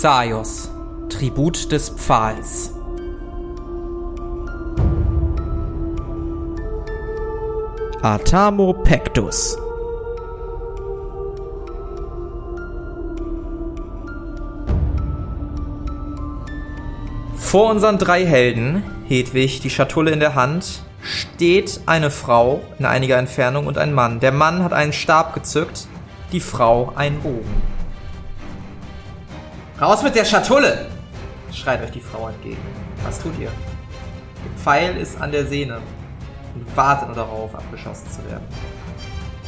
Xaios, 0.00 0.70
Tribut 1.08 1.72
des 1.72 1.88
Pfahls. 1.88 2.72
Atamo 8.00 8.74
Pectus. 8.74 9.58
Vor 17.34 17.68
unseren 17.68 17.98
drei 17.98 18.24
Helden, 18.24 18.84
Hedwig, 19.08 19.62
die 19.62 19.70
Schatulle 19.70 20.12
in 20.12 20.20
der 20.20 20.36
Hand, 20.36 20.84
steht 21.02 21.80
eine 21.86 22.12
Frau 22.12 22.60
in 22.78 22.86
einiger 22.86 23.16
Entfernung 23.18 23.66
und 23.66 23.78
ein 23.78 23.92
Mann. 23.92 24.20
Der 24.20 24.30
Mann 24.30 24.62
hat 24.62 24.72
einen 24.72 24.92
Stab 24.92 25.34
gezückt, 25.34 25.88
die 26.30 26.38
Frau 26.38 26.92
einen 26.94 27.18
Bogen. 27.20 27.77
Raus 29.80 30.02
mit 30.02 30.14
der 30.14 30.24
Schatulle! 30.24 30.86
schreit 31.52 31.82
euch 31.82 31.90
die 31.90 32.00
Frau 32.00 32.28
entgegen. 32.28 32.58
Was 33.04 33.20
tut 33.20 33.38
ihr? 33.38 33.50
Der 33.50 34.58
Pfeil 34.62 34.96
ist 34.96 35.20
an 35.20 35.32
der 35.32 35.46
Sehne 35.46 35.80
und 36.54 36.76
wartet 36.76 37.08
nur 37.08 37.16
darauf, 37.16 37.54
abgeschossen 37.54 38.06
zu 38.10 38.18
werden. 38.30 38.44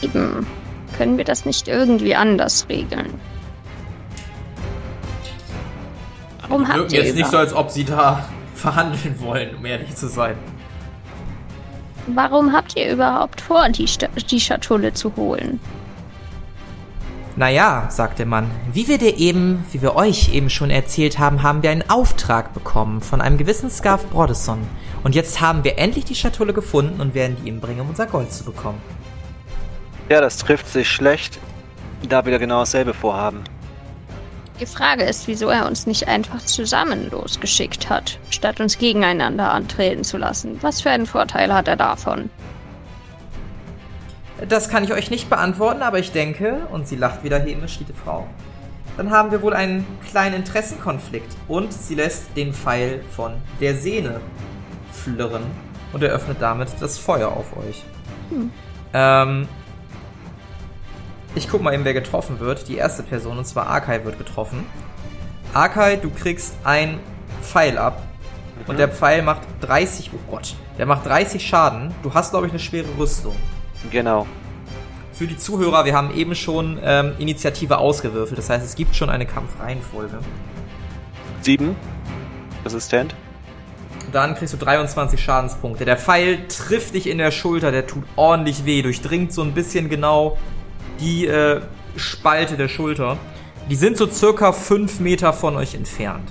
Eben. 0.02 0.46
Können 0.96 1.16
wir 1.18 1.24
das 1.24 1.44
nicht 1.44 1.68
irgendwie 1.68 2.14
anders 2.16 2.66
regeln? 2.68 3.12
Warum 6.48 6.66
habt 6.66 6.78
wirken 6.78 6.94
ihr 6.94 7.04
jetzt 7.04 7.14
nicht 7.16 7.26
so, 7.26 7.32
über- 7.32 7.38
als 7.40 7.54
ob 7.54 7.70
sie 7.70 7.84
da 7.84 8.24
verhandeln 8.54 9.16
wollen, 9.20 9.54
um 9.56 9.64
ehrlich 9.64 9.94
zu 9.94 10.08
sein. 10.08 10.36
Warum 12.08 12.52
habt 12.52 12.76
ihr 12.76 12.92
überhaupt 12.92 13.40
vor, 13.40 13.68
die, 13.68 13.86
Sta 13.86 14.08
die 14.30 14.40
Schatulle 14.40 14.92
zu 14.92 15.14
holen? 15.16 15.60
Naja, 17.40 17.86
sagt 17.88 18.18
der 18.18 18.26
Mann, 18.26 18.50
wie 18.70 18.86
wir 18.86 18.98
dir 18.98 19.16
eben, 19.16 19.64
wie 19.72 19.80
wir 19.80 19.96
euch 19.96 20.34
eben 20.34 20.50
schon 20.50 20.68
erzählt 20.68 21.18
haben, 21.18 21.42
haben 21.42 21.62
wir 21.62 21.70
einen 21.70 21.88
Auftrag 21.88 22.52
bekommen 22.52 23.00
von 23.00 23.22
einem 23.22 23.38
gewissen 23.38 23.70
Scarf 23.70 24.04
Brodesson. 24.10 24.58
Und 25.04 25.14
jetzt 25.14 25.40
haben 25.40 25.64
wir 25.64 25.78
endlich 25.78 26.04
die 26.04 26.14
Schatulle 26.14 26.52
gefunden 26.52 27.00
und 27.00 27.14
werden 27.14 27.38
die 27.40 27.48
ihm 27.48 27.58
bringen, 27.58 27.80
um 27.80 27.88
unser 27.88 28.04
Gold 28.04 28.30
zu 28.30 28.44
bekommen. 28.44 28.78
Ja, 30.10 30.20
das 30.20 30.36
trifft 30.36 30.68
sich 30.68 30.86
schlecht, 30.86 31.38
da 32.06 32.26
wir 32.26 32.38
genau 32.38 32.58
dasselbe 32.58 32.92
vorhaben. 32.92 33.42
Die 34.60 34.66
Frage 34.66 35.04
ist, 35.04 35.26
wieso 35.26 35.48
er 35.48 35.66
uns 35.66 35.86
nicht 35.86 36.08
einfach 36.08 36.44
zusammen 36.44 37.10
losgeschickt 37.10 37.88
hat, 37.88 38.18
statt 38.28 38.60
uns 38.60 38.76
gegeneinander 38.76 39.50
antreten 39.50 40.04
zu 40.04 40.18
lassen. 40.18 40.58
Was 40.60 40.82
für 40.82 40.90
einen 40.90 41.06
Vorteil 41.06 41.54
hat 41.54 41.68
er 41.68 41.76
davon? 41.76 42.28
Das 44.48 44.68
kann 44.68 44.84
ich 44.84 44.92
euch 44.92 45.10
nicht 45.10 45.28
beantworten, 45.28 45.82
aber 45.82 45.98
ich 45.98 46.12
denke, 46.12 46.66
und 46.72 46.88
sie 46.88 46.96
lacht 46.96 47.24
wieder 47.24 47.38
hämisch, 47.38 47.78
die 47.78 47.92
Frau, 47.92 48.26
dann 48.96 49.10
haben 49.10 49.30
wir 49.30 49.42
wohl 49.42 49.54
einen 49.54 49.86
kleinen 50.08 50.34
Interessenkonflikt. 50.34 51.36
Und 51.48 51.72
sie 51.72 51.94
lässt 51.94 52.36
den 52.36 52.52
Pfeil 52.52 53.02
von 53.14 53.32
der 53.60 53.74
Sehne 53.74 54.20
flirren 54.92 55.42
und 55.92 56.02
eröffnet 56.02 56.38
damit 56.40 56.68
das 56.80 56.98
Feuer 56.98 57.28
auf 57.28 57.56
euch. 57.56 57.84
Ähm, 58.92 59.48
ich 61.34 61.48
guck 61.48 61.62
mal 61.62 61.74
eben, 61.74 61.84
wer 61.84 61.94
getroffen 61.94 62.40
wird. 62.40 62.68
Die 62.68 62.76
erste 62.76 63.02
Person, 63.02 63.38
und 63.38 63.46
zwar 63.46 63.66
Arkai, 63.66 64.04
wird 64.04 64.18
getroffen. 64.18 64.66
Arkai, 65.54 65.96
du 65.96 66.10
kriegst 66.10 66.54
ein 66.64 66.98
Pfeil 67.42 67.78
ab. 67.78 68.02
Und 68.66 68.78
der 68.78 68.88
Pfeil 68.88 69.22
macht 69.22 69.42
30, 69.62 70.10
oh 70.12 70.30
Gott, 70.30 70.54
der 70.76 70.86
macht 70.86 71.06
30 71.06 71.46
Schaden. 71.46 71.94
Du 72.02 72.12
hast, 72.12 72.30
glaube 72.30 72.46
ich, 72.46 72.52
eine 72.52 72.60
schwere 72.60 72.88
Rüstung. 72.98 73.34
Genau. 73.90 74.26
Für 75.12 75.26
die 75.26 75.36
Zuhörer, 75.36 75.84
wir 75.84 75.94
haben 75.94 76.14
eben 76.14 76.34
schon 76.34 76.78
ähm, 76.82 77.12
Initiative 77.18 77.78
ausgewürfelt. 77.78 78.38
Das 78.38 78.48
heißt, 78.50 78.64
es 78.64 78.74
gibt 78.74 78.96
schon 78.96 79.10
eine 79.10 79.26
Kampfreihenfolge. 79.26 80.18
Sieben. 81.42 81.76
Resistent. 82.64 83.14
Dann 84.12 84.34
kriegst 84.34 84.54
du 84.54 84.58
23 84.58 85.22
Schadenspunkte. 85.22 85.84
Der 85.84 85.96
Pfeil 85.96 86.46
trifft 86.48 86.94
dich 86.94 87.06
in 87.06 87.18
der 87.18 87.30
Schulter, 87.30 87.70
der 87.70 87.86
tut 87.86 88.04
ordentlich 88.16 88.64
weh, 88.64 88.82
durchdringt 88.82 89.32
so 89.32 89.42
ein 89.42 89.52
bisschen 89.52 89.88
genau 89.88 90.36
die 91.00 91.26
äh, 91.26 91.60
Spalte 91.96 92.56
der 92.56 92.68
Schulter. 92.68 93.18
Die 93.68 93.76
sind 93.76 93.96
so 93.96 94.10
circa 94.10 94.52
5 94.52 95.00
Meter 95.00 95.32
von 95.32 95.56
euch 95.56 95.74
entfernt. 95.74 96.28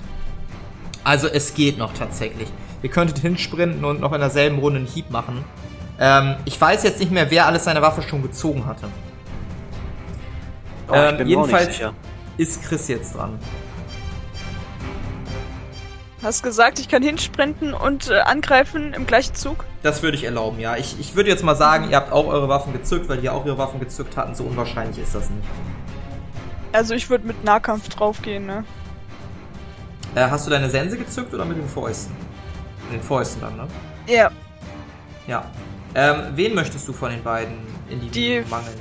Also 1.04 1.26
es 1.26 1.54
geht 1.54 1.78
noch 1.78 1.94
tatsächlich. 1.94 2.48
Ihr 2.82 2.90
könntet 2.90 3.18
hinsprinten 3.18 3.84
und 3.84 4.00
noch 4.00 4.12
in 4.12 4.20
derselben 4.20 4.58
Runde 4.58 4.80
einen 4.80 4.88
Hieb 4.88 5.10
machen. 5.10 5.44
Ähm, 6.00 6.36
ich 6.46 6.58
weiß 6.58 6.82
jetzt 6.82 6.98
nicht 6.98 7.12
mehr, 7.12 7.30
wer 7.30 7.46
alles 7.46 7.64
seine 7.64 7.82
Waffe 7.82 8.00
schon 8.02 8.22
gezogen 8.22 8.64
hatte. 8.66 8.88
Oh, 10.88 10.94
Ähm, 10.94 11.26
jedenfalls 11.26 11.78
ist 12.38 12.62
Chris 12.62 12.88
jetzt 12.88 13.14
dran. 13.14 13.38
Hast 16.22 16.42
gesagt, 16.42 16.78
ich 16.78 16.88
kann 16.88 17.02
hinsprinten 17.02 17.72
und 17.72 18.10
äh, 18.10 18.20
angreifen 18.20 18.92
im 18.92 19.06
gleichen 19.06 19.34
Zug? 19.34 19.64
Das 19.82 20.02
würde 20.02 20.16
ich 20.18 20.24
erlauben, 20.24 20.58
ja. 20.58 20.76
Ich, 20.76 20.98
ich 21.00 21.14
würde 21.14 21.30
jetzt 21.30 21.42
mal 21.42 21.54
sagen, 21.56 21.88
ihr 21.90 21.96
habt 21.96 22.12
auch 22.12 22.26
eure 22.26 22.48
Waffen 22.48 22.72
gezückt, 22.72 23.08
weil 23.08 23.18
die 23.18 23.30
auch 23.30 23.46
ihre 23.46 23.56
Waffen 23.56 23.80
gezückt 23.80 24.16
hatten. 24.16 24.34
So 24.34 24.44
unwahrscheinlich 24.44 24.98
ist 24.98 25.14
das 25.14 25.30
nicht. 25.30 25.46
Also 26.72 26.94
ich 26.94 27.08
würde 27.08 27.26
mit 27.26 27.42
Nahkampf 27.44 27.88
draufgehen, 27.88 28.46
ne? 28.46 28.64
Äh, 30.14 30.28
hast 30.28 30.46
du 30.46 30.50
deine 30.50 30.68
Sense 30.68 30.96
gezückt 30.98 31.32
oder 31.32 31.44
mit 31.44 31.56
den 31.56 31.68
Fäusten? 31.68 32.14
Mit 32.90 33.00
den 33.00 33.02
Fäusten 33.02 33.40
dann, 33.40 33.56
ne? 33.56 33.66
Ja, 34.06 34.30
Ja. 35.26 35.44
Ähm, 35.94 36.22
wen 36.34 36.54
möchtest 36.54 36.86
du 36.88 36.92
von 36.92 37.10
den 37.10 37.22
beiden 37.22 37.54
in 37.88 38.00
die, 38.00 38.08
Die- 38.10 38.44
Mangeln? 38.48 38.74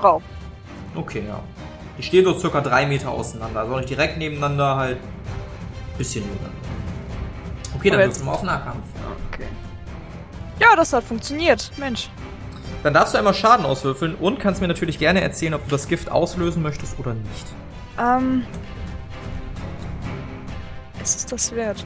Frau. 0.00 0.22
Okay, 0.94 1.24
ja. 1.26 1.40
Die 1.98 2.02
stehen 2.02 2.24
so 2.24 2.38
circa 2.38 2.60
drei 2.60 2.86
Meter 2.86 3.10
auseinander. 3.10 3.60
Also 3.60 3.76
nicht 3.76 3.90
direkt 3.90 4.18
nebeneinander, 4.18 4.76
halt 4.76 4.98
bisschen 5.96 6.24
nebeneinander. 6.24 6.56
Okay, 7.76 7.90
dann 7.90 7.98
wirst 8.00 8.20
du 8.20 8.24
mal 8.24 8.32
auf 8.34 8.42
Nahkampf. 8.44 8.84
Okay. 9.32 9.46
Ja, 10.60 10.76
das 10.76 10.92
hat 10.92 11.04
funktioniert. 11.04 11.70
Mensch. 11.76 12.08
Dann 12.84 12.94
darfst 12.94 13.14
du 13.14 13.18
einmal 13.18 13.34
Schaden 13.34 13.66
auswürfeln 13.66 14.14
und 14.14 14.38
kannst 14.38 14.60
mir 14.60 14.68
natürlich 14.68 14.98
gerne 15.00 15.20
erzählen, 15.20 15.54
ob 15.54 15.64
du 15.64 15.70
das 15.70 15.88
Gift 15.88 16.10
auslösen 16.10 16.62
möchtest 16.62 16.98
oder 17.00 17.14
nicht. 17.14 17.46
Ähm. 18.00 18.44
Ist 21.02 21.16
es 21.18 21.26
das 21.26 21.52
wert? 21.52 21.84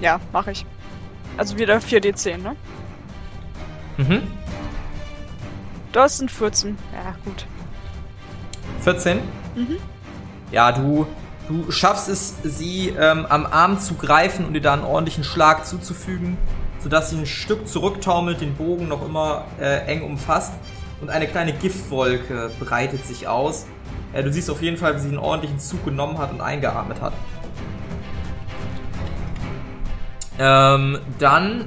Ja, 0.00 0.20
mache 0.32 0.52
ich. 0.52 0.66
Also 1.36 1.58
wieder 1.58 1.78
4d10, 1.78 2.38
ne? 2.38 2.56
Mhm. 3.96 4.22
Das 5.92 6.18
sind 6.18 6.30
14. 6.30 6.76
Ja, 6.92 7.14
gut. 7.24 7.46
14? 8.82 9.18
Mhm. 9.54 9.76
Ja, 10.52 10.72
du, 10.72 11.06
du 11.48 11.70
schaffst 11.70 12.08
es, 12.08 12.36
sie 12.42 12.90
ähm, 12.90 13.26
am 13.26 13.46
Arm 13.46 13.78
zu 13.80 13.94
greifen 13.94 14.46
und 14.46 14.54
ihr 14.54 14.60
da 14.60 14.74
einen 14.74 14.84
ordentlichen 14.84 15.24
Schlag 15.24 15.66
zuzufügen, 15.66 16.36
sodass 16.80 17.10
sie 17.10 17.18
ein 17.18 17.26
Stück 17.26 17.66
zurücktaumelt, 17.66 18.40
den 18.40 18.54
Bogen 18.54 18.88
noch 18.88 19.04
immer 19.04 19.44
äh, 19.60 19.86
eng 19.86 20.02
umfasst 20.02 20.52
und 21.00 21.10
eine 21.10 21.26
kleine 21.26 21.52
Giftwolke 21.52 22.50
breitet 22.60 23.06
sich 23.06 23.28
aus. 23.28 23.66
Äh, 24.12 24.22
du 24.22 24.32
siehst 24.32 24.50
auf 24.50 24.62
jeden 24.62 24.76
Fall, 24.76 24.96
wie 24.96 25.00
sie 25.00 25.08
einen 25.08 25.18
ordentlichen 25.18 25.58
Zug 25.58 25.84
genommen 25.84 26.18
hat 26.18 26.30
und 26.32 26.40
eingeatmet 26.40 27.00
hat. 27.00 27.12
Ähm, 30.38 30.98
dann 31.18 31.66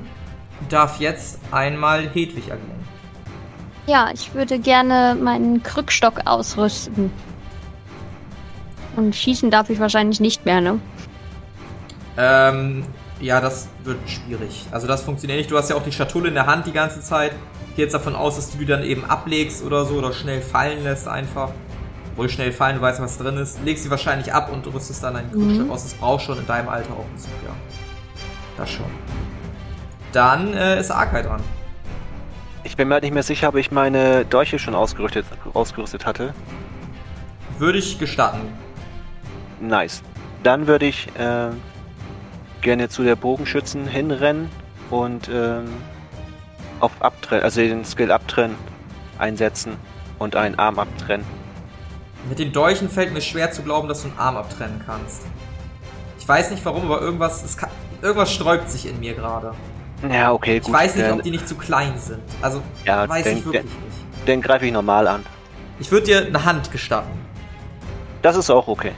darf 0.69 0.99
jetzt 0.99 1.39
einmal 1.51 2.03
Hedwig 2.03 2.45
agieren. 2.45 2.79
Ja, 3.87 4.09
ich 4.13 4.33
würde 4.33 4.59
gerne 4.59 5.17
meinen 5.19 5.63
Krückstock 5.63 6.21
ausrüsten. 6.25 7.11
Und 8.95 9.15
schießen 9.15 9.49
darf 9.49 9.69
ich 9.69 9.79
wahrscheinlich 9.79 10.19
nicht 10.19 10.45
mehr, 10.45 10.61
ne? 10.61 10.79
Ähm, 12.17 12.83
ja, 13.21 13.41
das 13.41 13.67
wird 13.83 13.97
schwierig. 14.07 14.65
Also 14.71 14.87
das 14.87 15.01
funktioniert 15.01 15.39
nicht. 15.39 15.51
Du 15.51 15.57
hast 15.57 15.69
ja 15.69 15.75
auch 15.75 15.83
die 15.83 15.91
Schatulle 15.91 16.27
in 16.27 16.33
der 16.33 16.45
Hand 16.45 16.67
die 16.67 16.71
ganze 16.71 17.01
Zeit. 17.01 17.31
Ich 17.69 17.75
gehe 17.75 17.85
jetzt 17.85 17.93
davon 17.93 18.15
aus, 18.15 18.35
dass 18.35 18.51
du 18.51 18.57
die 18.57 18.65
dann 18.65 18.83
eben 18.83 19.05
ablegst 19.05 19.63
oder 19.63 19.85
so 19.85 19.95
oder 19.95 20.13
schnell 20.13 20.41
fallen 20.41 20.83
lässt 20.83 21.07
einfach. 21.07 21.51
Wohl 22.15 22.29
schnell 22.29 22.51
fallen, 22.51 22.75
du 22.75 22.81
weißt, 22.81 23.01
was 23.01 23.17
drin 23.17 23.37
ist. 23.37 23.63
Legst 23.63 23.83
sie 23.85 23.89
wahrscheinlich 23.89 24.33
ab 24.33 24.51
und 24.51 24.67
rüstest 24.73 25.03
dann 25.03 25.15
einen 25.15 25.31
Krückstock 25.31 25.69
aus. 25.71 25.83
Das 25.83 25.93
brauchst 25.93 26.25
schon 26.25 26.37
in 26.37 26.45
deinem 26.45 26.69
Alter 26.69 26.91
auch 26.93 27.05
einen 27.05 27.17
Zug, 27.17 27.31
ja. 27.45 27.53
Das 28.59 28.69
schon. 28.69 28.85
Dann 30.11 30.53
äh, 30.53 30.79
ist 30.79 30.91
Arkai 30.91 31.21
dran. 31.21 31.41
Ich 32.63 32.75
bin 32.75 32.89
mir 32.89 32.95
halt 32.95 33.03
nicht 33.03 33.13
mehr 33.13 33.23
sicher, 33.23 33.47
ob 33.47 33.55
ich 33.55 33.71
meine 33.71 34.25
Dolche 34.25 34.59
schon 34.59 34.75
ausgerüstet, 34.75 35.25
ausgerüstet 35.53 36.05
hatte. 36.05 36.33
Würde 37.57 37.77
ich 37.79 37.97
gestatten. 37.97 38.41
Nice. 39.61 40.03
Dann 40.43 40.67
würde 40.67 40.87
ich 40.87 41.07
äh, 41.17 41.51
gerne 42.61 42.89
zu 42.89 43.03
der 43.03 43.15
Bogenschützen 43.15 43.87
hinrennen 43.87 44.49
und 44.89 45.29
ähm, 45.31 45.65
auf 46.81 46.91
Abtrennen, 47.01 47.43
also 47.45 47.61
den 47.61 47.85
Skill 47.85 48.11
Abtrennen 48.11 48.57
einsetzen 49.19 49.77
und 50.17 50.35
einen 50.35 50.59
Arm 50.59 50.79
abtrennen. 50.79 51.25
Mit 52.27 52.39
den 52.39 52.51
Dolchen 52.51 52.89
fällt 52.89 53.13
mir 53.13 53.21
schwer 53.21 53.51
zu 53.51 53.61
glauben, 53.61 53.87
dass 53.87 54.01
du 54.01 54.09
einen 54.09 54.19
Arm 54.19 54.35
abtrennen 54.35 54.81
kannst. 54.85 55.21
Ich 56.19 56.27
weiß 56.27 56.51
nicht 56.51 56.63
warum, 56.65 56.83
aber 56.83 57.01
irgendwas, 57.01 57.43
es 57.43 57.55
kann, 57.55 57.69
irgendwas 58.01 58.31
sträubt 58.33 58.69
sich 58.69 58.87
in 58.87 58.99
mir 58.99 59.13
gerade. 59.13 59.53
Ja, 60.09 60.31
okay, 60.31 60.57
Ich 60.57 60.63
gut. 60.63 60.73
weiß 60.73 60.95
nicht, 60.95 61.11
ob 61.11 61.21
die 61.23 61.31
nicht 61.31 61.47
zu 61.47 61.55
klein 61.55 61.93
sind. 61.97 62.21
Also, 62.41 62.61
Ja, 62.85 63.07
weiß 63.09 63.23
dann- 63.25 63.37
ich 63.37 63.45
wirklich 63.45 63.63
nicht. 63.63 63.75
dann 64.25 64.41
greife 64.41 64.65
ich 64.65 64.71
normal 64.71 65.07
an. 65.07 65.25
Ich 65.79 65.91
würde 65.91 66.05
dir 66.05 66.25
eine 66.25 66.45
Hand 66.45 66.71
gestatten. 66.71 67.09
Das 68.21 68.35
ist 68.35 68.49
auch 68.49 68.67
okay. 68.67 68.91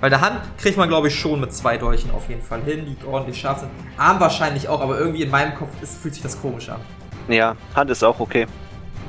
Weil 0.00 0.12
eine 0.12 0.20
Hand 0.22 0.40
kriegt 0.58 0.76
man, 0.76 0.88
glaube 0.88 1.08
ich, 1.08 1.18
schon 1.18 1.40
mit 1.40 1.52
zwei 1.52 1.78
Dolchen 1.78 2.10
auf 2.10 2.28
jeden 2.28 2.42
Fall 2.42 2.62
hin, 2.62 2.84
die 2.86 3.06
ordentlich 3.06 3.40
scharf 3.40 3.60
sind. 3.60 3.70
Arm 3.96 4.20
wahrscheinlich 4.20 4.68
auch, 4.68 4.80
aber 4.80 4.98
irgendwie 4.98 5.22
in 5.22 5.30
meinem 5.30 5.54
Kopf 5.54 5.70
ist, 5.80 5.96
fühlt 6.00 6.14
sich 6.14 6.22
das 6.22 6.40
komisch 6.40 6.68
an. 6.68 6.80
Ja, 7.28 7.56
Hand 7.74 7.90
ist 7.90 8.04
auch 8.04 8.20
okay. 8.20 8.46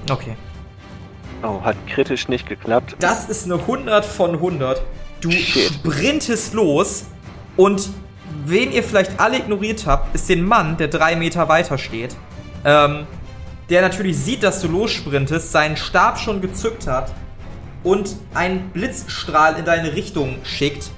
Okay. 0.09 0.35
Oh, 1.43 1.61
hat 1.61 1.75
kritisch 1.87 2.27
nicht 2.29 2.47
geklappt. 2.47 2.95
Das 2.99 3.27
ist 3.29 3.45
eine 3.45 3.55
100 3.67 4.05
von 4.05 4.39
100. 4.39 4.81
Du 5.21 5.29
Shit. 5.29 5.71
sprintest 5.73 6.53
los 6.53 7.05
und 7.57 7.89
wen 8.45 8.71
ihr 8.71 8.83
vielleicht 8.83 9.19
alle 9.19 9.37
ignoriert 9.37 9.85
habt, 9.85 10.13
ist 10.15 10.29
den 10.29 10.43
Mann, 10.45 10.77
der 10.77 10.87
drei 10.87 11.15
Meter 11.15 11.49
weiter 11.49 11.77
steht. 11.77 12.15
Ähm, 12.65 13.07
der 13.69 13.81
natürlich 13.81 14.17
sieht, 14.17 14.43
dass 14.43 14.61
du 14.61 14.67
lossprintest, 14.67 15.51
seinen 15.51 15.77
Stab 15.77 16.19
schon 16.19 16.41
gezückt 16.41 16.87
hat 16.87 17.11
und 17.83 18.15
einen 18.33 18.69
Blitzstrahl 18.69 19.57
in 19.57 19.65
deine 19.65 19.93
Richtung 19.93 20.37
schickt, 20.43 20.89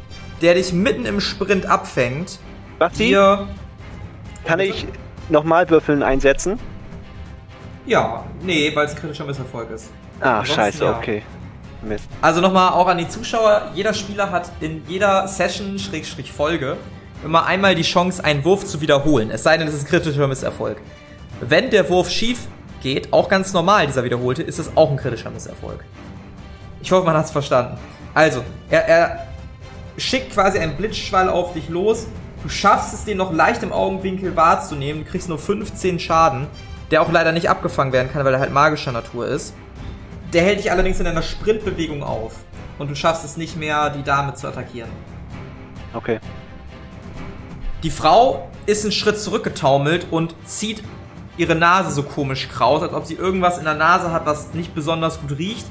der 0.41 0.53
dich 0.53 0.71
mitten 0.71 1.05
im 1.05 1.19
Sprint 1.19 1.65
abfängt. 1.65 2.39
Basti, 2.77 3.09
Dir. 3.09 3.47
kann 4.45 4.59
ich 4.59 4.85
nochmal 5.29 5.69
Würfeln 5.69 6.03
einsetzen? 6.03 6.59
Ja, 7.85 8.23
nee, 8.43 8.71
weil 8.75 8.85
es 8.85 8.95
kritischer 8.95 9.25
Misserfolg 9.25 9.71
ist. 9.71 9.91
Ah, 10.21 10.39
Ansonsten 10.39 10.55
scheiße, 10.55 10.83
ja. 10.83 10.97
okay. 10.97 11.23
Mist. 11.81 12.09
Also 12.21 12.41
nochmal 12.41 12.73
auch 12.73 12.87
an 12.87 12.97
die 12.97 13.07
Zuschauer, 13.07 13.71
jeder 13.73 13.93
Spieler 13.93 14.31
hat 14.31 14.51
in 14.59 14.83
jeder 14.87 15.27
Session, 15.27 15.79
Schrägstrich 15.79 16.31
Folge, 16.31 16.77
immer 17.23 17.45
einmal 17.45 17.75
die 17.75 17.83
Chance, 17.83 18.23
einen 18.23 18.43
Wurf 18.45 18.65
zu 18.65 18.81
wiederholen. 18.81 19.29
Es 19.31 19.43
sei 19.43 19.57
denn, 19.57 19.67
es 19.67 19.73
ist 19.73 19.83
ein 19.83 19.89
kritischer 19.89 20.27
Misserfolg. 20.27 20.77
Wenn 21.41 21.69
der 21.69 21.89
Wurf 21.89 22.09
schief 22.09 22.47
geht, 22.81 23.11
auch 23.13 23.29
ganz 23.29 23.53
normal, 23.53 23.87
dieser 23.87 24.03
wiederholte, 24.03 24.43
ist 24.43 24.59
es 24.59 24.75
auch 24.75 24.91
ein 24.91 24.97
kritischer 24.97 25.29
Misserfolg. 25.29 25.83
Ich 26.81 26.91
hoffe, 26.91 27.05
man 27.05 27.15
hat 27.15 27.25
es 27.25 27.31
verstanden. 27.31 27.77
Also, 28.13 28.43
er, 28.69 28.87
er 28.87 29.27
schickt 29.97 30.33
quasi 30.33 30.59
einen 30.59 30.75
Blitzschwall 30.75 31.29
auf 31.29 31.53
dich 31.53 31.69
los. 31.69 32.07
Du 32.41 32.49
schaffst 32.49 32.93
es, 32.93 33.03
den 33.03 33.17
noch 33.17 33.33
leicht 33.33 33.63
im 33.63 33.73
Augenwinkel 33.73 34.35
wahrzunehmen. 34.35 35.03
Du 35.03 35.11
kriegst 35.11 35.27
nur 35.27 35.37
15 35.37 35.99
Schaden, 35.99 36.47
der 36.89 37.01
auch 37.01 37.11
leider 37.11 37.33
nicht 37.33 37.49
abgefangen 37.49 37.91
werden 37.91 38.09
kann, 38.11 38.23
weil 38.23 38.33
er 38.33 38.39
halt 38.39 38.53
magischer 38.53 38.93
Natur 38.93 39.27
ist. 39.27 39.53
Der 40.31 40.43
hält 40.43 40.59
dich 40.59 40.71
allerdings 40.71 40.99
in 40.99 41.07
einer 41.07 41.21
Sprintbewegung 41.21 42.01
auf. 42.01 42.35
Und 42.77 42.89
du 42.89 42.95
schaffst 42.95 43.25
es 43.25 43.35
nicht 43.35 43.57
mehr, 43.57 43.89
die 43.89 44.03
Dame 44.03 44.35
zu 44.35 44.47
attackieren. 44.47 44.89
Okay. 45.93 46.19
Die 47.83 47.89
Frau 47.89 48.49
ist 48.65 48.83
einen 48.83 48.91
Schritt 48.91 49.19
zurückgetaumelt 49.19 50.07
und 50.11 50.35
zieht 50.45 50.83
ihre 51.37 51.55
Nase 51.55 51.91
so 51.91 52.03
komisch 52.03 52.49
kraus, 52.49 52.81
als 52.83 52.93
ob 52.93 53.05
sie 53.05 53.13
irgendwas 53.13 53.57
in 53.57 53.63
der 53.63 53.75
Nase 53.75 54.11
hat, 54.11 54.25
was 54.25 54.53
nicht 54.53 54.75
besonders 54.75 55.21
gut 55.21 55.37
riecht. 55.37 55.65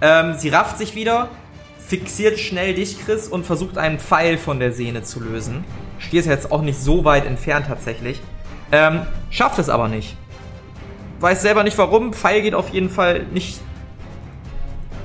Ähm, 0.00 0.34
sie 0.38 0.48
rafft 0.50 0.78
sich 0.78 0.94
wieder, 0.94 1.28
fixiert 1.78 2.38
schnell 2.38 2.74
dich, 2.74 3.04
Chris, 3.04 3.26
und 3.26 3.44
versucht 3.44 3.76
einen 3.78 3.98
Pfeil 3.98 4.38
von 4.38 4.60
der 4.60 4.72
Sehne 4.72 5.02
zu 5.02 5.18
lösen. 5.18 5.64
Stehst 5.98 6.28
jetzt 6.28 6.52
auch 6.52 6.62
nicht 6.62 6.78
so 6.78 7.04
weit 7.04 7.26
entfernt 7.26 7.66
tatsächlich. 7.66 8.20
Ähm, 8.70 9.00
schafft 9.30 9.58
es 9.58 9.68
aber 9.68 9.88
nicht. 9.88 10.16
Weiß 11.18 11.42
selber 11.42 11.64
nicht 11.64 11.76
warum. 11.76 12.12
Pfeil 12.12 12.42
geht 12.42 12.54
auf 12.54 12.68
jeden 12.68 12.90
Fall 12.90 13.24
nicht 13.32 13.58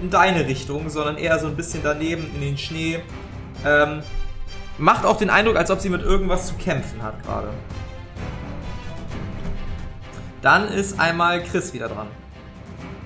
in 0.03 0.11
deine 0.11 0.47
Richtung, 0.47 0.89
sondern 0.89 1.17
eher 1.17 1.39
so 1.39 1.47
ein 1.47 1.55
bisschen 1.55 1.81
daneben 1.83 2.29
in 2.35 2.41
den 2.41 2.57
Schnee. 2.59 3.00
Ähm, 3.65 4.03
macht 4.78 5.06
auch 5.06 5.18
den 5.18 5.30
Eindruck, 5.30 5.56
als 5.56 5.70
ob 5.72 5.80
sie 5.80 5.90
mit 5.90 6.02
irgendwas 6.02 6.48
zu 6.48 6.56
kämpfen 6.56 7.02
hat 7.02 7.22
gerade. 7.24 7.50
Dann 10.42 10.68
ist 10.68 11.00
einmal 11.00 11.42
Chris 11.44 11.74
wieder 11.74 11.88
dran. 11.88 12.08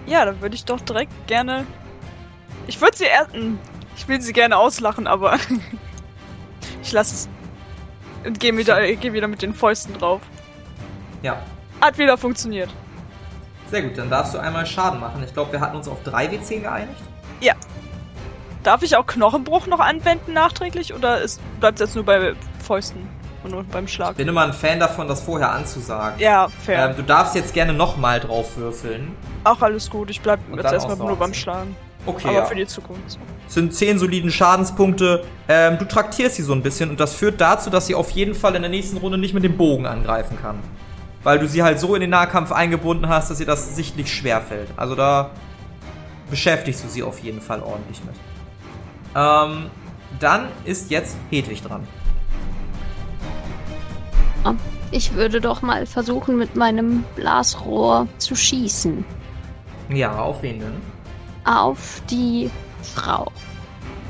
Ja, 0.07 0.25
dann 0.25 0.41
würde 0.41 0.55
ich 0.55 0.65
doch 0.65 0.81
direkt 0.81 1.11
gerne. 1.27 1.65
Ich 2.65 2.79
würde 2.81 2.97
sie 2.97 3.05
erst. 3.05 3.33
hm, 3.33 3.59
Ich 3.95 4.07
will 4.07 4.21
sie 4.21 4.33
gerne 4.33 4.57
auslachen, 4.57 5.05
aber. 5.07 5.37
ich 6.81 6.91
lasse 6.91 7.13
es. 7.15 7.29
Und 8.25 8.39
gehe 8.39 8.55
wieder, 8.57 8.81
geh 8.95 9.13
wieder 9.13 9.27
mit 9.27 9.41
den 9.41 9.53
Fäusten 9.53 9.93
drauf. 9.93 10.21
Ja, 11.21 11.37
Hat 11.81 11.97
wieder 11.97 12.17
funktioniert. 12.17 12.69
sehr 13.69 13.83
gut. 13.83 13.97
Dann 13.97 14.09
darfst 14.09 14.33
du 14.33 14.39
einmal 14.39 14.65
Schaden 14.65 14.99
machen. 14.99 15.23
Ich 15.23 15.33
glaube, 15.33 15.51
wir 15.51 15.59
hatten 15.59 15.75
uns 15.77 15.87
auf 15.87 16.01
3 16.03 16.27
W10 16.29 16.61
geeinigt. 16.61 17.01
Ja. 17.39 17.53
Darf 18.67 18.83
ich 18.83 18.97
auch 18.97 19.07
Knochenbruch 19.07 19.65
noch 19.67 19.79
anwenden 19.79 20.33
nachträglich 20.33 20.93
oder 20.93 21.21
bleibt 21.61 21.79
es 21.79 21.87
jetzt 21.87 21.95
nur 21.95 22.03
bei 22.03 22.33
Fäusten 22.61 23.07
und 23.45 23.51
nur 23.51 23.63
beim 23.63 23.87
Schlag? 23.87 24.17
Bin 24.17 24.27
immer 24.27 24.43
ein 24.43 24.51
Fan 24.51 24.77
davon, 24.77 25.07
das 25.07 25.21
vorher 25.21 25.53
anzusagen. 25.53 26.19
Ja, 26.19 26.49
fair. 26.49 26.89
Ähm, 26.89 26.97
du 26.97 27.03
darfst 27.03 27.33
jetzt 27.33 27.53
gerne 27.53 27.71
nochmal 27.71 28.19
drauf 28.19 28.57
würfeln. 28.57 29.15
auch 29.45 29.61
alles 29.61 29.89
gut. 29.89 30.09
Ich 30.09 30.19
bleib 30.19 30.41
Und 30.51 30.57
jetzt 30.57 30.73
erstmal 30.73 30.97
nur 30.97 31.15
beim. 31.15 31.33
Schlagen. 31.33 31.77
Okay, 32.05 32.27
Aber 32.27 32.39
ja. 32.39 32.43
für 32.43 32.55
die 32.55 32.67
Zukunft. 32.67 33.17
Es 33.47 33.53
sind 33.53 33.73
10 33.73 33.99
soliden 33.99 34.31
Schadenspunkte. 34.31 35.23
Ähm, 35.47 35.77
du 35.77 35.85
traktierst 35.85 36.35
sie 36.35 36.43
so 36.43 36.51
ein 36.51 36.61
bisschen 36.61 36.89
und 36.89 36.99
das 36.99 37.13
führt 37.13 37.39
dazu, 37.39 37.69
dass 37.69 37.87
sie 37.87 37.95
auf 37.95 38.11
jeden 38.11 38.35
Fall 38.35 38.53
in 38.57 38.63
der 38.63 38.71
nächsten 38.71 38.97
Runde 38.97 39.17
nicht 39.17 39.33
mit 39.33 39.45
dem 39.45 39.55
Bogen 39.55 39.85
angreifen 39.85 40.37
kann. 40.41 40.59
Weil 41.23 41.39
du 41.39 41.47
sie 41.47 41.63
halt 41.63 41.79
so 41.79 41.95
in 41.95 42.01
den 42.01 42.09
Nahkampf 42.09 42.51
eingebunden 42.51 43.07
hast, 43.07 43.31
dass 43.31 43.39
ihr 43.39 43.45
das 43.45 43.77
sichtlich 43.77 44.13
schwer 44.13 44.41
fällt. 44.41 44.67
Also 44.75 44.93
da 44.93 45.29
beschäftigst 46.29 46.83
du 46.83 46.89
sie 46.89 47.01
auf 47.01 47.19
jeden 47.19 47.39
Fall 47.39 47.61
ordentlich 47.61 48.03
mit. 48.03 48.13
Ähm, 49.15 49.69
dann 50.19 50.47
ist 50.65 50.89
jetzt 50.89 51.17
Hedwig 51.29 51.61
dran. 51.63 51.87
Ich 54.91 55.13
würde 55.15 55.41
doch 55.41 55.61
mal 55.61 55.85
versuchen, 55.85 56.37
mit 56.37 56.55
meinem 56.55 57.03
Blasrohr 57.15 58.07
zu 58.19 58.35
schießen. 58.35 59.03
Ja, 59.89 60.17
auf 60.19 60.41
wen 60.41 60.59
denn? 60.59 60.81
Auf 61.43 62.01
die 62.09 62.49
Frau. 62.95 63.31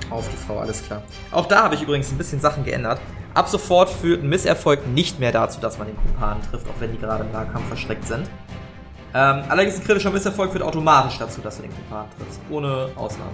Auf 0.09 0.29
die 0.29 0.37
Frau, 0.37 0.59
alles 0.59 0.83
klar. 0.83 1.01
Auch 1.31 1.47
da 1.47 1.63
habe 1.63 1.75
ich 1.75 1.81
übrigens 1.81 2.11
ein 2.11 2.17
bisschen 2.17 2.39
Sachen 2.39 2.63
geändert. 2.63 2.99
Ab 3.33 3.49
sofort 3.49 3.89
führt 3.89 4.23
ein 4.23 4.29
Misserfolg 4.29 4.87
nicht 4.87 5.19
mehr 5.19 5.31
dazu, 5.31 5.59
dass 5.59 5.77
man 5.77 5.87
den 5.87 5.97
Kumpanen 5.97 6.41
trifft, 6.43 6.67
auch 6.67 6.79
wenn 6.79 6.91
die 6.91 6.99
gerade 6.99 7.23
im 7.23 7.31
Nahkampf 7.31 7.67
verschreckt 7.67 8.05
sind. 8.05 8.27
Ähm, 9.13 9.43
allerdings 9.49 9.77
ein 9.77 9.83
kritischer 9.83 10.11
Misserfolg 10.11 10.51
führt 10.51 10.63
automatisch 10.63 11.17
dazu, 11.17 11.41
dass 11.41 11.57
du 11.57 11.63
den 11.63 11.73
Kumpanen 11.73 12.09
triffst. 12.17 12.39
Ohne 12.49 12.89
Ausnahme. 12.95 13.31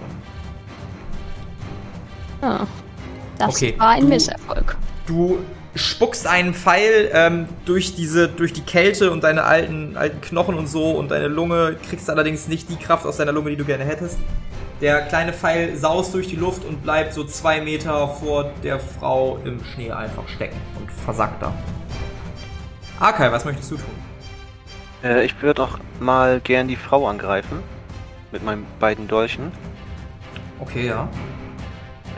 Ah, 2.44 2.66
das 3.38 3.56
Okay, 3.56 3.74
war 3.78 3.90
ein 3.90 4.02
du- 4.02 4.08
Misserfolg. 4.08 4.76
Du 5.06 5.38
spuckst 5.74 6.26
einen 6.26 6.54
Pfeil 6.54 7.10
ähm, 7.12 7.46
durch 7.64 7.94
diese, 7.96 8.28
durch 8.28 8.52
die 8.52 8.60
Kälte 8.60 9.10
und 9.10 9.24
deine 9.24 9.44
alten, 9.44 9.96
alten 9.96 10.20
Knochen 10.20 10.54
und 10.54 10.66
so 10.68 10.90
und 10.92 11.10
deine 11.10 11.28
Lunge, 11.28 11.76
kriegst 11.88 12.08
allerdings 12.10 12.46
nicht 12.48 12.68
die 12.70 12.76
Kraft 12.76 13.04
aus 13.06 13.16
deiner 13.16 13.32
Lunge, 13.32 13.50
die 13.50 13.56
du 13.56 13.64
gerne 13.64 13.84
hättest. 13.84 14.18
Der 14.80 15.02
kleine 15.02 15.32
Pfeil 15.32 15.76
saust 15.76 16.14
durch 16.14 16.28
die 16.28 16.36
Luft 16.36 16.64
und 16.64 16.82
bleibt 16.82 17.12
so 17.14 17.24
zwei 17.24 17.60
Meter 17.60 18.08
vor 18.08 18.50
der 18.62 18.78
Frau 18.78 19.38
im 19.44 19.64
Schnee 19.64 19.90
einfach 19.90 20.28
stecken 20.28 20.56
und 20.78 20.90
versackt 20.92 21.42
da. 21.42 21.52
Arkai, 23.00 23.32
was 23.32 23.44
möchtest 23.44 23.70
du 23.70 23.76
tun? 23.76 23.84
Äh, 25.02 25.24
ich 25.24 25.40
würde 25.42 25.62
auch 25.62 25.78
mal 26.00 26.40
gern 26.40 26.68
die 26.68 26.76
Frau 26.76 27.08
angreifen. 27.08 27.58
Mit 28.32 28.44
meinen 28.44 28.66
beiden 28.80 29.06
Dolchen. 29.08 29.52
Okay, 30.60 30.86
ja. 30.88 31.08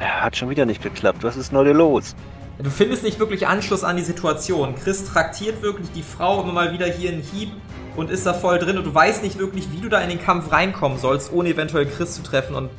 Hat 0.01 0.37
schon 0.37 0.51
wieder 0.51 0.67
nicht 0.67 0.83
geklappt. 0.83 1.23
Was 1.23 1.37
ist 1.37 1.53
nur 1.53 1.65
los? 1.65 2.15
Du 2.59 2.71
findest 2.71 3.03
nicht 3.03 3.19
wirklich 3.19 3.47
Anschluss 3.47 3.85
an 3.85 3.97
die 3.97 4.03
Situation. 4.03 4.75
Chris 4.83 5.05
traktiert 5.05 5.63
wirklich 5.63 5.89
die 5.93 6.03
Frau 6.03 6.43
immer 6.43 6.53
mal 6.53 6.73
wieder 6.73 6.87
hier 6.87 7.11
einen 7.11 7.23
Hieb 7.23 7.51
und 7.97 8.11
ist 8.11 8.25
da 8.25 8.33
voll 8.33 8.59
drin 8.59 8.79
und 8.79 8.85
du 8.85 8.95
weißt 8.95 9.23
nicht 9.23 9.39
wirklich, 9.39 9.71
wie 9.73 9.81
du 9.81 9.89
da 9.89 10.01
in 10.01 10.09
den 10.09 10.23
Kampf 10.23 10.53
reinkommen 10.53 10.99
sollst, 10.99 11.33
ohne 11.33 11.51
eventuell 11.51 11.87
Chris 11.87 12.15
zu 12.15 12.23
treffen 12.23 12.55
und, 12.55 12.71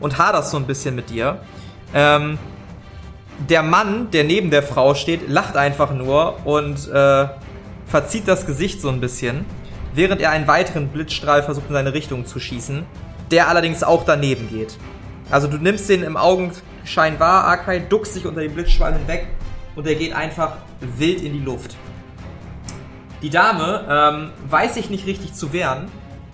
und 0.00 0.16
haderst 0.18 0.50
so 0.50 0.56
ein 0.56 0.66
bisschen 0.66 0.94
mit 0.94 1.10
dir. 1.10 1.40
Ähm, 1.94 2.38
der 3.50 3.62
Mann, 3.62 4.10
der 4.10 4.24
neben 4.24 4.50
der 4.50 4.62
Frau 4.62 4.94
steht, 4.94 5.28
lacht 5.28 5.56
einfach 5.56 5.92
nur 5.92 6.46
und 6.46 6.88
äh, 6.88 7.26
verzieht 7.86 8.26
das 8.28 8.46
Gesicht 8.46 8.80
so 8.80 8.88
ein 8.88 9.00
bisschen, 9.00 9.44
während 9.94 10.22
er 10.22 10.30
einen 10.30 10.46
weiteren 10.46 10.88
Blitzstrahl 10.88 11.42
versucht 11.42 11.66
in 11.68 11.74
seine 11.74 11.92
Richtung 11.92 12.24
zu 12.24 12.40
schießen, 12.40 12.84
der 13.30 13.48
allerdings 13.48 13.82
auch 13.82 14.04
daneben 14.04 14.48
geht. 14.48 14.78
Also 15.30 15.48
du 15.48 15.58
nimmst 15.58 15.88
den 15.88 16.02
im 16.02 16.16
Augenschein 16.16 17.18
wahr, 17.18 17.44
Arkai, 17.44 17.80
duckst 17.80 18.14
dich 18.14 18.26
unter 18.26 18.40
den 18.40 18.54
Blitzschwall 18.54 18.92
hinweg 18.94 19.26
und 19.74 19.86
er 19.86 19.94
geht 19.94 20.14
einfach 20.14 20.56
wild 20.80 21.22
in 21.22 21.32
die 21.32 21.40
Luft. 21.40 21.76
Die 23.22 23.30
Dame 23.30 23.84
ähm, 23.88 24.30
weiß 24.48 24.74
sich 24.74 24.90
nicht 24.90 25.06
richtig 25.06 25.34
zu 25.34 25.52
wehren 25.52 25.88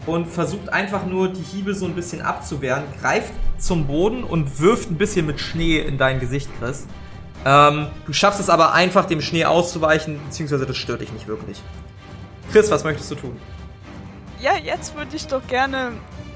und 0.06 0.26
versucht 0.26 0.68
einfach 0.68 1.06
nur 1.06 1.28
die 1.28 1.42
Hiebe 1.42 1.74
so 1.74 1.86
ein 1.86 1.94
bisschen 1.94 2.22
abzuwehren, 2.22 2.82
greift 3.00 3.32
zum 3.58 3.86
Boden 3.86 4.24
und 4.24 4.60
wirft 4.60 4.90
ein 4.90 4.96
bisschen 4.96 5.26
mit 5.26 5.40
Schnee 5.40 5.78
in 5.78 5.96
dein 5.96 6.20
Gesicht, 6.20 6.48
Chris. 6.58 6.86
Ähm, 7.44 7.86
du 8.06 8.12
schaffst 8.12 8.40
es 8.40 8.50
aber 8.50 8.72
einfach, 8.72 9.06
dem 9.06 9.20
Schnee 9.20 9.44
auszuweichen, 9.44 10.20
beziehungsweise 10.24 10.66
das 10.66 10.76
stört 10.76 11.00
dich 11.00 11.12
nicht 11.12 11.28
wirklich. 11.28 11.60
Chris, 12.50 12.70
was 12.70 12.84
möchtest 12.84 13.10
du 13.10 13.14
tun? 13.14 13.36
Ja, 14.40 14.52
jetzt 14.62 14.96
würde 14.96 15.16
ich 15.16 15.26
doch 15.26 15.46
gerne. 15.46 15.92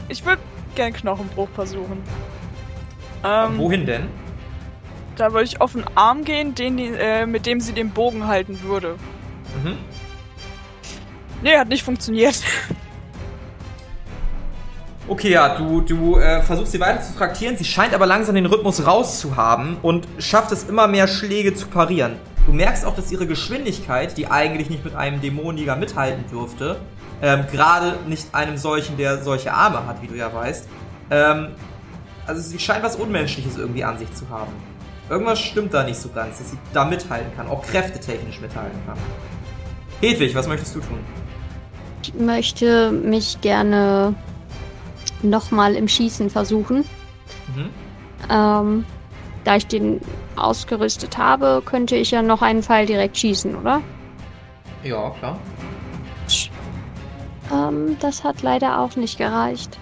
Ich 0.08 0.24
würde 0.24 0.40
gern 0.76 0.92
Knochenbruch 0.92 1.48
versuchen. 1.54 2.02
Ähm, 3.26 3.58
Wohin 3.58 3.86
denn? 3.86 4.08
Da 5.16 5.32
würde 5.32 5.44
ich 5.44 5.60
auf 5.60 5.72
den 5.72 5.84
Arm 5.94 6.24
gehen, 6.24 6.54
den, 6.54 6.78
äh, 6.78 7.26
mit 7.26 7.46
dem 7.46 7.60
sie 7.60 7.72
den 7.72 7.90
Bogen 7.90 8.26
halten 8.26 8.62
würde. 8.62 8.96
Mhm. 9.62 9.76
Nee, 11.42 11.56
hat 11.56 11.68
nicht 11.68 11.82
funktioniert. 11.82 12.42
Okay, 15.08 15.30
ja, 15.30 15.56
du, 15.56 15.82
du 15.82 16.16
äh, 16.16 16.42
versuchst 16.42 16.72
sie 16.72 16.80
weiter 16.80 17.00
zu 17.00 17.16
traktieren. 17.16 17.56
Sie 17.56 17.64
scheint 17.64 17.94
aber 17.94 18.06
langsam 18.06 18.34
den 18.34 18.46
Rhythmus 18.46 18.84
rauszuhaben 18.84 19.76
und 19.80 20.08
schafft 20.18 20.50
es 20.50 20.64
immer 20.64 20.88
mehr 20.88 21.06
Schläge 21.06 21.54
zu 21.54 21.68
parieren. 21.68 22.16
Du 22.44 22.52
merkst 22.52 22.84
auch, 22.84 22.96
dass 22.96 23.12
ihre 23.12 23.28
Geschwindigkeit, 23.28 24.18
die 24.18 24.26
eigentlich 24.26 24.68
nicht 24.68 24.84
mit 24.84 24.96
einem 24.96 25.20
Dämonenjäger 25.20 25.76
mithalten 25.76 26.24
dürfte, 26.28 26.78
ähm, 27.22 27.44
gerade 27.52 27.94
nicht 28.08 28.34
einem 28.34 28.56
solchen, 28.56 28.96
der 28.96 29.22
solche 29.22 29.52
Arme 29.52 29.86
hat, 29.86 30.02
wie 30.02 30.08
du 30.08 30.16
ja 30.16 30.34
weißt, 30.34 30.68
ähm, 31.12 31.48
also 32.26 32.40
sie 32.40 32.58
scheint 32.58 32.82
was 32.82 32.96
Unmenschliches 32.96 33.56
irgendwie 33.56 33.84
an 33.84 33.98
sich 33.98 34.12
zu 34.14 34.28
haben. 34.28 34.52
Irgendwas 35.08 35.38
stimmt 35.38 35.72
da 35.72 35.84
nicht 35.84 35.98
so 35.98 36.08
ganz, 36.08 36.38
dass 36.38 36.50
sie 36.50 36.58
da 36.72 36.84
mithalten 36.84 37.34
kann, 37.36 37.46
auch 37.48 37.62
kräftetechnisch 37.62 38.40
mithalten 38.40 38.78
kann. 38.86 38.98
Hedwig, 40.00 40.34
was 40.34 40.48
möchtest 40.48 40.74
du 40.74 40.80
tun? 40.80 40.98
Ich 42.02 42.14
möchte 42.14 42.90
mich 42.90 43.40
gerne 43.40 44.14
nochmal 45.22 45.74
im 45.74 45.88
Schießen 45.88 46.28
versuchen. 46.30 46.84
Mhm. 47.54 47.70
Ähm, 48.30 48.84
da 49.44 49.56
ich 49.56 49.66
den 49.66 50.00
ausgerüstet 50.34 51.16
habe, 51.18 51.62
könnte 51.64 51.96
ich 51.96 52.10
ja 52.10 52.22
noch 52.22 52.42
einen 52.42 52.62
Pfeil 52.62 52.86
direkt 52.86 53.16
schießen, 53.16 53.54
oder? 53.54 53.80
Ja, 54.82 55.10
klar. 55.10 55.38
Ähm, 57.52 57.96
das 58.00 58.24
hat 58.24 58.42
leider 58.42 58.80
auch 58.80 58.96
nicht 58.96 59.18
gereicht. 59.18 59.78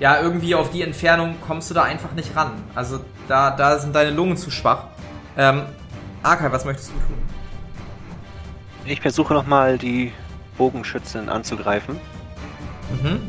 Ja, 0.00 0.20
irgendwie 0.20 0.54
auf 0.54 0.70
die 0.70 0.82
Entfernung 0.82 1.36
kommst 1.46 1.70
du 1.70 1.74
da 1.74 1.84
einfach 1.84 2.12
nicht 2.12 2.34
ran. 2.36 2.52
Also 2.74 3.00
da, 3.28 3.50
da 3.52 3.78
sind 3.78 3.94
deine 3.94 4.10
Lungen 4.10 4.36
zu 4.36 4.50
schwach. 4.50 4.84
Ähm, 5.36 5.62
Arkai, 6.22 6.50
was 6.50 6.64
möchtest 6.64 6.88
du 6.90 6.94
tun? 6.94 7.18
Ich 8.86 9.00
versuche 9.00 9.32
nochmal 9.34 9.78
die 9.78 10.12
Bogenschützen 10.58 11.28
anzugreifen 11.28 11.98
Mhm. 13.02 13.20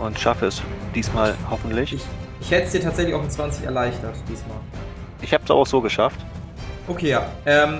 und 0.00 0.18
schaffe 0.18 0.46
es 0.46 0.60
diesmal 0.94 1.34
hoffentlich. 1.48 1.92
Ich, 1.94 2.02
ich 2.40 2.50
hätte 2.50 2.66
es 2.66 2.72
dir 2.72 2.80
tatsächlich 2.82 3.14
auf 3.14 3.22
ein 3.22 3.30
20 3.30 3.64
erleichtert 3.64 4.16
diesmal. 4.28 4.56
Ich 5.22 5.32
habe 5.32 5.44
es 5.44 5.50
auch 5.50 5.66
so 5.66 5.80
geschafft. 5.80 6.18
Okay, 6.88 7.10
ja. 7.10 7.24
Ähm, 7.46 7.78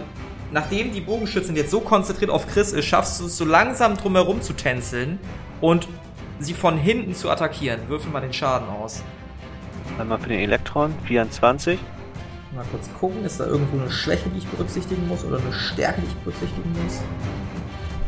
nachdem 0.52 0.92
die 0.92 1.00
Bogenschützin 1.00 1.56
jetzt 1.56 1.70
so 1.72 1.80
konzentriert 1.80 2.30
auf 2.30 2.46
Chris 2.46 2.72
ist, 2.72 2.84
schaffst 2.84 3.20
du 3.20 3.26
es 3.26 3.36
so 3.36 3.44
langsam 3.44 3.96
drumherum 3.96 4.40
zu 4.40 4.52
tänzeln 4.52 5.18
und 5.60 5.88
sie 6.44 6.54
von 6.54 6.78
hinten 6.78 7.14
zu 7.14 7.30
attackieren. 7.30 7.80
Würfel 7.88 8.12
mal 8.12 8.20
den 8.20 8.32
Schaden 8.32 8.68
aus. 8.68 9.02
Einmal 9.98 10.18
für 10.18 10.28
den 10.28 10.40
Elektron, 10.40 10.94
24. 11.06 11.78
Mal 12.54 12.64
kurz 12.70 12.88
gucken, 12.98 13.24
ist 13.24 13.40
da 13.40 13.46
irgendwo 13.46 13.80
eine 13.80 13.90
Schwäche, 13.90 14.28
die 14.28 14.38
ich 14.38 14.46
berücksichtigen 14.46 15.08
muss 15.08 15.24
oder 15.24 15.38
eine 15.38 15.52
Stärke, 15.52 16.00
die 16.00 16.06
ich 16.06 16.14
berücksichtigen 16.16 16.70
muss? 16.84 17.00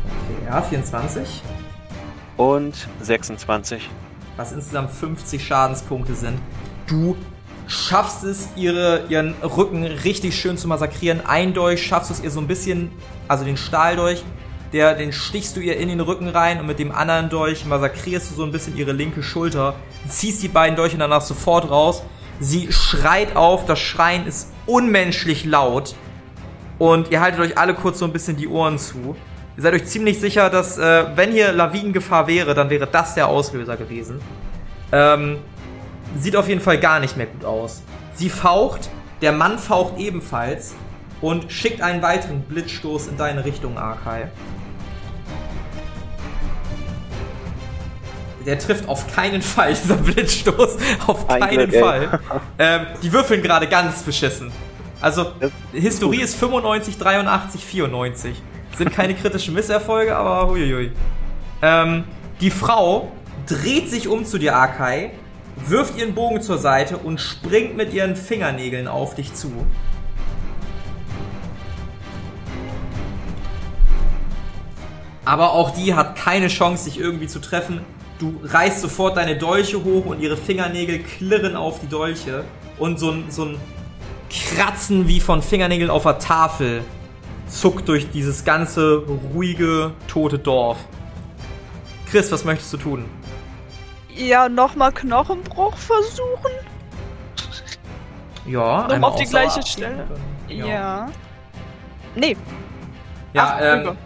Okay, 0.05 0.45
ja, 0.45 0.61
24. 0.61 1.41
und 2.37 2.87
26. 3.01 3.89
was 4.37 4.51
insgesamt 4.51 4.91
50 4.91 5.45
Schadenspunkte 5.45 6.13
sind. 6.13 6.39
Du 6.85 7.17
schaffst 7.67 8.23
es, 8.23 8.47
ihre, 8.55 9.03
ihren 9.09 9.33
Rücken 9.43 9.83
richtig 9.83 10.39
schön 10.39 10.57
zu 10.57 10.67
massakrieren. 10.67 11.25
Ein 11.25 11.53
Dolch 11.53 11.85
schaffst 11.85 12.09
du 12.09 12.13
es 12.13 12.23
ihr 12.23 12.31
so 12.31 12.39
ein 12.39 12.47
bisschen, 12.47 12.91
also 13.27 13.43
den 13.43 13.57
Stahldolch, 13.57 14.23
der, 14.73 14.95
den 14.95 15.11
stichst 15.11 15.55
du 15.55 15.59
ihr 15.59 15.77
in 15.77 15.89
den 15.89 15.99
Rücken 15.99 16.27
rein 16.27 16.59
und 16.59 16.67
mit 16.67 16.79
dem 16.79 16.91
anderen 16.91 17.29
Dolch 17.29 17.65
massakrierst 17.65 18.31
du 18.31 18.35
so 18.35 18.43
ein 18.43 18.51
bisschen 18.51 18.77
ihre 18.77 18.91
linke 18.91 19.23
Schulter, 19.23 19.75
ziehst 20.07 20.43
die 20.43 20.47
beiden 20.47 20.75
Dolche 20.75 20.97
danach 20.97 21.21
sofort 21.21 21.69
raus. 21.69 22.03
Sie 22.39 22.71
schreit 22.71 23.35
auf, 23.35 23.65
das 23.65 23.79
Schreien 23.79 24.27
ist 24.27 24.51
unmenschlich 24.65 25.45
laut 25.45 25.95
und 26.77 27.09
ihr 27.11 27.21
haltet 27.21 27.39
euch 27.39 27.57
alle 27.57 27.73
kurz 27.73 27.99
so 27.99 28.05
ein 28.05 28.13
bisschen 28.13 28.37
die 28.37 28.47
Ohren 28.47 28.77
zu. 28.77 29.15
Ihr 29.55 29.63
seid 29.63 29.73
euch 29.73 29.85
ziemlich 29.85 30.19
sicher, 30.19 30.49
dass 30.49 30.77
äh, 30.77 31.05
wenn 31.15 31.31
hier 31.31 31.51
Lawinengefahr 31.51 32.27
wäre, 32.27 32.53
dann 32.53 32.69
wäre 32.69 32.85
das 32.85 33.15
der 33.15 33.27
Auslöser 33.27 33.75
gewesen. 33.75 34.19
Ähm, 34.91 35.37
sieht 36.15 36.35
auf 36.35 36.47
jeden 36.47 36.61
Fall 36.61 36.79
gar 36.79 36.99
nicht 36.99 37.17
mehr 37.17 37.25
gut 37.25 37.43
aus. 37.43 37.81
Sie 38.13 38.29
faucht, 38.29 38.89
der 39.21 39.31
Mann 39.31 39.57
faucht 39.57 39.97
ebenfalls 39.97 40.75
und 41.21 41.51
schickt 41.51 41.81
einen 41.81 42.01
weiteren 42.01 42.41
Blitzstoß 42.41 43.07
in 43.07 43.17
deine 43.17 43.45
Richtung, 43.45 43.77
Arkai. 43.77 44.27
Der 48.47 48.57
trifft 48.57 48.87
auf 48.87 49.13
keinen 49.13 49.41
Fall, 49.41 49.73
dieser 49.83 49.97
Blitzstoß. 49.97 50.77
Auf 51.05 51.29
Ein 51.29 51.41
keinen 51.41 51.69
Glück. 51.69 51.83
Fall. 51.83 52.19
Ähm, 52.59 52.87
die 53.03 53.13
würfeln 53.13 53.43
gerade 53.43 53.67
ganz 53.67 54.01
beschissen. 54.01 54.51
Also, 54.99 55.25
Das 55.39 55.51
Historie 55.73 56.21
ist 56.21 56.35
95, 56.37 56.97
83, 56.97 57.63
94. 57.63 58.41
Sind 58.77 58.91
keine 58.91 59.13
kritischen 59.21 59.53
Misserfolge, 59.53 60.15
aber 60.15 60.49
huiuiui. 60.49 60.91
Ähm, 61.61 62.05
die 62.41 62.49
Frau 62.49 63.11
dreht 63.47 63.89
sich 63.89 64.07
um 64.07 64.25
zu 64.25 64.39
dir, 64.39 64.55
Akai, 64.55 65.11
wirft 65.57 65.97
ihren 65.97 66.15
Bogen 66.15 66.41
zur 66.41 66.57
Seite 66.57 66.97
und 66.97 67.19
springt 67.19 67.75
mit 67.75 67.93
ihren 67.93 68.15
Fingernägeln 68.15 68.87
auf 68.87 69.13
dich 69.13 69.33
zu. 69.33 69.51
Aber 75.25 75.51
auch 75.51 75.71
die 75.71 75.93
hat 75.93 76.15
keine 76.15 76.47
Chance, 76.47 76.85
dich 76.85 76.99
irgendwie 76.99 77.27
zu 77.27 77.39
treffen. 77.39 77.81
Du 78.19 78.39
reißt 78.43 78.81
sofort 78.81 79.17
deine 79.17 79.37
Dolche 79.37 79.83
hoch 79.83 80.05
und 80.07 80.19
ihre 80.19 80.37
Fingernägel 80.37 80.99
klirren 80.99 81.55
auf 81.55 81.79
die 81.79 81.87
Dolche. 81.87 82.43
Und 82.79 82.99
so 82.99 83.11
ein, 83.11 83.25
so 83.29 83.45
ein 83.45 83.57
Kratzen 84.29 85.07
wie 85.07 85.19
von 85.19 85.41
Fingernägeln 85.41 85.89
auf 85.89 86.03
der 86.03 86.19
Tafel 86.19 86.83
zuckt 87.47 87.87
durch 87.87 88.09
dieses 88.11 88.43
ganze 88.43 89.03
ruhige, 89.33 89.91
tote 90.07 90.37
Dorf. 90.39 90.77
Chris, 92.09 92.31
was 92.31 92.43
möchtest 92.43 92.73
du 92.73 92.77
tun? 92.77 93.05
Ja, 94.15 94.49
nochmal 94.49 94.91
Knochenbruch 94.91 95.77
versuchen? 95.77 96.51
Ja, 98.47 98.87
Nochmal 98.87 99.03
auf 99.11 99.15
die 99.17 99.25
gleiche 99.25 99.61
Stelle? 99.65 100.07
dann- 100.47 100.57
Ja. 100.57 101.09
Nee. 102.15 102.35
Ja, 103.33 103.55
Ach, 103.55 103.57
ähm. 103.61 103.97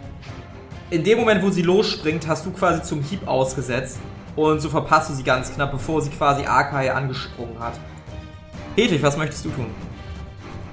In 0.92 1.02
dem 1.04 1.18
Moment, 1.18 1.42
wo 1.42 1.48
sie 1.48 1.62
losspringt, 1.62 2.28
hast 2.28 2.44
du 2.44 2.50
quasi 2.50 2.82
zum 2.82 3.02
Hieb 3.02 3.26
ausgesetzt. 3.26 3.98
Und 4.36 4.60
so 4.60 4.68
verpasst 4.68 5.10
du 5.10 5.14
sie 5.14 5.22
ganz 5.22 5.52
knapp, 5.52 5.70
bevor 5.70 6.02
sie 6.02 6.10
quasi 6.10 6.44
Arkai 6.44 6.92
angesprungen 6.92 7.58
hat. 7.58 7.74
Hedwig, 8.76 9.02
was 9.02 9.16
möchtest 9.16 9.44
du 9.46 9.50
tun? 9.50 9.66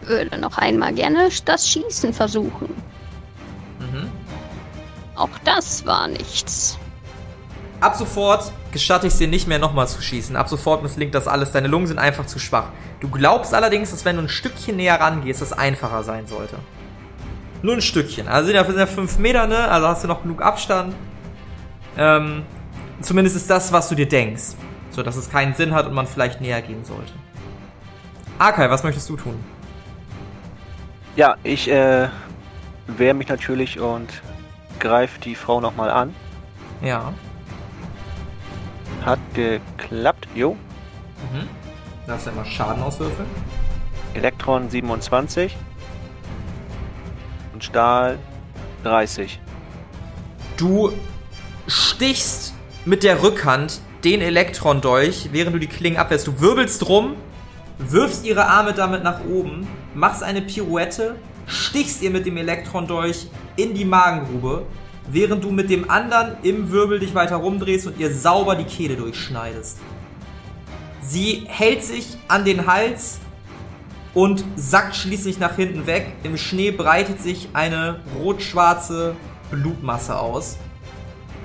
Würde 0.02 0.38
noch 0.38 0.58
einmal 0.58 0.94
gerne 0.94 1.30
das 1.46 1.68
Schießen 1.68 2.14
versuchen. 2.14 2.70
Mhm. 3.80 4.10
Auch 5.16 5.30
das 5.46 5.86
war 5.86 6.08
nichts. 6.08 6.78
Ab 7.80 7.96
sofort 7.96 8.52
gestatte 8.72 9.08
ich 9.08 9.14
es 9.14 9.20
dir 9.20 9.28
nicht 9.28 9.48
mehr 9.48 9.60
nochmal 9.60 9.88
zu 9.88 10.02
schießen. 10.02 10.36
Ab 10.36 10.50
sofort 10.50 10.84
misslingt 10.84 11.16
das 11.16 11.28
alles. 11.30 11.54
Deine 11.54 11.70
Lungen 11.70 11.88
sind 11.88 11.98
einfach 11.98 12.26
zu 12.26 12.40
schwach. 12.40 12.70
Du 13.00 13.10
glaubst 13.10 13.54
allerdings, 13.54 13.92
dass 13.92 14.04
wenn 14.04 14.18
du 14.18 14.24
ein 14.24 14.30
Stückchen 14.30 14.76
näher 14.76 15.00
rangehst, 15.00 15.42
das 15.42 15.54
einfacher 15.54 16.04
sein 16.04 16.28
sollte. 16.28 16.58
Nur 17.62 17.76
ein 17.76 17.82
Stückchen. 17.82 18.28
Also 18.28 18.48
sind 18.48 18.56
ja, 18.56 18.64
sind 18.64 18.78
ja 18.78 18.86
fünf 18.86 19.18
Meter, 19.18 19.48
ne? 19.48 19.68
Also 19.68 19.88
hast 19.88 20.04
du 20.04 20.08
noch 20.08 20.22
genug 20.22 20.42
Abstand. 20.42 20.96
Ähm, 21.98 22.44
zumindest 23.02 23.36
ist 23.36 23.50
das, 23.50 23.74
was 23.74 23.90
du 23.90 23.96
dir 23.96 24.08
denkst. 24.08 24.56
So, 24.92 25.04
dass 25.04 25.16
es 25.16 25.30
keinen 25.30 25.54
Sinn 25.54 25.74
hat 25.74 25.86
und 25.86 25.94
man 25.94 26.08
vielleicht 26.08 26.42
näher 26.42 26.62
gehen 26.62 26.86
sollte. 26.86 27.12
Arkai, 28.38 28.70
was 28.70 28.84
möchtest 28.84 29.10
du 29.10 29.18
tun? 29.18 29.40
Ja, 31.16 31.36
ich 31.44 31.70
äh, 31.70 32.08
wehre 32.88 33.14
mich 33.14 33.28
natürlich 33.28 33.80
und 33.80 34.22
greife 34.80 35.20
die 35.20 35.36
Frau 35.36 35.60
nochmal 35.60 35.90
an. 35.90 36.16
Ja. 36.82 37.14
Hat 39.06 39.20
geklappt. 39.34 40.28
Jo. 40.34 40.54
Mhm. 40.54 41.48
Darfst 42.08 42.26
du 42.26 42.32
ja 42.32 42.36
mal 42.38 42.46
Schaden 42.46 42.82
auswürfeln? 42.82 43.28
Elektron 44.14 44.70
27. 44.70 45.56
Und 47.60 47.66
Stahl 47.66 48.20
30. 48.86 49.38
Du 50.56 50.94
stichst 51.68 52.54
mit 52.86 53.04
der 53.04 53.22
Rückhand 53.22 53.82
den 54.06 54.22
Elektron-Dolch, 54.22 55.32
während 55.34 55.56
du 55.56 55.60
die 55.60 55.68
Klingen 55.68 55.98
abwehrst. 55.98 56.26
Du 56.26 56.40
wirbelst 56.40 56.88
rum, 56.88 57.16
wirfst 57.78 58.26
ihre 58.26 58.46
Arme 58.46 58.72
damit 58.72 59.04
nach 59.04 59.26
oben, 59.26 59.68
machst 59.94 60.24
eine 60.24 60.42
Pirouette, 60.42 61.18
stichst 61.48 62.02
ihr 62.02 62.12
mit 62.12 62.26
dem 62.26 62.38
Elektron-Dolch 62.38 63.28
in 63.58 63.74
die 63.74 63.84
Magengrube, 63.84 64.66
während 65.10 65.44
du 65.44 65.52
mit 65.52 65.70
dem 65.70 65.92
anderen 65.92 66.38
im 66.44 66.72
Wirbel 66.72 67.00
dich 67.00 67.14
weiter 67.14 67.36
rumdrehst 67.36 67.88
und 67.88 68.00
ihr 68.00 68.16
sauber 68.16 68.56
die 68.56 68.64
Kehle 68.64 68.96
durchschneidest. 68.96 69.80
Sie 71.02 71.44
hält 71.46 71.84
sich 71.84 72.18
an 72.30 72.46
den 72.46 72.68
Hals 72.68 73.20
und 74.14 74.44
sackt 74.56 74.96
schließlich 74.96 75.40
nach 75.40 75.56
hinten 75.56 75.88
weg. 75.88 76.14
Im 76.24 76.38
Schnee 76.38 76.72
breitet 76.72 77.22
sich 77.22 77.50
eine 77.54 78.00
rot-schwarze 78.20 79.16
Blutmasse 79.52 80.18
aus. 80.18 80.58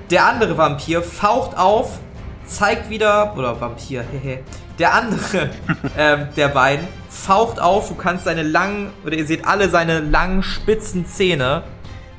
Der 0.09 0.25
andere 0.25 0.57
Vampir 0.57 1.01
faucht 1.01 1.57
auf, 1.57 1.99
zeigt 2.45 2.89
wieder, 2.89 3.35
oder 3.35 3.59
Vampir, 3.59 4.03
hehe. 4.23 4.43
Der 4.77 4.93
andere 4.93 5.49
ähm, 5.97 6.27
der 6.35 6.49
beiden 6.49 6.87
faucht 7.09 7.59
auf, 7.59 7.87
du 7.87 7.95
kannst 7.95 8.25
seine 8.25 8.43
langen, 8.43 8.91
oder 9.05 9.15
ihr 9.15 9.25
seht 9.25 9.47
alle 9.47 9.69
seine 9.69 9.99
langen, 9.99 10.43
spitzen 10.43 11.05
Zähne, 11.05 11.63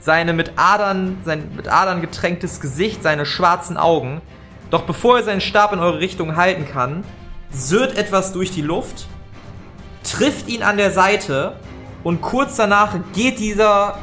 seine 0.00 0.32
mit 0.32 0.52
Adern, 0.56 1.18
sein 1.24 1.50
mit 1.54 1.68
Adern 1.68 2.00
getränktes 2.00 2.60
Gesicht, 2.60 3.02
seine 3.02 3.26
schwarzen 3.26 3.76
Augen. 3.76 4.22
Doch 4.70 4.82
bevor 4.82 5.18
er 5.18 5.24
seinen 5.24 5.40
Stab 5.40 5.72
in 5.72 5.78
eure 5.78 6.00
Richtung 6.00 6.36
halten 6.36 6.66
kann, 6.66 7.04
sirrt 7.50 7.96
etwas 7.96 8.32
durch 8.32 8.50
die 8.50 8.62
Luft, 8.62 9.06
trifft 10.06 10.48
ihn 10.48 10.62
an 10.62 10.76
der 10.76 10.92
Seite 10.92 11.56
und 12.04 12.22
kurz 12.22 12.56
danach 12.56 12.94
geht 13.12 13.38
dieser, 13.38 13.98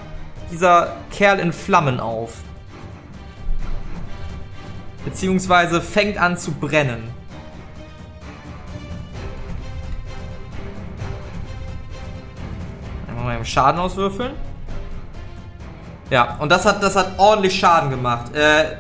dieser 0.52 0.96
Kerl 1.12 1.40
in 1.40 1.54
Flammen 1.54 2.00
auf. 2.00 2.34
Beziehungsweise 5.06 5.82
fängt 5.82 6.18
an 6.18 6.38
zu 6.38 6.52
brennen. 6.52 7.14
Einmal 13.08 13.38
mal 13.38 13.46
Schaden 13.46 13.80
auswürfeln. 13.80 14.34
Ja, 16.10 16.38
und 16.38 16.52
das 16.52 16.66
hat, 16.66 16.84
das 16.84 16.96
hat 16.96 17.18
ordentlich 17.18 17.58
Schaden 17.58 17.90
gemacht. 17.90 18.36
Äh, 18.36 18.78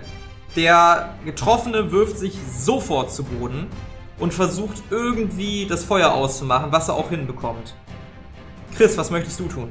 der 0.55 1.15
Getroffene 1.25 1.91
wirft 1.91 2.17
sich 2.17 2.37
sofort 2.55 3.11
zu 3.11 3.23
Boden 3.23 3.67
und 4.19 4.33
versucht 4.33 4.81
irgendwie 4.89 5.65
das 5.67 5.83
Feuer 5.83 6.11
auszumachen, 6.11 6.71
was 6.71 6.87
er 6.89 6.95
auch 6.95 7.09
hinbekommt. 7.09 7.73
Chris, 8.75 8.97
was 8.97 9.09
möchtest 9.11 9.39
du 9.39 9.47
tun? 9.47 9.69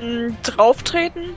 Mm, 0.00 0.34
Drauftreten? 0.42 1.34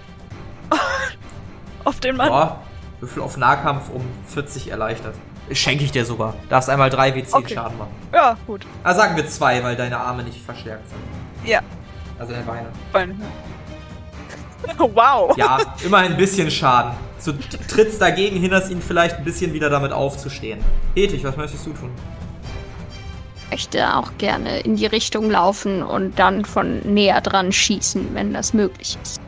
Auf 1.84 2.00
den 2.00 2.16
Mann? 2.18 2.30
Boah, 2.30 2.60
Würfel 3.00 3.22
auf 3.22 3.38
Nahkampf 3.38 3.90
um 3.94 4.02
40 4.28 4.72
erleichtert. 4.72 5.14
Schenke 5.52 5.84
ich 5.84 5.92
dir 5.92 6.06
sogar. 6.06 6.34
Darfst 6.50 6.70
einmal 6.70 6.90
3 6.90 7.12
W10 7.12 7.34
Okay. 7.36 7.54
Schaden 7.54 7.78
machen. 7.78 7.92
Ja, 8.12 8.36
gut. 8.48 8.66
Ah, 8.84 8.96
sagen 8.96 9.16
wir 9.16 9.28
2, 9.28 9.64
weil 9.64 9.76
deine 9.76 9.98
Arme 10.00 10.24
nicht 10.24 10.42
verstärkt 10.44 10.90
sind. 10.90 11.00
Ja, 11.48 11.60
Also 12.18 12.34
deine 12.34 12.46
Beine. 12.46 12.68
Bein. 12.92 13.22
Wow. 14.80 15.38
Ja, 15.38 15.60
immerhin 15.84 16.14
ein 16.14 16.18
bisschen 16.18 16.50
Schaden. 16.50 16.94
So 17.26 17.34
trittst 17.68 18.00
dagegen, 18.00 18.38
hinderst 18.40 18.70
ihn 18.70 18.80
vielleicht 18.84 19.16
ein 19.16 19.24
bisschen 19.24 19.52
wieder 19.52 19.68
damit 19.72 19.92
aufzustehen. 19.92 20.60
Ethik, 20.96 21.24
was 21.24 21.36
möchtest 21.36 21.66
du 21.66 21.72
tun? 21.72 21.90
möchte 23.50 23.96
auch 23.96 24.12
gerne 24.18 24.60
in 24.60 24.76
die 24.76 24.86
Richtung 24.86 25.30
laufen 25.32 25.82
und 25.82 26.20
dann 26.20 26.44
von 26.46 26.80
näher 26.80 27.22
dran 27.22 27.52
schießen, 27.52 28.14
wenn 28.14 28.34
das 28.34 28.54
möglich 28.54 28.98
ist. 29.02 29.22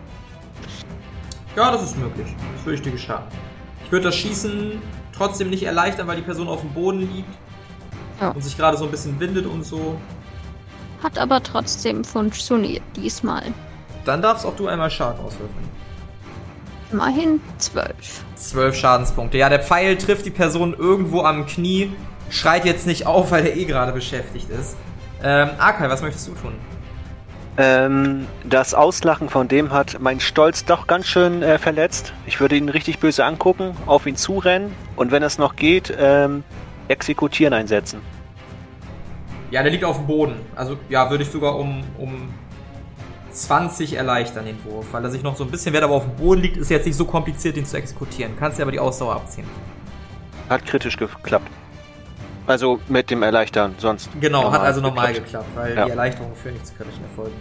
Ja, 1.55 1.71
das 1.71 1.83
ist 1.83 1.97
möglich. 1.97 2.27
Das 2.55 2.65
würde 2.65 2.75
ich 2.75 2.81
dir 2.81 2.91
gestatten. 2.91 3.31
Ich 3.85 3.91
würde 3.91 4.05
das 4.05 4.15
Schießen 4.15 4.81
trotzdem 5.15 5.49
nicht 5.49 5.63
erleichtern, 5.63 6.07
weil 6.07 6.17
die 6.17 6.23
Person 6.23 6.47
auf 6.49 6.61
dem 6.61 6.71
Boden 6.71 6.99
liegt 6.99 7.29
Ja. 8.19 8.29
und 8.29 8.43
sich 8.43 8.57
gerade 8.57 8.75
so 8.77 8.85
ein 8.85 8.91
bisschen 8.91 9.19
windet 9.19 9.45
und 9.45 9.63
so. 9.63 9.97
Hat 11.01 11.17
aber 11.17 11.41
trotzdem 11.41 12.03
funktioniert 12.03 12.83
diesmal. 12.95 13.43
Dann 14.03 14.21
darfst 14.21 14.45
auch 14.45 14.55
du 14.55 14.67
einmal 14.67 14.89
Schaden 14.91 15.23
auswürfeln. 15.23 15.69
Immerhin 16.91 17.41
zwölf. 17.58 18.24
Zwölf 18.36 18.75
Schadenspunkte. 18.75 19.38
Ja, 19.38 19.50
der 19.50 19.60
Pfeil 19.60 19.98
trifft 19.98 20.25
die 20.25 20.32
Person 20.32 20.74
irgendwo 20.77 21.22
am 21.22 21.46
Knie, 21.46 21.91
schreit 22.29 22.65
jetzt 22.65 22.88
nicht 22.88 23.06
auf, 23.06 23.32
weil 23.32 23.46
er 23.46 23.56
eh 23.58 23.65
gerade 23.65 23.91
beschäftigt 23.91 24.50
ist. 24.50 24.77
Ähm, 25.24 25.50
Arkai, 25.58 25.89
was 25.89 26.01
möchtest 26.01 26.27
du 26.27 26.34
tun? 26.34 26.53
Ähm, 27.58 28.27
das 28.44 28.75
Auslachen 28.75 29.29
von 29.29 29.48
dem 29.48 29.72
hat 29.72 30.00
meinen 30.00 30.20
Stolz 30.20 30.63
doch 30.63 30.86
ganz 30.86 31.08
schön 31.08 31.41
äh, 31.41 31.58
verletzt. 31.58 32.13
Ich 32.27 32.39
würde 32.39 32.56
ihn 32.56 32.70
richtig 32.70 33.00
böse 33.00 33.25
angucken, 33.25 33.75
auf 33.88 34.06
ihn 34.06 34.15
zurennen 34.15 34.74
und 34.96 35.12
wenn 35.12 35.24
es 35.24 35.39
noch 35.39 35.56
geht, 35.56 35.91
ähm, 36.00 36.44
exekutieren 36.88 37.53
einsetzen. 37.53 38.01
Ja, 39.50 39.63
der 39.63 39.72
liegt 39.72 39.84
auf 39.84 39.98
dem 39.98 40.08
Boden. 40.08 40.36
Also, 40.56 40.77
ja, 40.88 41.10
würde 41.10 41.24
ich 41.24 41.32
sogar 41.32 41.58
um, 41.58 41.84
um 41.98 42.29
20 43.44 43.93
erleichtern, 43.93 44.45
den 44.45 44.63
Wurf. 44.65 44.86
Weil 44.91 45.04
er 45.04 45.12
sich 45.12 45.23
noch 45.23 45.36
so 45.36 45.43
ein 45.43 45.52
bisschen, 45.52 45.73
wer 45.73 45.84
aber 45.84 45.95
auf 45.95 46.04
dem 46.06 46.15
Boden 46.15 46.41
liegt, 46.41 46.58
ist 46.58 46.69
jetzt 46.69 46.86
nicht 46.86 46.95
so 46.95 47.06
kompliziert, 47.06 47.56
den 47.56 47.65
zu 47.65 47.78
exekutieren. 47.78 48.34
Kannst 48.38 48.58
dir 48.58 48.63
aber 48.63 48.71
die 48.71 48.80
Ausdauer 48.80 49.15
abziehen. 49.15 49.45
Hat 50.50 50.65
kritisch 50.65 50.97
geklappt. 50.97 51.50
Also 52.47 52.80
mit 52.88 53.10
dem 53.12 53.23
Erleichtern, 53.23 53.76
sonst. 53.78 54.10
Genau, 54.21 54.52
hat 54.52 54.62
also 54.62 54.80
normal 54.80 55.08
geklappt. 55.08 55.26
geklappt, 55.26 55.50
weil 55.56 55.76
Ja. 55.76 55.86
die 55.86 55.91
Erleichterungen 55.91 56.36
führen 56.36 56.54
nicht 56.54 56.65
zu 56.67 56.73
kritischen 56.76 57.04
Erfolgen. 57.04 57.36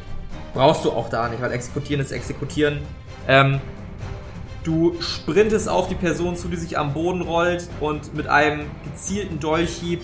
Brauchst 0.52 0.84
du 0.84 0.90
auch 0.90 1.08
da 1.08 1.28
nicht, 1.28 1.40
weil 1.40 1.52
exekutieren 1.52 2.00
ist 2.00 2.10
exekutieren. 2.10 2.80
Ähm, 3.28 3.60
du 4.64 4.96
sprintest 5.00 5.68
auf 5.68 5.88
die 5.88 5.94
Person 5.94 6.34
zu, 6.34 6.48
die 6.48 6.56
sich 6.56 6.76
am 6.76 6.92
Boden 6.92 7.22
rollt 7.22 7.68
und 7.80 8.14
mit 8.14 8.26
einem 8.26 8.62
gezielten 8.84 9.38
Dolchhieb 9.38 10.02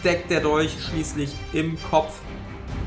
steckt 0.00 0.30
der 0.30 0.40
Dolch 0.40 0.76
schließlich 0.90 1.34
im 1.52 1.78
Kopf 1.90 2.12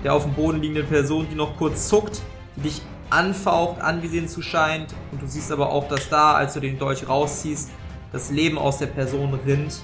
der 0.04 0.14
auf 0.14 0.24
dem 0.24 0.34
Boden 0.34 0.62
liegenden 0.62 0.86
Person, 0.86 1.26
die 1.32 1.36
noch 1.36 1.58
kurz 1.58 1.88
zuckt, 1.90 2.22
dich 2.58 2.82
anfaucht, 3.10 3.82
angesehen 3.82 4.28
zu 4.28 4.42
scheint. 4.42 4.94
Und 5.12 5.22
du 5.22 5.28
siehst 5.28 5.52
aber 5.52 5.70
auch, 5.70 5.88
dass 5.88 6.10
da, 6.10 6.34
als 6.34 6.54
du 6.54 6.60
den 6.60 6.80
Dolch 6.80 7.08
rausziehst, 7.08 7.70
das 8.12 8.32
Leben 8.32 8.58
aus 8.58 8.78
der 8.78 8.88
Person 8.88 9.38
rinnt 9.46 9.82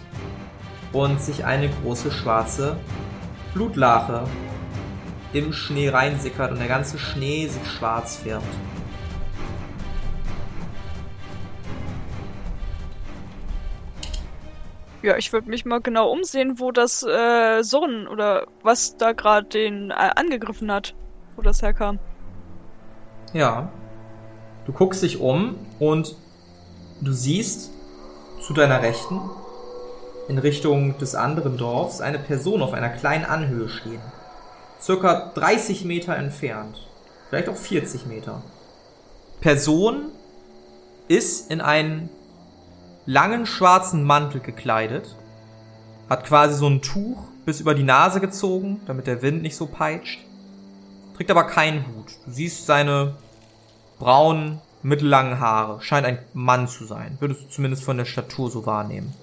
und 0.93 1.21
sich 1.21 1.45
eine 1.45 1.69
große 1.69 2.11
schwarze 2.11 2.77
Blutlache 3.53 4.23
im 5.33 5.53
Schnee 5.53 5.89
reinsickert 5.89 6.51
und 6.51 6.59
der 6.59 6.67
ganze 6.67 6.97
Schnee 6.97 7.47
sich 7.47 7.71
schwarz 7.71 8.17
färbt. 8.17 8.45
Ja, 15.03 15.17
ich 15.17 15.33
würde 15.33 15.49
mich 15.49 15.65
mal 15.65 15.81
genau 15.81 16.11
umsehen, 16.11 16.59
wo 16.59 16.71
das 16.71 17.01
äh, 17.01 17.63
Sohn 17.63 18.07
oder 18.07 18.45
was 18.61 18.97
da 18.97 19.13
gerade 19.13 19.47
den 19.47 19.89
äh, 19.89 19.93
angegriffen 20.15 20.71
hat, 20.71 20.93
wo 21.35 21.41
das 21.41 21.63
herkam. 21.63 21.97
Ja. 23.33 23.69
Du 24.65 24.73
guckst 24.73 25.01
dich 25.03 25.19
um 25.19 25.55
und 25.79 26.15
du 27.01 27.11
siehst 27.11 27.71
zu 28.45 28.53
deiner 28.53 28.81
Rechten 28.81 29.19
in 30.27 30.37
Richtung 30.37 30.97
des 30.97 31.15
anderen 31.15 31.57
Dorfs 31.57 32.01
eine 32.01 32.19
Person 32.19 32.61
auf 32.61 32.73
einer 32.73 32.89
kleinen 32.89 33.25
Anhöhe 33.25 33.69
stehen. 33.69 34.01
Circa 34.79 35.31
30 35.33 35.85
Meter 35.85 36.15
entfernt. 36.15 36.87
Vielleicht 37.29 37.49
auch 37.49 37.55
40 37.55 38.05
Meter. 38.05 38.41
Person 39.39 40.11
ist 41.07 41.49
in 41.51 41.61
einen 41.61 42.09
langen 43.05 43.45
schwarzen 43.45 44.03
Mantel 44.03 44.41
gekleidet, 44.41 45.15
hat 46.09 46.25
quasi 46.25 46.55
so 46.55 46.67
ein 46.67 46.81
Tuch 46.81 47.23
bis 47.45 47.59
über 47.59 47.73
die 47.73 47.83
Nase 47.83 48.19
gezogen, 48.19 48.81
damit 48.85 49.07
der 49.07 49.21
Wind 49.21 49.41
nicht 49.41 49.55
so 49.55 49.65
peitscht, 49.65 50.19
trägt 51.21 51.29
aber 51.29 51.43
keinen 51.43 51.85
Hut. 51.85 52.07
Du 52.25 52.31
siehst 52.31 52.65
seine 52.65 53.13
braunen, 53.99 54.59
mittellangen 54.81 55.39
Haare, 55.39 55.79
scheint 55.81 56.07
ein 56.07 56.17
Mann 56.33 56.67
zu 56.67 56.83
sein, 56.85 57.17
würdest 57.19 57.43
du 57.43 57.47
zumindest 57.47 57.83
von 57.83 57.97
der 57.97 58.05
Statur 58.05 58.49
so 58.49 58.65
wahrnehmen. 58.65 59.13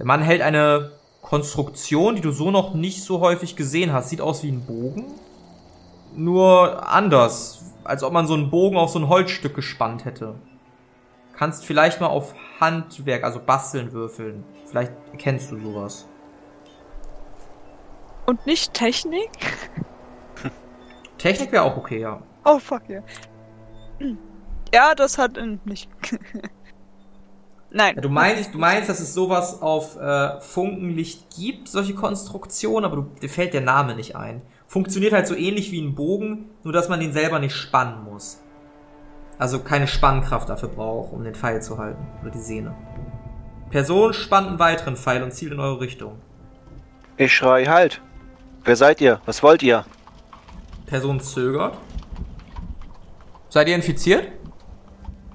Der 0.00 0.06
Mann 0.06 0.20
hält 0.20 0.42
eine 0.42 0.90
Konstruktion, 1.20 2.16
die 2.16 2.22
du 2.22 2.32
so 2.32 2.50
noch 2.50 2.74
nicht 2.74 3.04
so 3.04 3.20
häufig 3.20 3.54
gesehen 3.54 3.92
hast, 3.92 4.08
sieht 4.08 4.20
aus 4.20 4.42
wie 4.42 4.50
ein 4.50 4.66
Bogen, 4.66 5.04
nur 6.16 6.90
anders, 6.90 7.66
als 7.84 8.02
ob 8.02 8.12
man 8.12 8.26
so 8.26 8.34
einen 8.34 8.50
Bogen 8.50 8.76
auf 8.76 8.90
so 8.90 8.98
ein 8.98 9.08
Holzstück 9.08 9.54
gespannt 9.54 10.04
hätte. 10.04 10.34
Kannst 11.36 11.64
vielleicht 11.64 12.00
mal 12.00 12.08
auf 12.08 12.34
Handwerk, 12.58 13.22
also 13.22 13.38
basteln 13.38 13.92
würfeln. 13.92 14.42
Vielleicht 14.66 14.92
kennst 15.18 15.52
du 15.52 15.60
sowas. 15.60 16.08
Und 18.26 18.44
nicht 18.44 18.74
Technik? 18.74 19.30
Technik 21.22 21.52
wäre 21.52 21.62
auch 21.62 21.76
okay, 21.76 22.00
ja. 22.00 22.20
Oh, 22.44 22.58
fuck 22.58 22.82
yeah. 22.88 23.02
Hm. 23.98 24.18
Ja, 24.74 24.94
das 24.96 25.18
hat 25.18 25.36
äh, 25.36 25.58
nicht. 25.64 25.88
Nein. 27.70 27.94
Ja, 27.94 28.00
du 28.00 28.08
meinst, 28.08 28.52
du 28.52 28.58
meinst, 28.58 28.88
dass 28.88 28.98
es 28.98 29.14
sowas 29.14 29.62
auf 29.62 29.96
äh, 30.00 30.40
Funkenlicht 30.40 31.28
gibt, 31.36 31.68
solche 31.68 31.94
Konstruktionen, 31.94 32.84
aber 32.84 32.96
du, 32.96 33.02
dir 33.20 33.28
fällt 33.28 33.54
der 33.54 33.60
Name 33.60 33.94
nicht 33.94 34.16
ein. 34.16 34.42
Funktioniert 34.66 35.12
halt 35.12 35.28
so 35.28 35.36
ähnlich 35.36 35.70
wie 35.70 35.80
ein 35.80 35.94
Bogen, 35.94 36.50
nur 36.64 36.72
dass 36.72 36.88
man 36.88 36.98
den 36.98 37.12
selber 37.12 37.38
nicht 37.38 37.54
spannen 37.54 38.02
muss. 38.02 38.40
Also 39.38 39.60
keine 39.60 39.86
Spannkraft 39.86 40.48
dafür 40.48 40.70
braucht, 40.70 41.12
um 41.12 41.22
den 41.22 41.34
Pfeil 41.34 41.62
zu 41.62 41.78
halten. 41.78 42.04
Oder 42.22 42.30
die 42.30 42.38
Sehne. 42.38 42.74
Person 43.70 44.14
spannt 44.14 44.48
einen 44.48 44.58
weiteren 44.58 44.96
Pfeil 44.96 45.22
und 45.22 45.32
zielt 45.32 45.52
in 45.52 45.60
eure 45.60 45.80
Richtung. 45.80 46.18
Ich 47.16 47.32
schrei 47.32 47.66
halt. 47.66 48.00
Wer 48.64 48.76
seid 48.76 49.00
ihr? 49.00 49.20
Was 49.26 49.42
wollt 49.42 49.62
ihr? 49.62 49.84
Person 50.92 51.20
zögert. 51.20 51.78
Seid 53.48 53.66
ihr 53.66 53.74
infiziert? 53.74 54.28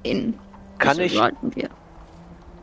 In. 0.04 0.38
Kann 0.78 1.00
Wieso 1.00 1.26
ich, 1.26 1.56
wir. 1.56 1.70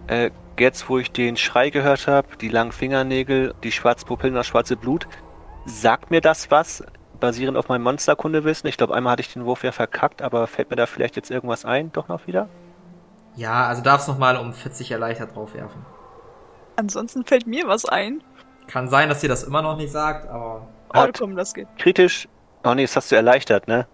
äh, 0.06 0.30
jetzt 0.60 0.88
wo 0.88 0.98
ich 0.98 1.10
den 1.10 1.36
Schrei 1.36 1.70
gehört 1.70 2.06
habe, 2.06 2.36
die 2.40 2.48
langen 2.48 2.70
Fingernägel, 2.70 3.52
die 3.64 3.72
schwarzen 3.72 4.06
Pupillen, 4.06 4.36
das 4.36 4.46
schwarze 4.46 4.76
Blut, 4.76 5.08
sagt 5.66 6.12
mir 6.12 6.20
das 6.20 6.52
was? 6.52 6.84
Basierend 7.18 7.56
auf 7.58 7.68
meinem 7.68 7.82
Monsterkundewissen. 7.82 8.68
Ich 8.68 8.76
glaube, 8.76 8.94
einmal 8.94 9.14
hatte 9.14 9.22
ich 9.22 9.32
den 9.32 9.44
Wurf 9.44 9.64
ja 9.64 9.72
verkackt, 9.72 10.22
aber 10.22 10.46
fällt 10.46 10.70
mir 10.70 10.76
da 10.76 10.86
vielleicht 10.86 11.16
jetzt 11.16 11.32
irgendwas 11.32 11.64
ein? 11.64 11.90
Doch 11.90 12.06
noch 12.06 12.28
wieder? 12.28 12.48
Ja, 13.34 13.66
also 13.66 13.82
darfst 13.82 14.06
noch 14.06 14.18
mal 14.18 14.36
um 14.36 14.52
40 14.54 14.92
erleichtert 14.92 15.34
draufwerfen. 15.34 15.84
Ansonsten 16.76 17.24
fällt 17.24 17.48
mir 17.48 17.66
was 17.66 17.86
ein. 17.86 18.22
Kann 18.68 18.88
sein, 18.88 19.08
dass 19.08 19.20
ihr 19.24 19.28
das 19.28 19.42
immer 19.42 19.62
noch 19.62 19.76
nicht 19.76 19.90
sagt, 19.90 20.28
aber 20.28 20.68
Oh, 20.96 21.06
komm, 21.18 21.34
das 21.34 21.54
geht. 21.54 21.66
Kritisch. 21.76 22.28
Oh 22.64 22.74
nee, 22.74 22.82
das 22.82 22.96
hast 22.96 23.10
du 23.12 23.16
erleichtert, 23.16 23.68
ne? 23.68 23.86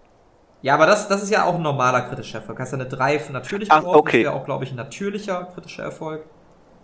Ja, 0.61 0.75
aber 0.75 0.85
das, 0.85 1.07
das 1.07 1.23
ist 1.23 1.29
ja 1.31 1.45
auch 1.45 1.55
ein 1.55 1.61
normaler 1.61 2.01
kritischer 2.01 2.37
Erfolg. 2.39 2.59
Hast 2.59 2.71
ja 2.71 2.77
eine 2.79 2.87
3 2.87 3.19
für 3.19 3.33
natürlich 3.33 3.71
Ach, 3.71 3.79
geworfen, 3.79 3.99
okay. 3.99 4.23
das 4.23 4.31
wäre 4.31 4.41
auch, 4.41 4.45
glaube 4.45 4.63
ich, 4.63 4.71
ein 4.71 4.75
natürlicher 4.77 5.47
kritischer 5.53 5.83
Erfolg. 5.83 6.23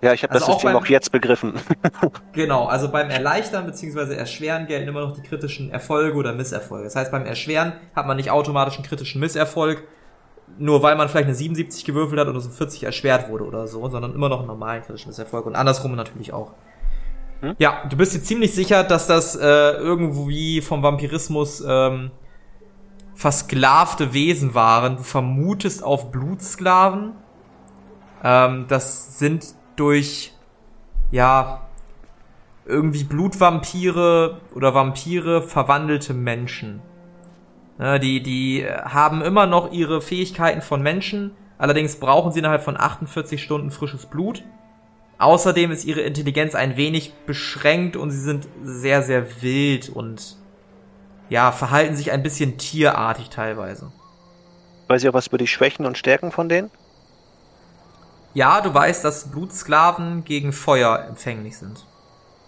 Ja, 0.02 0.14
ich 0.14 0.22
habe 0.24 0.34
Also 0.34 0.46
das 0.46 0.50
auch 0.50 0.60
System 0.60 0.74
beim- 0.74 0.84
auch 0.84 0.88
jetzt 0.88 1.12
begriffen. 1.12 1.54
Genau, 2.34 2.66
also 2.68 2.90
beim 2.92 3.10
Erleichtern 3.10 3.66
bzw. 3.66 4.14
Erschweren 4.16 4.68
gelten 4.68 4.88
immer 4.88 5.02
noch 5.02 5.14
die 5.16 5.22
kritischen 5.24 5.72
Erfolge 5.72 6.16
oder 6.18 6.34
Misserfolge. 6.34 6.84
Das 6.86 6.96
heißt, 6.96 7.12
beim 7.12 7.26
Erschweren 7.26 7.74
hat 7.96 8.06
man 8.06 8.18
nicht 8.18 8.30
automatisch 8.30 8.76
einen 8.76 8.86
kritischen 8.86 9.20
Misserfolg, 9.22 9.84
nur 10.60 10.84
weil 10.84 10.96
man 10.96 11.10
vielleicht 11.10 11.26
eine 11.26 11.36
77 11.36 11.84
gewürfelt 11.86 12.20
hat 12.20 12.28
und 12.28 12.36
es 12.36 12.46
um 12.46 12.52
40 12.52 12.84
erschwert 12.84 13.30
wurde 13.30 13.44
oder 13.46 13.68
so, 13.68 13.88
sondern 13.90 14.14
immer 14.14 14.30
noch 14.30 14.40
einen 14.40 14.48
normalen 14.48 14.84
kritischen 14.84 15.10
Misserfolg 15.10 15.46
und 15.48 15.56
andersrum 15.56 15.96
natürlich 15.96 16.32
auch. 16.32 16.52
Hm? 17.42 17.56
Ja, 17.60 17.84
du 17.90 17.98
bist 17.98 18.16
dir 18.16 18.24
ziemlich 18.24 18.54
sicher, 18.54 18.84
dass 18.84 19.08
das 19.08 19.36
äh, 19.36 19.42
irgendwie 19.42 20.62
vom 20.62 20.84
Vampirismus 20.84 21.64
ähm, 21.68 22.12
versklavte 23.16 24.14
Wesen 24.14 24.54
waren. 24.54 24.98
Du 24.98 25.04
vermutest 25.04 25.84
auf 25.84 26.12
Blutsklaven. 26.12 27.14
Ähm, 28.24 28.66
das 28.68 29.20
sind 29.20 29.46
durch, 29.76 30.34
ja, 31.12 31.62
irgendwie 32.66 33.04
Blutvampire 33.04 34.42
oder 34.54 34.74
Vampire 34.74 35.42
verwandelte 35.42 36.14
Menschen. 36.14 36.82
Ne, 37.78 38.00
die, 38.00 38.22
die 38.22 38.66
haben 38.66 39.22
immer 39.22 39.46
noch 39.46 39.72
ihre 39.72 40.02
Fähigkeiten 40.02 40.62
von 40.62 40.82
Menschen, 40.82 41.32
allerdings 41.58 41.98
brauchen 41.98 42.32
sie 42.32 42.40
innerhalb 42.40 42.64
von 42.64 42.78
48 42.78 43.42
Stunden 43.42 43.72
frisches 43.72 44.08
Blut. 44.08 44.44
Außerdem 45.20 45.72
ist 45.72 45.86
ihre 45.86 46.02
Intelligenz 46.02 46.54
ein 46.54 46.78
wenig 46.78 47.14
beschränkt 47.26 47.96
und 47.96 48.12
sie 48.12 48.20
sind 48.20 48.48
sehr, 48.64 49.02
sehr 49.02 49.42
wild 49.42 49.90
und 49.90 50.38
ja, 51.30 51.52
verhalten 51.52 51.96
sich 51.96 52.12
ein 52.12 52.24
bisschen 52.24 52.58
tierartig 52.58 53.30
teilweise. 53.30 53.92
Weiß 54.88 55.04
ich 55.04 55.10
auch 55.10 55.14
was 55.14 55.28
über 55.28 55.38
die 55.38 55.48
Schwächen 55.48 55.86
und 55.86 55.98
Stärken 55.98 56.32
von 56.32 56.48
denen? 56.48 56.72
Ja, 58.34 58.62
du 58.62 58.74
weißt, 58.74 59.04
dass 59.04 59.32
Blutsklaven 59.32 60.24
gegen 60.24 60.54
Feuer 60.54 61.06
empfänglich 61.10 61.58
sind. 61.58 61.86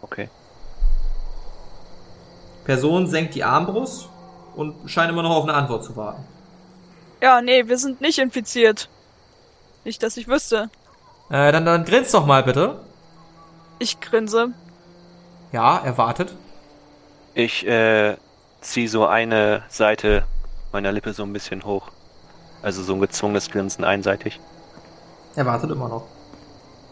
Okay. 0.02 0.30
Person 2.66 3.08
senkt 3.08 3.34
die 3.34 3.44
Armbrust 3.44 4.10
und 4.56 4.76
scheint 4.90 5.12
immer 5.12 5.24
noch 5.24 5.32
auf 5.32 5.44
eine 5.44 5.56
Antwort 5.56 5.84
zu 5.84 5.96
warten. 5.96 6.24
Ja, 7.22 7.42
nee, 7.42 7.68
wir 7.68 7.78
sind 7.78 8.00
nicht 8.00 8.20
infiziert. 8.20 8.90
Nicht, 9.84 10.04
dass 10.04 10.18
ich 10.18 10.28
wüsste. 10.28 10.70
Äh, 11.30 11.52
dann, 11.52 11.66
dann 11.66 11.86
grinst 11.86 12.14
doch 12.14 12.26
mal 12.26 12.44
bitte. 12.44 12.80
Ich 13.78 14.00
grinse. 14.00 14.50
Ja, 15.52 15.78
er 15.78 15.98
wartet. 15.98 16.36
Ich 17.34 17.66
äh, 17.68 18.18
ziehe 18.62 18.90
so 18.90 19.06
eine 19.06 19.64
Seite 19.70 20.24
meiner 20.72 20.92
Lippe 20.92 21.14
so 21.14 21.24
ein 21.24 21.34
bisschen 21.34 21.64
hoch. 21.64 21.90
Also 22.62 22.84
so 22.84 22.94
ein 22.94 23.00
gezwungenes 23.00 23.50
Grinsen 23.50 23.84
einseitig. 23.84 24.40
Er 25.36 25.46
wartet 25.46 25.72
immer 25.72 25.88
noch. 25.88 26.04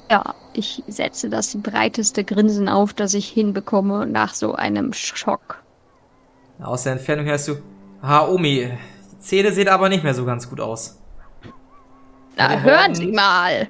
Ja, 0.09 0.35
ich 0.53 0.83
setze 0.87 1.29
das 1.29 1.57
breiteste 1.61 2.23
Grinsen 2.23 2.69
auf, 2.69 2.93
das 2.93 3.13
ich 3.13 3.27
hinbekomme 3.27 4.07
nach 4.07 4.33
so 4.33 4.55
einem 4.55 4.93
Schock. 4.93 5.61
Aus 6.61 6.83
der 6.83 6.93
Entfernung 6.93 7.25
hörst 7.25 7.49
du, 7.49 7.57
ah, 8.01 8.25
Omi, 8.25 8.71
die 9.11 9.19
Zähne 9.19 9.51
sehen 9.51 9.67
aber 9.67 9.89
nicht 9.89 10.03
mehr 10.03 10.13
so 10.13 10.25
ganz 10.25 10.49
gut 10.49 10.61
aus. 10.61 10.97
Na, 12.37 12.59
hören 12.61 12.95
Sie 12.95 13.07
mal! 13.07 13.67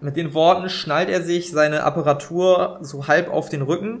Mit 0.00 0.16
den 0.16 0.32
Worten 0.34 0.68
schnallt 0.70 1.10
er 1.10 1.22
sich 1.22 1.50
seine 1.50 1.82
Apparatur 1.84 2.78
so 2.80 3.06
halb 3.06 3.30
auf 3.30 3.48
den 3.50 3.62
Rücken 3.62 4.00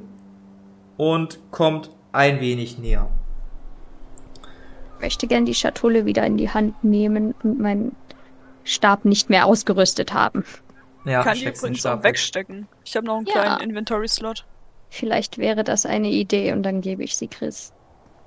und 0.96 1.38
kommt 1.50 1.90
ein 2.12 2.40
wenig 2.40 2.78
näher. 2.78 3.08
Ich 4.96 5.02
möchte 5.02 5.26
gern 5.26 5.44
die 5.46 5.54
Schatulle 5.54 6.04
wieder 6.06 6.24
in 6.24 6.36
die 6.36 6.50
Hand 6.50 6.82
nehmen 6.84 7.34
und 7.42 7.58
meinen 7.58 7.96
Stab 8.64 9.04
nicht 9.04 9.30
mehr 9.30 9.46
ausgerüstet 9.46 10.12
haben. 10.12 10.44
Ja, 11.04 11.22
kann 11.22 11.36
die 11.38 11.46
übrigens 11.46 11.80
Stab 11.80 11.98
auch 12.00 12.02
weg. 12.02 12.10
wegstecken. 12.12 12.68
Ich 12.84 12.96
habe 12.96 13.06
noch 13.06 13.16
einen 13.18 13.26
Ja. 13.26 13.32
kleinen 13.32 13.70
Inventory-Slot. 13.70 14.44
Vielleicht 14.90 15.38
wäre 15.38 15.64
das 15.64 15.86
eine 15.86 16.08
Idee 16.10 16.52
und 16.52 16.62
dann 16.62 16.80
gebe 16.80 17.02
ich 17.02 17.16
sie 17.16 17.28
Chris. 17.28 17.72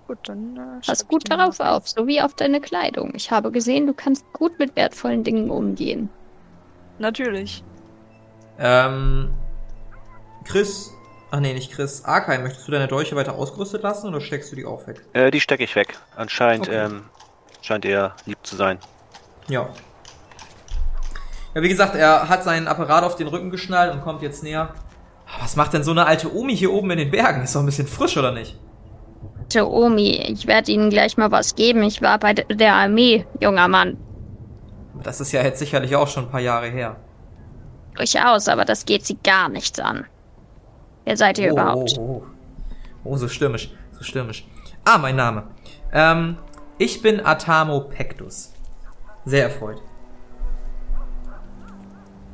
Gut, 0.07 0.17
dann. 0.23 0.57
Äh, 0.57 0.85
Pass 0.85 1.07
gut 1.07 1.29
darauf 1.29 1.59
auf, 1.59 1.87
so 1.87 2.07
wie 2.07 2.21
auf 2.21 2.33
deine 2.33 2.59
Kleidung. 2.61 3.13
Ich 3.15 3.31
habe 3.31 3.51
gesehen, 3.51 3.85
du 3.87 3.93
kannst 3.93 4.25
gut 4.33 4.57
mit 4.59 4.75
wertvollen 4.75 5.23
Dingen 5.23 5.49
umgehen. 5.49 6.09
Natürlich. 6.99 7.63
Ähm, 8.59 9.33
Chris, 10.45 10.91
ach 11.31 11.39
nee, 11.39 11.53
nicht 11.53 11.71
Chris, 11.71 12.03
Arkai, 12.05 12.37
möchtest 12.39 12.67
du 12.67 12.71
deine 12.71 12.87
Dolche 12.87 13.15
weiter 13.15 13.33
ausgerüstet 13.35 13.81
lassen 13.83 14.07
oder 14.07 14.21
steckst 14.21 14.51
du 14.51 14.55
die 14.55 14.65
auch 14.65 14.85
weg? 14.87 15.01
Äh, 15.13 15.31
die 15.31 15.39
stecke 15.39 15.63
ich 15.63 15.75
weg. 15.75 15.97
Anscheinend 16.15 16.67
Okay. 16.67 16.85
ähm, 16.85 17.03
scheint 17.61 17.85
er 17.85 18.15
lieb 18.25 18.37
zu 18.43 18.55
sein. 18.55 18.77
Ja. 19.47 19.69
Ja, 21.55 21.61
wie 21.61 21.69
gesagt, 21.69 21.95
er 21.95 22.29
hat 22.29 22.43
seinen 22.43 22.67
Apparat 22.67 23.03
auf 23.03 23.15
den 23.15 23.27
Rücken 23.27 23.49
geschnallt 23.51 23.93
und 23.93 24.01
kommt 24.01 24.21
jetzt 24.21 24.43
näher. 24.43 24.73
Was 25.41 25.55
macht 25.55 25.73
denn 25.73 25.83
so 25.83 25.91
eine 25.91 26.05
alte 26.05 26.33
Omi 26.35 26.55
hier 26.55 26.71
oben 26.71 26.91
in 26.91 26.97
den 26.99 27.11
Bergen? 27.11 27.43
Ist 27.43 27.55
doch 27.55 27.59
ein 27.61 27.65
bisschen 27.65 27.87
frisch, 27.87 28.17
oder 28.17 28.31
nicht? 28.31 28.57
Tja, 29.49 29.63
Omi, 29.63 30.11
ich 30.29 30.47
werde 30.47 30.71
Ihnen 30.71 30.89
gleich 30.89 31.17
mal 31.17 31.31
was 31.31 31.55
geben. 31.55 31.83
Ich 31.83 32.01
war 32.01 32.17
bei 32.19 32.33
de- 32.33 32.55
der 32.55 32.73
Armee, 32.75 33.25
junger 33.39 33.67
Mann. 33.67 33.97
Das 35.03 35.19
ist 35.19 35.31
ja 35.31 35.43
jetzt 35.43 35.59
sicherlich 35.59 35.95
auch 35.95 36.07
schon 36.07 36.25
ein 36.25 36.31
paar 36.31 36.39
Jahre 36.39 36.67
her. 36.67 36.95
Durchaus, 37.95 38.47
aber 38.47 38.65
das 38.65 38.85
geht 38.85 39.05
Sie 39.05 39.17
gar 39.23 39.49
nichts 39.49 39.79
an. 39.79 40.05
Wer 41.05 41.17
seid 41.17 41.37
ihr 41.37 41.49
oh, 41.49 41.53
überhaupt? 41.53 41.95
Oh, 41.97 42.01
oh. 42.01 42.25
oh, 43.03 43.17
so 43.17 43.27
stürmisch, 43.27 43.69
so 43.91 44.03
stürmisch. 44.03 44.47
Ah, 44.85 44.97
mein 44.97 45.15
Name. 45.15 45.43
Ähm, 45.91 46.37
ich 46.77 47.01
bin 47.01 47.25
Atamo 47.25 47.81
Pectus. 47.81 48.53
Sehr 49.25 49.43
erfreut. 49.43 49.81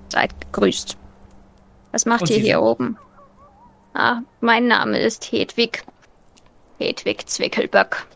Seid 0.10 0.40
gegrüßt. 0.40 0.98
Was 1.92 2.06
macht 2.06 2.22
Und 2.22 2.30
ihr 2.30 2.40
hier 2.40 2.62
oben? 2.62 2.98
Ah, 3.94 4.22
mein 4.40 4.68
Name 4.68 5.00
ist 5.00 5.32
Hedwig. 5.32 5.84
Hedwig 6.78 7.28
Zwickelböck. 7.28 8.08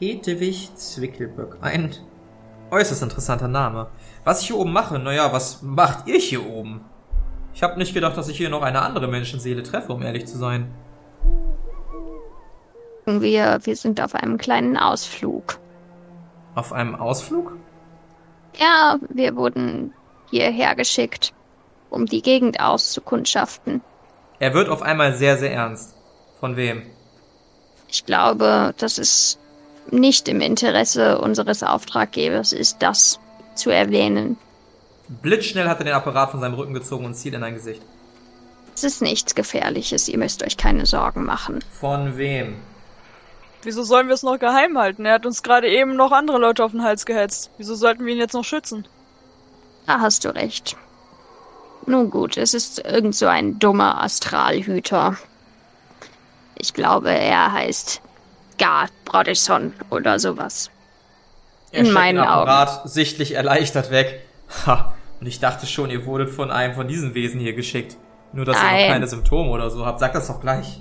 Hedwig 0.00 0.74
Zwickelböck. 0.74 1.58
Ein 1.60 1.94
äußerst 2.72 3.02
interessanter 3.02 3.48
Name. 3.48 3.88
Was 4.24 4.40
ich 4.40 4.48
hier 4.48 4.56
oben 4.56 4.72
mache, 4.72 4.98
naja, 4.98 5.32
was 5.32 5.62
macht 5.62 6.08
ihr 6.08 6.18
hier 6.18 6.44
oben? 6.44 6.80
Ich 7.54 7.62
habe 7.62 7.78
nicht 7.78 7.94
gedacht, 7.94 8.16
dass 8.16 8.28
ich 8.28 8.36
hier 8.38 8.48
noch 8.48 8.62
eine 8.62 8.82
andere 8.82 9.08
Menschenseele 9.08 9.62
treffe, 9.62 9.92
um 9.92 10.02
ehrlich 10.02 10.26
zu 10.26 10.38
sein. 10.38 10.72
Wir, 13.04 13.60
wir 13.62 13.76
sind 13.76 14.00
auf 14.00 14.14
einem 14.14 14.38
kleinen 14.38 14.76
Ausflug. 14.76 15.58
Auf 16.54 16.72
einem 16.72 16.94
Ausflug? 16.94 17.56
Ja, 18.58 18.98
wir 19.08 19.36
wurden 19.36 19.92
hierher 20.30 20.74
geschickt, 20.74 21.34
um 21.90 22.06
die 22.06 22.22
Gegend 22.22 22.60
auszukundschaften. 22.60 23.82
Er 24.38 24.54
wird 24.54 24.68
auf 24.68 24.82
einmal 24.82 25.14
sehr, 25.14 25.36
sehr 25.36 25.52
ernst. 25.52 25.94
Von 26.40 26.56
wem? 26.56 26.82
Ich 27.88 28.06
glaube, 28.06 28.74
dass 28.78 28.98
es 28.98 29.38
nicht 29.90 30.28
im 30.28 30.40
Interesse 30.40 31.18
unseres 31.18 31.62
Auftraggebers 31.62 32.52
ist, 32.52 32.78
das 32.80 33.18
zu 33.54 33.70
erwähnen. 33.70 34.36
Blitzschnell 35.08 35.68
hat 35.68 35.78
er 35.80 35.84
den 35.84 35.94
Apparat 35.94 36.30
von 36.30 36.40
seinem 36.40 36.54
Rücken 36.54 36.74
gezogen 36.74 37.04
und 37.04 37.14
zielt 37.14 37.34
in 37.34 37.42
dein 37.42 37.54
Gesicht. 37.54 37.82
Es 38.74 38.84
ist 38.84 39.02
nichts 39.02 39.34
Gefährliches, 39.34 40.08
ihr 40.08 40.18
müsst 40.18 40.42
euch 40.42 40.56
keine 40.56 40.86
Sorgen 40.86 41.24
machen. 41.24 41.62
Von 41.78 42.16
wem? 42.16 42.56
Wieso 43.62 43.82
sollen 43.82 44.08
wir 44.08 44.14
es 44.14 44.22
noch 44.22 44.38
geheim 44.38 44.78
halten? 44.78 45.04
Er 45.04 45.14
hat 45.14 45.26
uns 45.26 45.42
gerade 45.42 45.68
eben 45.68 45.94
noch 45.94 46.10
andere 46.10 46.38
Leute 46.38 46.64
auf 46.64 46.72
den 46.72 46.82
Hals 46.82 47.06
gehetzt. 47.06 47.50
Wieso 47.58 47.74
sollten 47.74 48.04
wir 48.04 48.12
ihn 48.12 48.18
jetzt 48.18 48.32
noch 48.32 48.44
schützen? 48.44 48.88
Da 49.86 50.00
hast 50.00 50.24
du 50.24 50.34
recht. 50.34 50.76
Nun 51.86 52.10
gut, 52.10 52.36
es 52.36 52.54
ist 52.54 52.78
irgend 52.84 53.14
so 53.14 53.26
ein 53.26 53.58
dummer 53.58 54.02
Astralhüter. 54.02 55.16
Ich 56.56 56.74
glaube, 56.74 57.10
er 57.10 57.52
heißt 57.52 58.00
Gar 58.62 58.88
Brodesson 59.04 59.72
oder 59.90 60.20
sowas. 60.20 60.70
Er 61.72 61.80
In 61.80 61.92
meinen 61.92 62.18
den 62.18 62.24
Apparat 62.24 62.88
sichtlich 62.88 63.32
erleichtert 63.32 63.90
weg. 63.90 64.22
Ha, 64.66 64.94
und 65.20 65.26
ich 65.26 65.40
dachte 65.40 65.66
schon, 65.66 65.90
ihr 65.90 66.06
wurdet 66.06 66.30
von 66.30 66.52
einem 66.52 66.74
von 66.74 66.86
diesen 66.86 67.14
Wesen 67.14 67.40
hier 67.40 67.54
geschickt. 67.54 67.96
Nur, 68.32 68.44
dass 68.44 68.56
ihr 68.56 68.62
Nein. 68.62 68.82
noch 68.82 68.92
keine 68.92 69.06
Symptome 69.08 69.50
oder 69.50 69.68
so 69.68 69.84
habt. 69.84 69.98
Sagt 69.98 70.14
das 70.14 70.28
doch 70.28 70.40
gleich. 70.40 70.80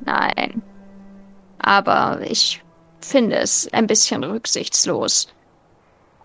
Nein. 0.00 0.62
Aber 1.58 2.20
ich 2.22 2.62
finde 3.00 3.36
es 3.36 3.70
ein 3.72 3.86
bisschen 3.86 4.24
rücksichtslos, 4.24 5.28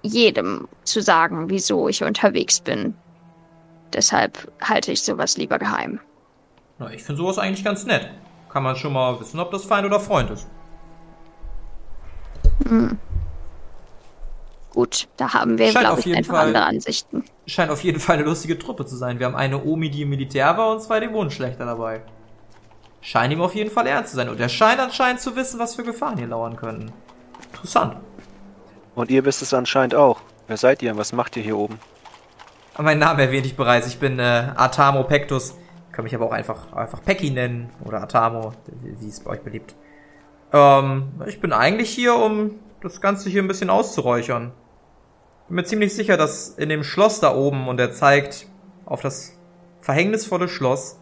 jedem 0.02 0.70
zu 0.84 1.02
sagen, 1.02 1.50
wieso 1.50 1.90
ich 1.90 2.04
unterwegs 2.04 2.62
bin. 2.62 2.96
Deshalb 3.92 4.52
halte 4.62 4.92
ich 4.94 5.02
sowas 5.02 5.36
lieber 5.36 5.60
geheim. 5.60 6.00
Na, 6.80 6.90
ich 6.92 7.04
finde 7.04 7.22
sowas 7.22 7.38
eigentlich 7.38 7.66
ganz 7.66 7.86
nett. 7.86 8.10
Kann 8.58 8.64
man 8.64 8.76
schon 8.76 8.92
mal 8.92 9.20
wissen, 9.20 9.40
ob 9.40 9.52
das 9.52 9.66
Feind 9.66 9.86
oder 9.86 10.00
Freund 10.00 10.32
ist. 10.32 10.48
Gut, 14.72 15.08
da 15.16 15.32
haben 15.36 15.60
wir, 15.60 15.70
glaube 15.70 15.92
auf 15.92 16.00
ich, 16.00 16.06
jeden 16.06 16.18
einfach 16.18 16.38
Fall- 16.38 16.48
andere 16.48 16.64
Ansichten. 16.66 17.24
Scheint 17.46 17.70
auf 17.70 17.84
jeden 17.84 18.00
Fall 18.00 18.16
eine 18.16 18.26
lustige 18.26 18.58
Truppe 18.58 18.88
zu 18.88 18.96
sein. 18.96 19.20
Wir 19.20 19.28
haben 19.28 19.36
eine 19.36 19.64
Omi, 19.64 19.92
die 19.92 20.02
im 20.02 20.10
Militär 20.10 20.58
war 20.58 20.72
und 20.72 20.82
zwei 20.82 21.00
Dämonenschlechter 21.00 21.66
dabei. 21.66 22.02
Scheint 23.02 23.32
ihm 23.32 23.42
auf 23.42 23.54
jeden 23.54 23.70
Fall 23.70 23.86
ernst 23.86 24.10
zu 24.10 24.16
sein. 24.16 24.28
Und 24.28 24.40
er 24.40 24.50
scheint 24.50 24.80
anscheinend 24.80 25.22
zu 25.22 25.36
wissen, 25.36 25.60
was 25.60 25.76
für 25.76 25.84
Gefahren 25.84 26.18
hier 26.18 26.26
lauern 26.26 26.56
könnten. 26.56 26.92
Interessant. 27.54 27.98
Und 28.96 29.12
ihr 29.12 29.24
wisst 29.24 29.44
es 29.44 29.54
anscheinend 29.54 29.94
auch. 29.94 30.20
Wer 30.48 30.58
seid 30.58 30.82
ihr 30.82 30.94
und 30.94 30.98
was 30.98 31.14
macht 31.14 31.38
ihr 31.38 31.44
hier 31.44 31.58
oben? 31.60 31.78
Mein 32.80 32.98
Name 32.98 33.22
erwähnte 33.22 33.50
ich 33.50 33.56
bereits. 33.56 33.86
Ich 33.86 34.00
bin 34.00 34.18
äh, 34.18 34.52
Atamo 34.56 35.04
Pectus. 35.04 35.54
Kann 35.98 36.04
mich 36.04 36.14
aber 36.14 36.28
auch 36.28 36.32
einfach, 36.32 36.74
einfach 36.74 37.04
Pecky 37.04 37.32
nennen. 37.32 37.72
Oder 37.84 38.04
Atamo, 38.04 38.54
wie 39.00 39.10
es 39.10 39.20
bei 39.20 39.32
euch 39.32 39.42
beliebt. 39.42 39.74
Ähm, 40.54 41.10
ich 41.26 41.42
bin 41.42 41.52
eigentlich 41.52 41.90
hier, 41.90 42.16
um 42.16 42.52
das 42.84 43.02
Ganze 43.02 43.32
hier 43.32 43.42
ein 43.42 43.48
bisschen 43.48 43.72
auszuräuchern. 43.72 44.52
Bin 45.48 45.56
mir 45.56 45.64
ziemlich 45.64 45.96
sicher, 45.96 46.16
dass 46.16 46.50
in 46.50 46.70
dem 46.70 46.84
Schloss 46.84 47.20
da 47.20 47.34
oben, 47.34 47.68
und 47.68 47.80
er 47.80 47.94
zeigt 47.94 48.46
auf 48.86 49.02
das 49.02 49.40
verhängnisvolle 49.82 50.48
Schloss, 50.48 51.00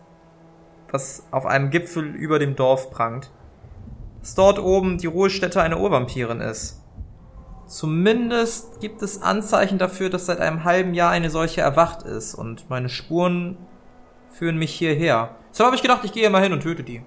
was 0.91 1.23
auf 1.29 1.45
einem 1.45 1.71
Gipfel 1.71 2.15
über 2.15 2.39
dem 2.39 2.55
Dorf 2.55 2.89
prangt, 2.89 3.31
dass 4.21 4.34
dort 4.34 4.60
oben 4.60 4.97
die 4.97 5.08
Ruhestätte 5.08 5.62
einer 5.62 5.81
Urvampirin 5.81 6.39
ist. 6.39 6.81
Zumindest 7.67 8.79
gibt 8.79 9.01
es 9.01 9.21
Anzeichen 9.21 9.77
dafür, 9.77 10.10
dass 10.10 10.27
seit 10.27 10.39
einem 10.39 10.63
halben 10.63 10.93
Jahr 10.93 11.12
eine 11.12 11.29
solche 11.29 11.60
erwacht 11.60 12.03
ist 12.03 12.34
und 12.34 12.69
meine 12.69 12.88
Spuren 12.88 13.58
führen 14.38 14.58
mich 14.58 14.74
hierher. 14.74 15.36
So 15.52 15.65
habe 15.65 15.76
ich 15.76 15.82
gedacht, 15.82 16.04
ich 16.04 16.12
gehe 16.12 16.30
mal 16.30 16.43
hin 16.43 16.52
und 16.52 16.62
töte 16.62 16.84
die. 16.84 17.02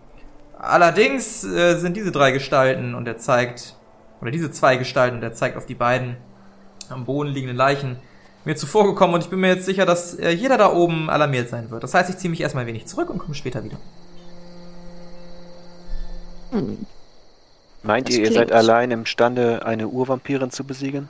Allerdings 0.59 1.45
äh, 1.45 1.77
sind 1.77 1.97
diese 1.97 2.11
drei 2.11 2.33
Gestalten 2.33 2.95
und 2.95 3.07
er 3.07 3.19
zeigt, 3.19 3.77
oder 4.21 4.31
diese 4.31 4.51
zwei 4.51 4.77
Gestalten 4.77 5.19
und 5.19 5.23
er 5.23 5.35
zeigt 5.35 5.57
auf 5.57 5.67
die 5.67 5.75
beiden 5.75 6.17
am 6.89 7.05
Boden 7.05 7.31
liegenden 7.31 7.57
Leichen 7.57 7.99
mir 8.45 8.57
zuvorgekommen 8.57 9.15
und 9.15 9.21
ich 9.23 9.29
bin 9.29 9.41
mir 9.41 9.49
jetzt 9.49 9.67
sicher, 9.67 9.85
dass 9.85 10.15
äh, 10.15 10.31
jeder 10.31 10.57
da 10.57 10.73
oben 10.73 11.11
alarmiert 11.11 11.51
sein 11.51 11.71
wird. 11.71 11.83
Das 11.83 11.93
heißt, 11.93 12.09
ich 12.09 12.17
ziehe 12.17 12.31
mich 12.31 12.41
erstmal 12.41 12.65
ein 12.65 12.69
wenig 12.69 12.87
zurück 12.87 13.11
und 13.11 13.19
komme 13.19 13.35
später 13.35 13.63
wieder. 13.63 13.77
Hm. 16.51 16.87
Meint 17.83 18.09
Das 18.09 18.17
ihr, 18.17 18.25
ihr 18.25 18.33
seid 18.33 18.53
allein 18.53 18.91
imstande, 18.91 19.67
eine 19.67 19.89
Urvampirin 19.89 20.51
zu 20.51 20.65
besiegen? 20.65 21.09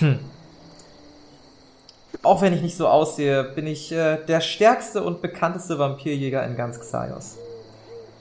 Hm. 0.00 0.18
Auch 2.22 2.42
wenn 2.42 2.52
ich 2.52 2.62
nicht 2.62 2.76
so 2.76 2.88
aussehe, 2.88 3.44
bin 3.44 3.66
ich 3.66 3.92
äh, 3.92 4.18
der 4.26 4.40
stärkste 4.40 5.02
und 5.02 5.22
bekannteste 5.22 5.78
Vampirjäger 5.78 6.44
in 6.44 6.56
ganz 6.56 6.80
Xaios. 6.80 7.36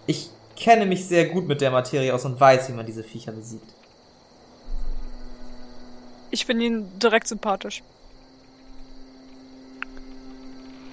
Ich 0.06 0.30
kenne 0.56 0.86
mich 0.86 1.08
sehr 1.08 1.26
gut 1.26 1.48
mit 1.48 1.62
der 1.62 1.72
Materie 1.72 2.14
aus 2.14 2.26
und 2.26 2.40
weiß, 2.40 2.70
wie 2.70 2.74
man 2.74 2.86
diese 2.86 3.04
Viecher 3.04 3.32
besiegt. 3.32 3.74
Ich 6.30 6.46
finde 6.46 6.66
ihn 6.66 7.00
direkt 7.00 7.28
sympathisch. 7.28 7.84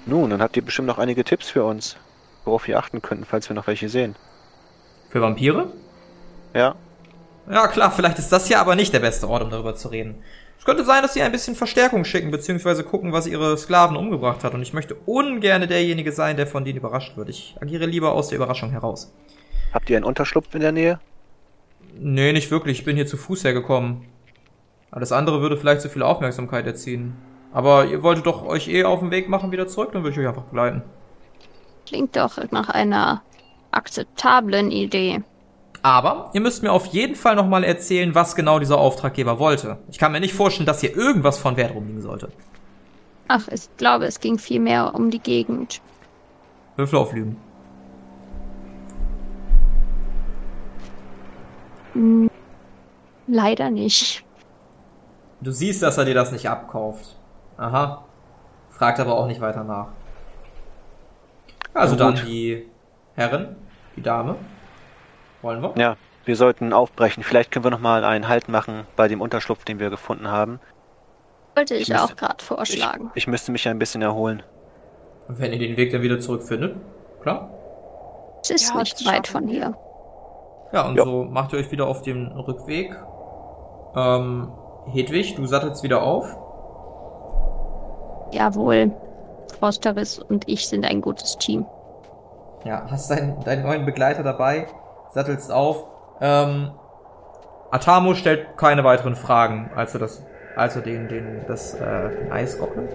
Nun, 0.07 0.31
dann 0.31 0.43
habt 0.43 0.57
ihr 0.57 0.65
bestimmt 0.65 0.89
noch 0.89 0.99
einige 0.99 1.25
Tipps 1.25 1.49
für 1.49 1.65
uns, 1.65 1.97
worauf 2.45 2.67
wir 2.67 2.79
achten 2.79 3.01
könnten, 3.03 3.25
falls 3.25 3.49
wir 3.49 3.55
noch 3.55 3.67
welche 3.67 3.89
sehen. 3.89 4.17
Für 5.09 5.21
Vampire? 5.21 5.73
Ja, 6.55 6.75
Ja, 7.51 7.69
klar, 7.69 7.91
vielleicht 7.91 8.19
ist 8.19 8.33
das 8.33 8.49
ja 8.49 8.61
aber 8.61 8.75
nicht 8.75 8.93
der 8.93 9.01
beste 9.01 9.29
Ort, 9.29 9.43
um 9.43 9.51
darüber 9.51 9.75
zu 9.75 9.89
reden. 9.89 10.23
Es 10.65 10.67
könnte 10.67 10.87
sein, 10.87 11.03
dass 11.03 11.13
sie 11.13 11.21
ein 11.21 11.31
bisschen 11.31 11.57
Verstärkung 11.57 12.07
schicken, 12.07 12.31
beziehungsweise 12.31 12.85
gucken, 12.85 13.13
was 13.13 13.27
ihre 13.27 13.55
Sklaven 13.59 13.99
umgebracht 13.99 14.43
hat. 14.45 14.55
Und 14.55 14.63
ich 14.63 14.73
möchte 14.73 14.95
ungern 15.05 15.69
derjenige 15.69 16.11
sein, 16.11 16.39
der 16.39 16.47
von 16.47 16.65
denen 16.65 16.79
überrascht 16.79 17.19
wird. 17.19 17.29
Ich 17.29 17.55
agiere 17.61 17.85
lieber 17.85 18.13
aus 18.13 18.29
der 18.29 18.37
Überraschung 18.37 18.71
heraus. 18.71 19.13
habt 19.75 19.91
ihr 19.91 19.99
einen 19.99 20.07
Unterschlupf 20.07 20.55
in 20.55 20.63
der 20.63 20.73
Nähe? 20.73 21.01
Nee, 21.99 22.33
nicht 22.33 22.51
wirklich. 22.51 22.79
Ich 22.79 22.85
bin 22.87 22.97
hier 22.97 23.07
zu 23.07 23.19
Fuß 23.19 23.45
hergekommen. 23.45 24.07
Alles 24.91 25.13
andere 25.13 25.43
würde 25.43 25.59
vielleicht 25.59 25.83
zu 25.83 25.91
viel 25.91 26.03
Aufmerksamkeit 26.03 26.67
erziehen. 26.67 27.15
Aber 27.53 27.85
ihr 27.85 28.03
wolltet 28.03 28.25
doch 28.25 28.43
euch 28.47 28.67
eh 28.69 28.85
auf 28.85 29.01
den 29.01 29.11
Weg 29.11 29.29
machen 29.29 29.53
wieder 29.53 29.69
zurück, 29.69 29.91
dann 29.93 30.03
würde 30.03 30.15
ich 30.15 30.19
euch 30.19 30.29
einfach 30.29 30.45
begleiten. 30.45 30.81
Klingt 31.87 32.17
doch 32.17 32.39
nach 32.53 32.71
einer 32.71 33.21
akzeptablen 33.71 34.71
Idee. 34.71 35.25
Aber 35.85 36.31
ihr 36.33 36.41
müsst 36.41 36.63
mir 36.63 36.73
auf 36.73 36.87
jeden 36.87 37.15
Fall 37.15 37.37
nochmal 37.37 37.63
erzählen, 37.63 38.15
was 38.15 38.35
genau 38.35 38.59
dieser 38.59 38.79
Auftraggeber 38.79 39.39
wollte. 39.39 39.77
Ich 39.91 39.99
kann 39.99 40.13
mir 40.13 40.21
nicht 40.21 40.33
vorstellen, 40.33 40.65
dass 40.65 40.81
hier 40.81 40.97
irgendwas 40.97 41.37
von 41.37 41.59
Wert 41.59 41.75
rumliegen 41.75 42.01
sollte. 42.01 42.31
Ach, 43.29 43.47
ich 43.49 43.69
glaube, 43.77 44.07
es 44.07 44.19
ging 44.19 44.39
vielmehr 44.39 44.95
um 44.95 45.11
die 45.11 45.19
Gegend. 45.19 45.83
Würfel 46.77 46.99
auf 46.99 47.13
Lügen. 47.13 47.37
Hm, 51.93 52.31
leider 53.27 53.71
nicht. 53.71 54.25
Du 55.43 55.51
siehst, 55.51 55.83
dass 55.83 55.99
er 55.99 56.07
dir 56.07 56.15
das 56.15 56.33
nicht 56.33 56.49
abkauft. 56.49 57.15
Aha. 57.59 58.07
Fragt 58.71 59.01
aber 59.01 59.19
auch 59.19 59.27
nicht 59.27 59.43
weiter 59.43 59.65
nach. 59.65 59.89
Also 61.75 61.95
Na 61.95 62.11
dann 62.11 62.25
die 62.25 62.71
Herren, 63.17 63.57
die 63.97 64.03
Dame. 64.03 64.37
Wollen 65.45 65.63
wir? 65.63 65.73
Ja, 65.77 65.97
wir 66.25 66.37
sollten 66.37 66.73
aufbrechen. 66.73 67.23
Vielleicht 67.23 67.51
können 67.51 67.65
wir 67.65 67.71
noch 67.71 67.81
mal 67.81 68.03
einen 68.05 68.29
Halt 68.29 68.49
machen 68.49 68.87
bei 68.97 69.09
dem 69.09 69.21
Unterschlupf, 69.21 69.65
den 69.65 69.79
wir 69.79 69.91
gefunden 69.91 70.29
haben. 70.31 70.59
Wollte 71.55 71.75
ich, 71.75 71.89
Ich 71.89 71.95
auch 71.95 72.01
müsste- 72.03 72.17
gerade 72.17 72.37
Ich, 72.41 72.45
vorschlagen. 72.47 73.11
ich 73.15 73.27
müsste 73.29 73.53
mich 73.53 73.69
ein 73.69 73.79
bisschen 73.79 74.03
erholen. 74.03 74.43
Und 75.29 75.39
wenn 75.39 75.53
ihr 75.53 75.59
den 75.59 75.77
Weg 75.77 75.93
dann 75.93 76.03
wieder 76.03 76.19
zurückfindet, 76.19 76.77
klar. 77.23 77.51
Es 78.43 78.51
ist 78.51 78.71
Ja, 78.75 78.81
nicht 78.81 79.07
weit 79.07 79.27
von 79.29 79.47
hier. 79.49 79.75
Ja, 80.73 80.87
und 80.89 80.97
Ja. 80.97 81.05
so 81.05 81.25
macht 81.25 81.53
ihr 81.53 81.59
euch 81.61 81.71
wieder 81.71 81.87
auf 81.87 82.03
den 82.03 82.27
Rückweg. 82.33 82.97
Ähm, 83.95 84.51
Hedwig, 84.93 85.35
du 85.37 85.47
sattelst 85.47 85.83
wieder 85.83 86.03
auf. 86.03 86.27
Jawohl. 88.33 88.93
Fosteris 89.61 90.19
und 90.19 90.49
ich 90.49 90.67
sind 90.69 90.85
ein 90.85 91.01
gutes 91.01 91.37
Team. 91.39 91.65
Ja, 92.65 92.87
hast 92.91 93.11
deinen, 93.11 93.41
deinen 93.45 93.63
neuen 93.63 93.85
Begleiter 93.87 94.23
dabei, 94.23 94.67
sattelst 95.15 95.51
auf. 95.51 95.85
Ähm, 96.21 96.71
Atamo 97.71 98.15
stellt 98.15 98.57
keine 98.57 98.85
weiteren 98.85 99.17
Fragen, 99.17 99.71
als 99.75 99.95
er 99.95 100.01
das, 100.01 100.25
als 100.57 100.77
er 100.77 100.83
den, 100.83 101.09
den, 101.09 101.41
das, 101.49 101.75
äh, 101.75 102.11
Eisgoblin? 102.31 102.89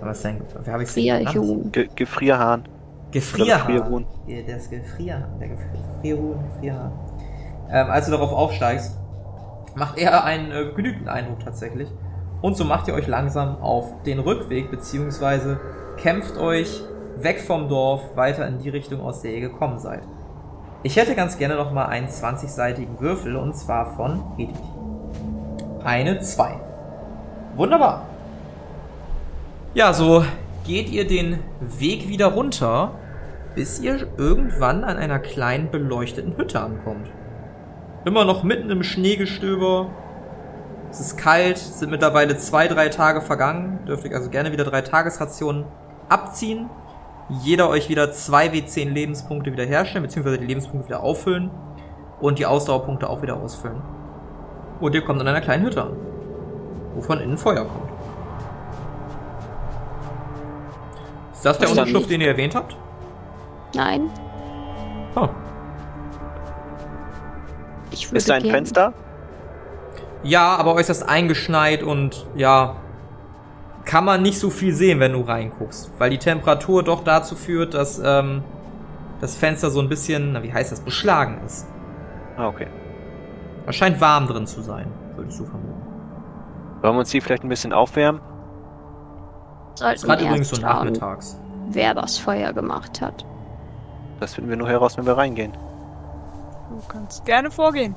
Was 0.00 0.22
denn? 0.22 0.40
Wie 0.64 0.70
habe 0.70 0.82
ich 0.82 0.90
Frierhuhn. 0.90 1.72
Ge 1.72 1.88
Gefrierhahn. 1.94 2.64
Gefrierhahn. 3.10 3.66
Gefrierhuhn. 3.66 4.06
Ja, 4.26 4.36
Das 4.46 4.68
Gefrierhahn. 4.68 5.38
Der 5.40 5.48
Gefri- 5.48 5.94
Gefrierhuhn, 5.94 6.38
Gefrierhahn. 6.52 6.92
Ähm, 7.70 7.90
als 7.90 8.06
du 8.06 8.12
darauf 8.12 8.32
aufsteigst, 8.32 8.98
macht 9.74 9.96
er 9.98 10.24
einen 10.24 10.50
äh, 10.52 10.72
genügenden 10.74 11.08
Eindruck 11.08 11.40
tatsächlich. 11.40 11.88
Und 12.42 12.56
so 12.56 12.64
macht 12.64 12.86
ihr 12.88 12.94
euch 12.94 13.06
langsam 13.06 13.56
auf 13.62 14.02
den 14.02 14.18
Rückweg, 14.18 14.70
beziehungsweise 14.70 15.58
kämpft 15.96 16.36
euch 16.36 16.82
weg 17.16 17.40
vom 17.40 17.68
Dorf 17.68 18.14
weiter 18.14 18.46
in 18.46 18.58
die 18.58 18.68
Richtung, 18.68 19.00
aus 19.00 19.22
der 19.22 19.32
ihr 19.32 19.40
gekommen 19.40 19.78
seid. 19.78 20.02
Ich 20.82 20.96
hätte 20.96 21.14
ganz 21.14 21.38
gerne 21.38 21.56
noch 21.56 21.72
mal 21.72 21.86
einen 21.86 22.08
20-seitigen 22.08 23.00
Würfel, 23.00 23.36
und 23.36 23.56
zwar 23.56 23.94
von 23.96 24.22
Hedwig. 24.36 24.56
Eine 25.82 26.20
2. 26.20 26.60
Wunderbar. 27.56 28.06
Ja, 29.74 29.92
so 29.92 30.24
geht 30.64 30.90
ihr 30.90 31.06
den 31.06 31.38
Weg 31.60 32.08
wieder 32.08 32.26
runter, 32.26 32.92
bis 33.54 33.80
ihr 33.80 34.06
irgendwann 34.16 34.84
an 34.84 34.96
einer 34.96 35.18
kleinen 35.18 35.70
beleuchteten 35.70 36.36
Hütte 36.36 36.60
ankommt. 36.60 37.08
Immer 38.04 38.24
noch 38.24 38.42
mitten 38.42 38.70
im 38.70 38.82
Schneegestöber. 38.82 39.90
Es 40.90 41.00
ist 41.00 41.16
kalt, 41.16 41.58
sind 41.58 41.90
mittlerweile 41.90 42.36
zwei, 42.36 42.68
drei 42.68 42.88
Tage 42.88 43.20
vergangen. 43.20 43.80
Dürft 43.86 44.04
ihr 44.04 44.14
also 44.14 44.30
gerne 44.30 44.52
wieder 44.52 44.64
drei 44.64 44.82
Tagesrationen 44.82 45.64
abziehen. 46.08 46.70
Jeder 47.28 47.68
euch 47.68 47.88
wieder 47.88 48.12
zwei 48.12 48.48
W10 48.48 48.90
Lebenspunkte 48.90 49.50
wieder 49.52 49.64
herstellen, 49.64 50.04
beziehungsweise 50.04 50.38
die 50.38 50.46
Lebenspunkte 50.46 50.88
wieder 50.88 51.02
auffüllen 51.02 51.50
und 52.20 52.38
die 52.38 52.46
Ausdauerpunkte 52.46 53.10
auch 53.10 53.20
wieder 53.22 53.36
ausfüllen. 53.36 53.82
Und 54.80 54.94
ihr 54.94 55.02
kommt 55.04 55.20
an 55.20 55.26
einer 55.26 55.40
kleinen 55.40 55.64
Hütte 55.64 55.82
an, 55.82 55.96
wo 56.94 57.02
von 57.02 57.18
innen 57.20 57.36
Feuer 57.38 57.64
kommt. 57.64 57.90
Ist 61.32 61.44
das 61.44 61.58
der 61.58 61.70
Unterschlupf, 61.70 62.06
den 62.06 62.20
ihr 62.20 62.28
erwähnt 62.28 62.54
habt? 62.54 62.76
Nein, 63.74 64.08
Oh. 65.14 65.28
ich 67.90 68.06
würde 68.08 68.18
Ist 68.18 68.28
da 68.28 68.34
ein 68.34 68.42
gern- 68.42 68.54
Fenster? 68.54 68.92
Ja, 70.22 70.56
aber 70.56 70.74
äußerst 70.74 71.08
eingeschneit 71.08 71.82
und 71.82 72.26
ja, 72.36 72.76
kann 73.86 74.04
man 74.04 74.20
nicht 74.20 74.38
so 74.38 74.50
viel 74.50 74.74
sehen, 74.74 75.00
wenn 75.00 75.12
du 75.12 75.20
reinguckst, 75.22 75.92
weil 75.98 76.10
die 76.10 76.18
Temperatur 76.18 76.82
doch 76.82 77.04
dazu 77.04 77.36
führt, 77.36 77.72
dass 77.72 78.00
ähm, 78.04 78.42
das 79.20 79.36
Fenster 79.36 79.70
so 79.70 79.80
ein 79.80 79.88
bisschen, 79.88 80.32
na, 80.32 80.42
wie 80.42 80.52
heißt 80.52 80.72
das, 80.72 80.80
beschlagen 80.80 81.40
ist. 81.46 81.66
Ah, 82.36 82.48
okay. 82.48 82.66
Es 83.66 83.76
scheint 83.76 84.00
warm 84.00 84.26
drin 84.26 84.46
zu 84.46 84.60
sein, 84.60 84.92
würdest 85.14 85.40
du 85.40 85.46
vermuten. 85.46 85.80
Wollen 86.82 86.94
wir 86.94 86.98
uns 87.00 87.10
die 87.10 87.20
vielleicht 87.20 87.44
ein 87.44 87.48
bisschen 87.48 87.72
aufwärmen? 87.72 88.20
Sollten 89.74 90.06
Gerade 90.06 90.24
übrigens 90.24 90.50
so 90.50 90.60
nachmittags. 90.60 91.40
wer 91.70 91.94
das 91.94 92.18
Feuer 92.18 92.52
gemacht 92.52 93.00
hat. 93.00 93.24
Das 94.20 94.34
finden 94.34 94.50
wir 94.50 94.56
nur 94.56 94.68
heraus, 94.68 94.96
wenn 94.98 95.06
wir 95.06 95.16
reingehen. 95.16 95.52
Du 96.70 96.80
kannst 96.88 97.24
gerne 97.24 97.50
vorgehen. 97.50 97.94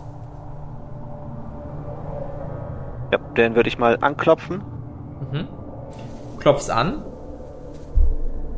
Ja, 3.12 3.20
dann 3.36 3.56
würde 3.56 3.70
ich 3.70 3.80
mal 3.80 3.98
anklopfen. 4.02 4.62
Mhm. 5.32 5.48
Klopfst 6.40 6.70
an. 6.70 7.04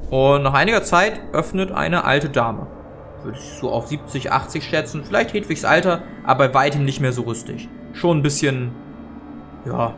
Und 0.10 0.44
nach 0.44 0.54
einiger 0.54 0.84
Zeit 0.84 1.22
öffnet 1.32 1.72
eine 1.72 2.04
alte 2.04 2.30
Dame. 2.30 2.68
Würde 3.24 3.38
ich 3.38 3.54
so 3.54 3.72
auf 3.72 3.88
70, 3.88 4.32
80 4.32 4.64
schätzen. 4.64 5.04
Vielleicht 5.04 5.34
Hedwigs 5.34 5.64
Alter, 5.64 6.02
aber 6.26 6.48
bei 6.50 6.54
weitem 6.54 6.86
nicht 6.86 7.00
mehr 7.00 7.14
so 7.14 7.22
rüstig. 7.24 7.70
Schon 7.94 8.18
ein 8.20 8.22
bisschen, 8.22 8.76
ja, 9.66 9.94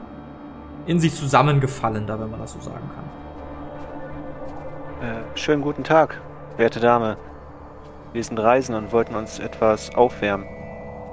in 0.86 1.00
sich 1.00 1.16
zusammengefallen, 1.16 2.06
da 2.06 2.20
wenn 2.20 2.30
man 2.30 2.40
das 2.40 2.54
so 2.54 2.60
sagen 2.60 2.90
kann. 5.00 5.10
Äh, 5.10 5.24
schönen 5.36 5.62
guten 5.62 5.84
Tag, 5.84 6.22
werte 6.58 6.80
Dame. 6.80 7.18
Wir 8.12 8.24
sind 8.24 8.38
Reisen 8.38 8.76
und 8.76 8.92
wollten 8.92 9.16
uns 9.16 9.40
etwas 9.40 9.96
aufwärmen. 9.96 10.48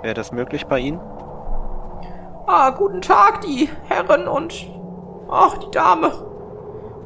Wäre 0.03 0.15
das 0.15 0.33
möglich 0.33 0.67
bei 0.67 0.79
Ihnen? 0.79 1.01
Ah, 2.47 2.71
guten 2.71 3.01
Tag, 3.01 3.41
die 3.43 3.69
Herren 3.89 4.29
und... 4.29 4.67
Ach, 5.31 5.57
die 5.59 5.71
Dame. 5.71 6.30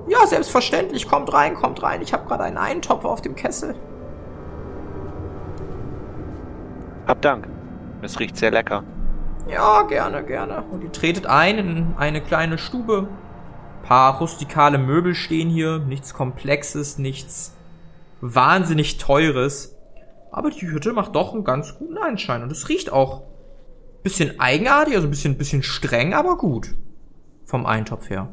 Ja, 0.09 0.27
selbstverständlich. 0.27 1.09
Kommt 1.09 1.33
rein, 1.33 1.55
kommt 1.55 1.83
rein. 1.83 2.03
Ich 2.03 2.13
habe 2.13 2.27
gerade 2.27 2.45
einen 2.45 2.59
Eintopf 2.59 3.05
auf 3.05 3.23
dem 3.23 3.35
Kessel. 3.35 3.75
Hab 7.07 7.21
Dank. 7.23 7.49
Es 8.03 8.19
riecht 8.21 8.37
sehr 8.37 8.51
lecker. 8.51 8.85
Ja, 9.49 9.83
gerne, 9.83 10.25
gerne. 10.25 10.63
Und 10.71 10.83
ihr 10.83 10.93
tretet 10.93 11.27
ein 11.27 11.59
in 11.59 11.95
eine 11.97 12.21
kleine 12.21 12.59
Stube. 12.59 13.09
Paar 13.83 14.19
rustikale 14.19 14.79
Möbel 14.79 15.15
stehen 15.15 15.51
hier. 15.51 15.79
Nichts 15.79 16.15
Komplexes, 16.15 16.99
nichts 16.99 17.55
wahnsinnig 18.21 18.99
Teures. 18.99 19.77
Aber 20.33 20.51
die 20.51 20.67
Hütte 20.67 20.93
macht 20.93 21.15
doch 21.15 21.33
einen 21.35 21.45
ganz 21.45 21.79
guten 21.79 21.99
Einschein. 21.99 22.43
Und 22.43 22.51
es 22.51 22.69
riecht 22.69 22.93
auch 22.93 23.23
bisschen 24.03 24.39
eigenartig, 24.39 24.95
also 24.95 25.09
ein 25.09 25.11
bisschen, 25.11 25.37
bisschen 25.37 25.63
streng, 25.63 26.15
aber 26.15 26.37
gut. 26.37 26.75
Vom 27.47 27.67
Eintopf 27.67 28.11
her. 28.11 28.29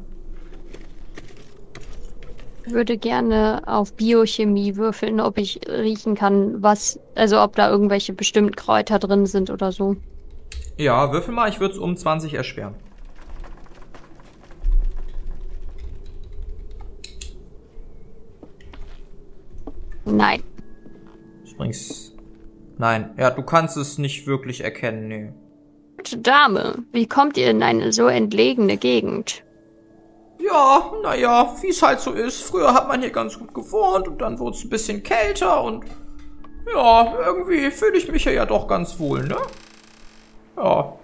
Ich 2.64 2.72
würde 2.72 2.96
gerne 2.96 3.62
auf 3.66 3.94
Biochemie 3.94 4.76
würfeln, 4.76 5.20
ob 5.20 5.36
ich 5.38 5.60
riechen 5.68 6.14
kann, 6.14 6.62
was, 6.62 7.00
also 7.14 7.40
ob 7.40 7.56
da 7.56 7.68
irgendwelche 7.68 8.12
bestimmten 8.12 8.54
Kräuter 8.54 8.98
drin 8.98 9.26
sind 9.26 9.50
oder 9.50 9.72
so. 9.72 9.96
Ja, 10.78 11.12
würfel 11.12 11.34
mal, 11.34 11.48
ich 11.48 11.60
würde 11.60 11.74
es 11.74 11.80
um 11.80 11.96
20 11.96 12.34
erschweren. 12.34 12.74
Nein. 20.04 20.42
Übrigens. 21.52 22.12
Nein, 22.78 23.10
ja, 23.16 23.30
du 23.30 23.42
kannst 23.42 23.76
es 23.76 23.98
nicht 23.98 24.26
wirklich 24.26 24.62
erkennen, 24.62 25.08
nee. 25.08 25.32
Gute 25.98 26.18
Dame, 26.18 26.78
wie 26.92 27.06
kommt 27.06 27.36
ihr 27.36 27.50
in 27.50 27.62
eine 27.62 27.92
so 27.92 28.08
entlegene 28.08 28.76
Gegend? 28.76 29.44
Ja, 30.42 30.92
naja, 31.02 31.54
wie 31.60 31.68
es 31.68 31.82
halt 31.82 32.00
so 32.00 32.12
ist. 32.12 32.42
Früher 32.42 32.74
hat 32.74 32.88
man 32.88 33.00
hier 33.00 33.10
ganz 33.10 33.38
gut 33.38 33.54
gewohnt 33.54 34.08
und 34.08 34.20
dann 34.20 34.38
wurde 34.38 34.56
es 34.56 34.64
ein 34.64 34.70
bisschen 34.70 35.02
kälter 35.02 35.62
und 35.62 35.84
ja, 36.72 37.14
irgendwie 37.26 37.70
fühle 37.70 37.96
ich 37.96 38.10
mich 38.10 38.24
hier 38.24 38.32
ja 38.32 38.46
doch 38.46 38.66
ganz 38.66 38.98
wohl, 38.98 39.24
ne? 39.24 39.36
Ja. 40.56 40.94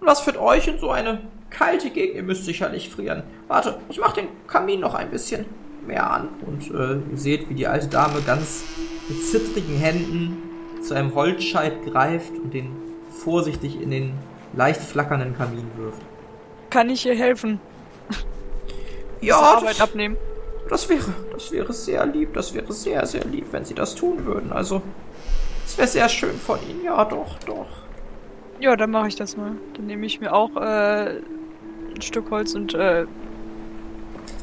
Was 0.00 0.20
führt 0.20 0.38
euch 0.38 0.68
in 0.68 0.78
so 0.78 0.90
eine 0.90 1.20
kalte 1.50 1.90
Gegend? 1.90 2.16
Ihr 2.16 2.22
müsst 2.22 2.44
sicherlich 2.44 2.88
frieren. 2.88 3.24
Warte, 3.48 3.78
ich 3.88 3.98
mach 4.00 4.12
den 4.12 4.28
Kamin 4.46 4.80
noch 4.80 4.94
ein 4.94 5.10
bisschen 5.10 5.44
mehr 5.86 6.10
an 6.10 6.28
und 6.46 6.70
äh, 6.70 7.00
ihr 7.10 7.16
seht, 7.16 7.48
wie 7.50 7.54
die 7.54 7.66
alte 7.66 7.88
Dame 7.88 8.20
ganz 8.22 8.64
mit 9.08 9.22
zittrigen 9.22 9.76
Händen 9.76 10.42
zu 10.82 10.94
einem 10.94 11.14
Holzscheit 11.14 11.84
greift 11.84 12.32
und 12.32 12.54
den 12.54 12.70
vorsichtig 13.10 13.80
in 13.80 13.90
den 13.90 14.14
leicht 14.54 14.80
flackernden 14.80 15.36
Kamin 15.36 15.66
wirft. 15.76 16.00
Kann 16.70 16.90
ich 16.90 17.04
ihr 17.06 17.16
helfen? 17.16 17.60
Ja, 19.20 19.36
Arbeit 19.36 19.70
das, 19.70 19.80
abnehmen. 19.80 20.16
das 20.70 20.88
wäre, 20.88 21.12
das 21.32 21.50
wäre 21.50 21.72
sehr 21.72 22.06
lieb, 22.06 22.34
das 22.34 22.54
wäre 22.54 22.72
sehr, 22.72 23.04
sehr 23.04 23.24
lieb, 23.24 23.46
wenn 23.50 23.64
Sie 23.64 23.74
das 23.74 23.96
tun 23.96 24.24
würden. 24.26 24.52
Also, 24.52 24.80
es 25.66 25.76
wäre 25.76 25.88
sehr 25.88 26.08
schön 26.08 26.38
von 26.38 26.58
Ihnen. 26.68 26.84
Ja, 26.84 27.04
doch, 27.04 27.36
doch. 27.40 27.66
Ja, 28.60 28.76
dann 28.76 28.92
mache 28.92 29.08
ich 29.08 29.16
das 29.16 29.36
mal. 29.36 29.52
Dann 29.74 29.86
nehme 29.86 30.06
ich 30.06 30.20
mir 30.20 30.32
auch 30.32 30.56
äh, 30.56 31.20
ein 31.94 32.00
Stück 32.02 32.30
Holz 32.30 32.54
und 32.54 32.74
äh, 32.74 33.06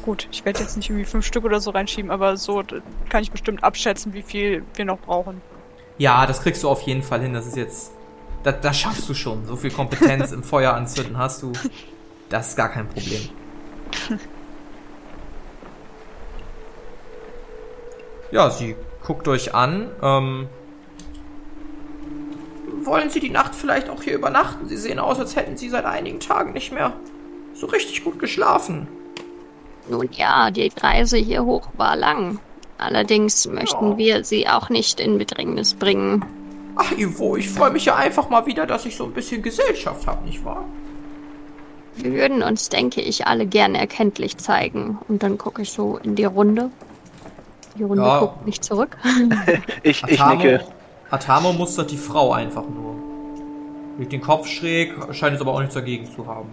gut, 0.04 0.28
ich 0.30 0.44
werde 0.44 0.60
jetzt 0.60 0.76
nicht 0.76 0.88
irgendwie 0.88 1.04
fünf 1.04 1.26
Stück 1.26 1.44
oder 1.44 1.60
so 1.60 1.70
reinschieben, 1.70 2.10
aber 2.10 2.36
so 2.36 2.62
kann 3.08 3.22
ich 3.22 3.30
bestimmt 3.30 3.64
abschätzen, 3.64 4.14
wie 4.14 4.22
viel 4.22 4.62
wir 4.74 4.84
noch 4.84 4.98
brauchen. 4.98 5.40
Ja, 5.98 6.26
das 6.26 6.42
kriegst 6.42 6.62
du 6.62 6.68
auf 6.68 6.82
jeden 6.82 7.02
Fall 7.02 7.20
hin. 7.20 7.32
Das 7.32 7.46
ist 7.46 7.56
jetzt, 7.56 7.92
das, 8.42 8.56
das 8.60 8.78
schaffst 8.78 9.08
du 9.08 9.14
schon. 9.14 9.46
So 9.46 9.56
viel 9.56 9.70
Kompetenz 9.70 10.32
im 10.32 10.42
Feuer 10.42 10.74
anzünden 10.74 11.16
hast 11.16 11.42
du. 11.42 11.52
Das 12.28 12.48
ist 12.48 12.56
gar 12.56 12.68
kein 12.68 12.88
Problem. 12.88 13.28
Ja, 18.32 18.50
sie 18.50 18.74
guckt 19.04 19.28
euch 19.28 19.54
an. 19.54 19.88
Ähm, 20.02 20.48
wollen 22.82 23.08
Sie 23.10 23.20
die 23.20 23.30
Nacht 23.30 23.54
vielleicht 23.54 23.88
auch 23.88 24.02
hier 24.02 24.14
übernachten? 24.14 24.68
Sie 24.68 24.76
sehen 24.76 24.98
aus, 24.98 25.18
als 25.18 25.36
hätten 25.36 25.56
Sie 25.56 25.68
seit 25.68 25.84
einigen 25.84 26.20
Tagen 26.20 26.52
nicht 26.52 26.72
mehr 26.72 26.92
so 27.54 27.66
richtig 27.66 28.04
gut 28.04 28.18
geschlafen. 28.18 28.88
Nun 29.88 30.08
ja, 30.12 30.50
die 30.50 30.70
Reise 30.80 31.16
hier 31.16 31.44
hoch 31.44 31.68
war 31.76 31.96
lang. 31.96 32.38
Allerdings 32.78 33.46
möchten 33.46 33.92
Ja. 33.92 33.98
wir 33.98 34.24
sie 34.24 34.48
auch 34.48 34.68
nicht 34.68 35.00
in 35.00 35.16
Bedrängnis 35.18 35.74
bringen. 35.74 36.24
Ach, 36.74 36.92
Ivo, 36.92 37.36
ich 37.36 37.48
freue 37.48 37.70
mich 37.70 37.86
ja 37.86 37.96
einfach 37.96 38.28
mal 38.28 38.44
wieder, 38.44 38.66
dass 38.66 38.84
ich 38.84 38.96
so 38.96 39.04
ein 39.04 39.12
bisschen 39.12 39.40
Gesellschaft 39.42 40.06
habe, 40.06 40.24
nicht 40.26 40.44
wahr? 40.44 40.64
Wir 41.96 42.12
würden 42.12 42.42
uns, 42.42 42.68
denke 42.68 43.00
ich, 43.00 43.26
alle 43.26 43.46
gerne 43.46 43.78
erkenntlich 43.78 44.36
zeigen. 44.36 44.98
Und 45.08 45.22
dann 45.22 45.38
gucke 45.38 45.62
ich 45.62 45.72
so 45.72 45.98
in 46.02 46.14
die 46.14 46.24
Runde. 46.24 46.70
Die 47.78 47.82
Runde 47.82 48.02
Ja. 48.04 48.20
guckt 48.20 48.46
nicht 48.46 48.64
zurück. 48.64 48.96
Ich, 49.82 50.02
ich 50.06 50.24
nicke. 50.24 50.64
Atamo 51.10 51.52
mustert 51.52 51.90
die 51.90 51.96
Frau 51.96 52.32
einfach 52.32 52.64
nur. 52.68 52.94
Legt 53.98 54.12
den 54.12 54.20
Kopf 54.20 54.46
schräg, 54.48 54.92
scheint 55.12 55.36
es 55.36 55.40
aber 55.40 55.52
auch 55.54 55.60
nichts 55.60 55.74
dagegen 55.74 56.06
zu 56.14 56.26
haben. 56.26 56.48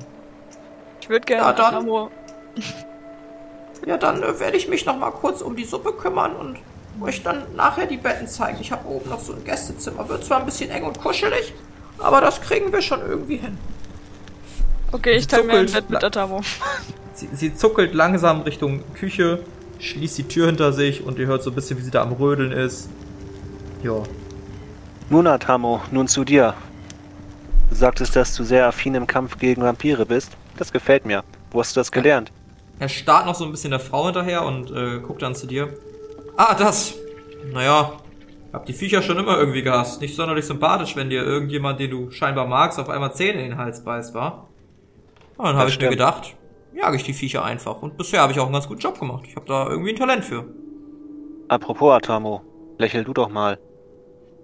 Ich 1.02 1.10
würde 1.10 1.26
gerne 1.26 1.44
Ja, 1.44 1.54
dann. 1.54 1.76
Atamo- 1.88 2.10
Ja, 3.86 3.98
dann 3.98 4.24
äh, 4.24 4.40
werde 4.40 4.56
ich 4.56 4.70
mich 4.70 4.86
noch 4.86 4.98
mal 4.98 5.12
kurz 5.12 5.42
um 5.42 5.58
die 5.58 5.66
Suppe 5.66 5.92
kümmern 5.92 6.36
und 6.38 6.58
euch 7.02 7.22
dann 7.22 7.44
nachher 7.56 7.86
die 7.86 7.98
Betten 7.98 8.28
zeigen. 8.28 8.60
Ich 8.62 8.72
habe 8.72 8.88
oben 8.88 9.10
noch 9.10 9.20
so 9.20 9.34
ein 9.34 9.44
Gästezimmer. 9.44 10.08
Wird 10.08 10.24
zwar 10.24 10.40
ein 10.40 10.46
bisschen 10.46 10.70
eng 10.70 10.84
und 10.86 11.02
kuschelig, 11.02 11.54
aber 12.00 12.22
das 12.22 12.40
kriegen 12.40 12.72
wir 12.72 12.82
schon 12.82 13.02
irgendwie 13.02 13.38
hin. 13.38 13.58
Okay, 14.94 15.16
ich 15.16 15.28
teile 15.28 15.44
mir 15.44 15.54
ein. 15.54 15.66
Bett 15.66 15.90
mit 15.90 16.04
Atamo. 16.04 16.42
Sie, 17.16 17.28
sie 17.34 17.56
zuckelt 17.56 17.96
langsam 17.96 18.42
Richtung 18.42 18.84
Küche, 18.94 19.40
schließt 19.80 20.20
die 20.20 20.28
Tür 20.28 20.46
hinter 20.46 20.72
sich 20.72 21.04
und 21.04 21.18
ihr 21.18 21.26
hört 21.26 21.42
so 21.42 21.50
ein 21.50 21.56
bisschen, 21.56 21.80
wie 21.80 21.82
sie 21.82 21.92
da 21.92 22.04
am 22.04 22.14
Rödeln 22.14 22.52
ist. 22.52 22.90
Ja. 23.84 24.04
Nun, 25.10 25.26
Atamo, 25.26 25.82
nun 25.92 26.08
zu 26.08 26.24
dir. 26.24 26.54
Du 27.70 27.76
sagtest, 27.76 28.16
dass 28.16 28.36
du 28.36 28.44
sehr 28.44 28.68
affin 28.68 28.94
im 28.94 29.08
Kampf 29.08 29.40
gegen 29.40 29.64
Vampire 29.64 30.06
bist. 30.06 30.32
Das 30.58 30.72
gefällt 30.72 31.06
mir. 31.08 31.24
Wo 31.52 31.60
hast 31.60 31.76
du 31.76 31.80
das 31.80 31.92
gelernt? 31.92 32.32
Er 32.78 32.90
starrt 32.90 33.26
noch 33.26 33.36
so 33.36 33.46
ein 33.46 33.52
bisschen 33.52 33.72
der 33.72 33.80
Frau 33.80 34.06
hinterher 34.06 34.46
und 34.46 34.70
äh, 34.70 35.00
guckt 35.00 35.24
dann 35.24 35.34
zu 35.34 35.48
dir. 35.48 35.74
Ah, 36.38 36.54
das. 36.54 36.94
Naja, 37.52 37.94
hab 38.52 38.68
die 38.68 38.74
Viecher 38.74 39.02
schon 39.02 39.18
immer 39.18 39.40
irgendwie 39.40 39.64
gehasst. 39.64 40.02
Nicht 40.02 40.16
sonderlich 40.16 40.46
sympathisch, 40.46 40.96
wenn 40.96 41.10
dir 41.10 41.24
irgendjemand, 41.24 41.80
den 41.80 41.90
du 41.90 42.12
scheinbar 42.12 42.46
magst, 42.46 42.80
auf 42.80 42.90
einmal 42.90 43.14
Zähne 43.16 43.42
in 43.42 43.50
den 43.50 43.58
Hals 43.58 43.84
beißt, 43.84 44.14
war. 44.14 44.50
Und 45.38 45.46
dann 45.46 45.56
habe 45.56 45.70
ich 45.70 45.76
mir 45.76 45.88
stimmt. 45.88 45.92
gedacht, 45.92 46.36
jage 46.74 46.96
ich 46.96 47.04
die 47.04 47.14
Viecher 47.14 47.44
einfach. 47.44 47.82
Und 47.82 47.98
bisher 47.98 48.22
habe 48.22 48.32
ich 48.32 48.40
auch 48.40 48.46
einen 48.46 48.54
ganz 48.54 48.68
guten 48.68 48.82
Job 48.82 49.00
gemacht. 49.00 49.24
Ich 49.28 49.36
habe 49.36 49.46
da 49.48 49.68
irgendwie 49.68 49.92
ein 49.92 49.96
Talent 49.96 50.26
für. 50.26 50.46
Apropos 51.48 51.94
Atamo, 51.94 52.42
lächel 52.78 53.04
du 53.04 53.14
doch 53.14 53.30
mal. 53.30 53.60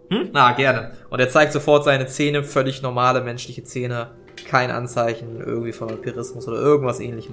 Hm? 0.09 0.29
Na, 0.33 0.53
gerne. 0.53 0.93
Und 1.09 1.19
er 1.19 1.29
zeigt 1.29 1.53
sofort 1.53 1.83
seine 1.83 2.07
Zähne, 2.07 2.43
völlig 2.43 2.81
normale 2.81 3.21
menschliche 3.21 3.63
Zähne. 3.63 4.11
Kein 4.47 4.71
Anzeichen 4.71 5.39
irgendwie 5.39 5.73
von 5.73 5.89
Vampirismus 5.89 6.47
oder 6.47 6.57
irgendwas 6.57 6.99
ähnlichem. 6.99 7.31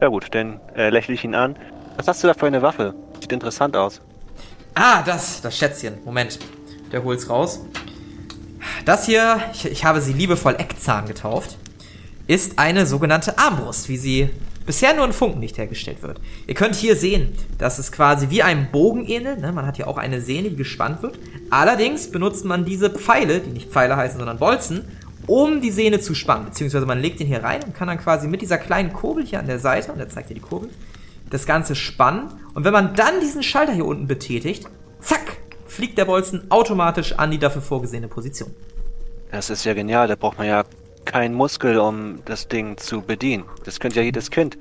Ja 0.00 0.08
gut, 0.08 0.26
dann 0.32 0.60
äh, 0.76 0.90
lächle 0.90 1.14
ich 1.14 1.24
ihn 1.24 1.34
an. 1.34 1.56
Was 1.96 2.08
hast 2.08 2.22
du 2.22 2.28
da 2.28 2.34
für 2.34 2.46
eine 2.46 2.62
Waffe? 2.62 2.94
Sieht 3.20 3.32
interessant 3.32 3.76
aus. 3.76 4.00
Ah, 4.74 5.02
das, 5.02 5.40
das 5.40 5.56
Schätzchen. 5.56 5.98
Moment. 6.04 6.38
Der 6.92 7.04
holt's 7.04 7.28
raus. 7.28 7.64
Das 8.84 9.06
hier, 9.06 9.40
ich, 9.52 9.66
ich 9.66 9.84
habe 9.84 10.00
sie 10.00 10.12
liebevoll 10.12 10.54
Eckzahn 10.54 11.06
getauft, 11.06 11.56
ist 12.32 12.58
eine 12.58 12.86
sogenannte 12.86 13.38
Armbrust, 13.38 13.88
wie 13.88 13.96
sie 13.96 14.30
bisher 14.64 14.94
nur 14.94 15.04
in 15.04 15.12
Funkenlicht 15.12 15.58
hergestellt 15.58 16.02
wird. 16.02 16.20
Ihr 16.46 16.54
könnt 16.54 16.74
hier 16.74 16.96
sehen, 16.96 17.32
dass 17.58 17.78
es 17.78 17.92
quasi 17.92 18.30
wie 18.30 18.42
einem 18.42 18.70
Bogen 18.70 19.06
ähnelt. 19.06 19.40
Ne? 19.40 19.52
Man 19.52 19.66
hat 19.66 19.76
hier 19.76 19.88
auch 19.88 19.98
eine 19.98 20.20
Sehne, 20.20 20.50
die 20.50 20.56
gespannt 20.56 21.02
wird. 21.02 21.18
Allerdings 21.50 22.10
benutzt 22.10 22.44
man 22.44 22.64
diese 22.64 22.90
Pfeile, 22.90 23.40
die 23.40 23.50
nicht 23.50 23.70
Pfeile 23.70 23.96
heißen, 23.96 24.18
sondern 24.18 24.38
Bolzen, 24.38 24.84
um 25.26 25.60
die 25.60 25.70
Sehne 25.70 26.00
zu 26.00 26.14
spannen. 26.14 26.46
Beziehungsweise 26.46 26.86
man 26.86 27.00
legt 27.00 27.20
den 27.20 27.26
hier 27.26 27.42
rein 27.42 27.62
und 27.64 27.74
kann 27.74 27.88
dann 27.88 27.98
quasi 27.98 28.28
mit 28.28 28.40
dieser 28.40 28.58
kleinen 28.58 28.92
Kurbel 28.92 29.24
hier 29.24 29.38
an 29.38 29.46
der 29.46 29.58
Seite, 29.58 29.92
und 29.92 29.98
er 29.98 30.08
zeigt 30.08 30.30
dir 30.30 30.34
die 30.34 30.40
Kurbel, 30.40 30.70
das 31.30 31.44
Ganze 31.46 31.74
spannen. 31.74 32.28
Und 32.54 32.64
wenn 32.64 32.72
man 32.72 32.94
dann 32.94 33.20
diesen 33.20 33.42
Schalter 33.42 33.72
hier 33.72 33.86
unten 33.86 34.06
betätigt, 34.06 34.66
zack, 35.00 35.38
fliegt 35.66 35.98
der 35.98 36.04
Bolzen 36.04 36.50
automatisch 36.50 37.12
an 37.12 37.30
die 37.30 37.38
dafür 37.38 37.62
vorgesehene 37.62 38.08
Position. 38.08 38.50
Das 39.30 39.50
ist 39.50 39.64
ja 39.64 39.74
genial, 39.74 40.08
da 40.08 40.14
braucht 40.14 40.38
man 40.38 40.46
ja 40.46 40.64
keinen 41.04 41.34
Muskel, 41.34 41.78
um 41.78 42.24
das 42.24 42.48
Ding 42.48 42.76
zu 42.76 43.02
bedienen. 43.02 43.44
Das 43.64 43.80
könnte 43.80 44.00
ja 44.00 44.04
jedes 44.04 44.30
Kind. 44.30 44.58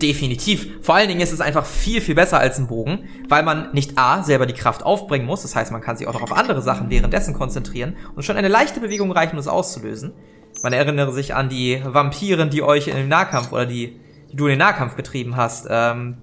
Definitiv. 0.00 0.82
Vor 0.82 0.94
allen 0.94 1.08
Dingen 1.08 1.20
ist 1.20 1.32
es 1.32 1.40
einfach 1.42 1.66
viel, 1.66 2.00
viel 2.00 2.14
besser 2.14 2.38
als 2.38 2.58
ein 2.58 2.68
Bogen, 2.68 3.08
weil 3.28 3.42
man 3.42 3.72
nicht 3.72 3.98
A, 3.98 4.22
selber 4.22 4.46
die 4.46 4.54
Kraft 4.54 4.82
aufbringen 4.82 5.26
muss, 5.26 5.42
das 5.42 5.54
heißt, 5.54 5.72
man 5.72 5.82
kann 5.82 5.96
sich 5.96 6.06
auch 6.06 6.14
noch 6.14 6.22
auf 6.22 6.32
andere 6.32 6.62
Sachen 6.62 6.88
währenddessen 6.88 7.34
konzentrieren 7.34 7.96
und 8.16 8.22
schon 8.22 8.36
eine 8.36 8.48
leichte 8.48 8.80
Bewegung 8.80 9.12
reichen, 9.12 9.32
um 9.32 9.38
es 9.38 9.48
auszulösen. 9.48 10.14
Man 10.62 10.72
erinnere 10.72 11.12
sich 11.12 11.34
an 11.34 11.48
die 11.48 11.82
Vampiren, 11.84 12.50
die 12.50 12.62
euch 12.62 12.88
in 12.88 12.96
den 12.96 13.08
Nahkampf 13.08 13.52
oder 13.52 13.66
die, 13.66 14.00
die 14.30 14.36
du 14.36 14.46
in 14.46 14.52
den 14.52 14.58
Nahkampf 14.58 14.96
getrieben 14.96 15.36
hast. 15.36 15.66
Ähm, 15.68 16.16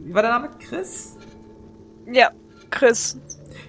wie 0.00 0.14
war 0.14 0.22
der 0.22 0.32
Name? 0.32 0.50
Chris? 0.58 1.16
Ja, 2.12 2.30
Chris. 2.70 3.18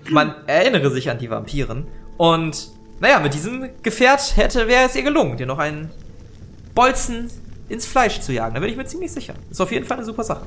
Man 0.09 0.33
erinnere 0.47 0.89
sich 0.89 1.09
an 1.09 1.19
die 1.19 1.29
Vampiren. 1.29 1.87
Und 2.17 2.72
naja, 2.99 3.19
mit 3.19 3.33
diesem 3.33 3.69
Gefährt 3.81 4.37
hätte, 4.37 4.67
wäre 4.67 4.85
es 4.85 4.95
ihr 4.95 5.03
gelungen, 5.03 5.37
dir 5.37 5.45
noch 5.45 5.59
einen 5.59 5.91
Bolzen 6.73 7.29
ins 7.69 7.85
Fleisch 7.85 8.19
zu 8.21 8.31
jagen. 8.31 8.53
Da 8.53 8.59
bin 8.59 8.69
ich 8.69 8.77
mir 8.77 8.85
ziemlich 8.85 9.11
sicher. 9.11 9.33
Ist 9.49 9.61
auf 9.61 9.71
jeden 9.71 9.85
Fall 9.85 9.97
eine 9.97 10.05
super 10.05 10.23
Sache. 10.23 10.45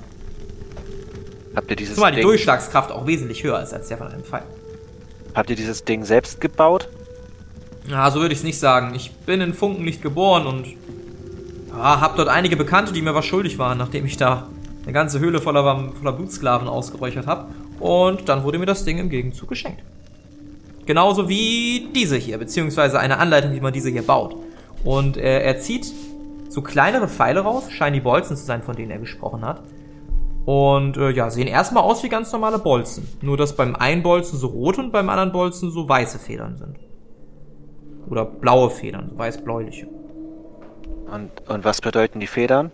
Habt 1.54 1.70
ihr 1.70 1.76
dieses 1.76 1.94
Zumal 1.94 2.12
die 2.12 2.16
Ding, 2.16 2.26
Durchschlagskraft 2.26 2.92
auch 2.92 3.06
wesentlich 3.06 3.42
höher 3.42 3.62
ist 3.62 3.72
als 3.72 3.88
der 3.88 3.96
von 3.98 4.08
einem 4.08 4.22
Pfeil. 4.22 4.42
habt 5.34 5.48
ihr 5.48 5.56
dieses 5.56 5.84
Ding 5.84 6.04
selbst 6.04 6.40
gebaut? 6.40 6.88
Ja, 7.88 8.10
so 8.10 8.20
würde 8.20 8.32
ich 8.32 8.40
es 8.40 8.44
nicht 8.44 8.58
sagen. 8.58 8.94
Ich 8.94 9.12
bin 9.12 9.40
in 9.40 9.54
Funkenlicht 9.54 10.02
geboren 10.02 10.46
und 10.46 10.66
ja, 11.70 12.00
hab 12.00 12.16
dort 12.16 12.28
einige 12.28 12.56
Bekannte, 12.56 12.92
die 12.92 13.00
mir 13.00 13.14
was 13.14 13.24
schuldig 13.24 13.58
waren, 13.58 13.78
nachdem 13.78 14.04
ich 14.04 14.16
da 14.16 14.48
eine 14.82 14.92
ganze 14.92 15.18
Höhle 15.18 15.40
voller, 15.40 15.92
voller 15.94 16.12
Blutsklaven 16.12 16.68
ausgeräuchert 16.68 17.26
habe. 17.26 17.48
Und 17.80 18.28
dann 18.28 18.44
wurde 18.44 18.58
mir 18.58 18.66
das 18.66 18.84
Ding 18.84 18.98
im 18.98 19.08
Gegenzug 19.08 19.48
geschenkt. 19.48 19.82
Genauso 20.86 21.28
wie 21.28 21.88
diese 21.94 22.16
hier, 22.16 22.38
beziehungsweise 22.38 22.98
eine 22.98 23.18
Anleitung, 23.18 23.52
wie 23.52 23.60
man 23.60 23.72
diese 23.72 23.90
hier 23.90 24.02
baut. 24.02 24.36
Und 24.84 25.16
äh, 25.16 25.42
er 25.42 25.58
zieht 25.58 25.92
so 26.48 26.62
kleinere 26.62 27.08
Pfeile 27.08 27.40
raus, 27.40 27.70
scheinen 27.70 27.94
die 27.94 28.00
Bolzen 28.00 28.36
zu 28.36 28.44
sein, 28.44 28.62
von 28.62 28.76
denen 28.76 28.92
er 28.92 28.98
gesprochen 28.98 29.44
hat. 29.44 29.62
Und 30.44 30.96
äh, 30.96 31.10
ja, 31.10 31.28
sehen 31.28 31.48
erstmal 31.48 31.82
aus 31.82 32.04
wie 32.04 32.08
ganz 32.08 32.32
normale 32.32 32.60
Bolzen. 32.60 33.08
Nur 33.20 33.36
dass 33.36 33.56
beim 33.56 33.74
einen 33.74 34.04
Bolzen 34.04 34.38
so 34.38 34.46
rote 34.46 34.80
und 34.80 34.92
beim 34.92 35.08
anderen 35.08 35.32
Bolzen 35.32 35.72
so 35.72 35.88
weiße 35.88 36.20
Federn 36.20 36.56
sind. 36.56 36.76
Oder 38.08 38.24
blaue 38.24 38.70
Federn, 38.70 39.08
so 39.10 39.18
weiß-bläuliche. 39.18 39.88
Und, 41.12 41.30
und 41.48 41.64
was 41.64 41.80
bedeuten 41.80 42.20
die 42.20 42.28
Federn? 42.28 42.70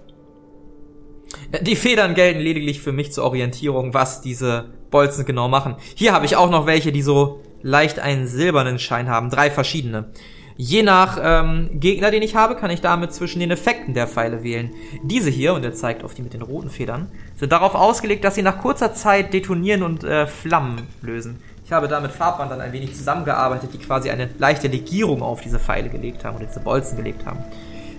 Die 1.63 1.77
Federn 1.77 2.15
gelten 2.15 2.41
lediglich 2.41 2.83
für 2.83 2.93
mich 2.93 3.13
zur 3.13 3.25
Orientierung, 3.25 3.95
was 3.95 4.21
diese 4.21 4.67
Bolzen 4.91 5.25
genau 5.25 5.49
machen. 5.49 5.77
Hier 5.95 6.13
habe 6.13 6.27
ich 6.27 6.37
auch 6.37 6.51
noch 6.51 6.67
welche, 6.67 6.93
die 6.93 7.01
so 7.01 7.41
leicht 7.63 7.99
einen 7.99 8.27
silbernen 8.27 8.79
Schein 8.79 9.09
haben. 9.09 9.31
Drei 9.31 9.51
verschiedene. 9.51 10.07
Je 10.57 10.83
nach 10.83 11.19
ähm, 11.23 11.71
Gegner, 11.81 12.11
den 12.11 12.23
ich 12.23 12.37
habe, 12.37 12.57
kann 12.57 12.71
ich 12.71 12.81
damit 12.81 13.13
zwischen 13.15 13.41
den 13.41 13.51
Effekten 13.51 13.95
der 13.95 14.07
Pfeile 14.07 14.43
wählen. 14.43 14.71
Diese 15.03 15.31
hier, 15.31 15.55
und 15.55 15.65
er 15.65 15.73
zeigt 15.73 16.05
auf 16.05 16.15
die 16.15 16.23
mit 16.23 16.35
den 16.35 16.43
roten 16.43 16.71
Federn, 16.71 17.09
sind 17.37 17.53
darauf 17.53 17.75
ausgelegt, 17.75 18.23
dass 18.25 18.35
sie 18.35 18.43
nach 18.43 18.61
kurzer 18.61 18.95
Zeit 18.95 19.33
detonieren 19.33 19.83
und 19.83 20.05
äh, 20.05 20.27
Flammen 20.27 20.83
lösen. 21.01 21.43
Ich 21.65 21.73
habe 21.73 21.89
da 21.89 22.01
mit 22.01 22.11
Farbwandern 22.11 22.61
ein 22.61 22.73
wenig 22.73 22.95
zusammengearbeitet, 22.95 23.71
die 23.73 23.79
quasi 23.79 24.11
eine 24.11 24.29
leichte 24.39 24.69
Legierung 24.69 25.23
auf 25.23 25.41
diese 25.41 25.59
Pfeile 25.59 25.89
gelegt 25.89 26.25
haben 26.25 26.37
oder 26.37 26.47
diese 26.47 26.61
Bolzen 26.61 26.97
gelegt 26.97 27.25
haben. 27.25 27.39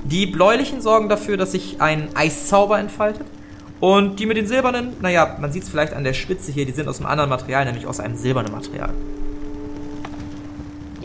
Die 0.03 0.25
bläulichen 0.25 0.81
sorgen 0.81 1.09
dafür, 1.09 1.37
dass 1.37 1.53
sich 1.53 1.81
ein 1.81 2.09
Eiszauber 2.13 2.77
entfaltet. 2.77 3.25
Und 3.79 4.19
die 4.19 4.25
mit 4.25 4.37
den 4.37 4.47
silbernen, 4.47 4.93
naja, 5.01 5.37
man 5.41 5.51
sieht 5.51 5.63
es 5.63 5.69
vielleicht 5.69 5.93
an 5.93 6.03
der 6.03 6.13
Spitze 6.13 6.51
hier, 6.51 6.65
die 6.65 6.71
sind 6.71 6.87
aus 6.87 6.99
einem 6.99 7.07
anderen 7.07 7.29
Material, 7.29 7.65
nämlich 7.65 7.87
aus 7.87 7.99
einem 7.99 8.15
silbernen 8.15 8.51
Material. 8.51 8.93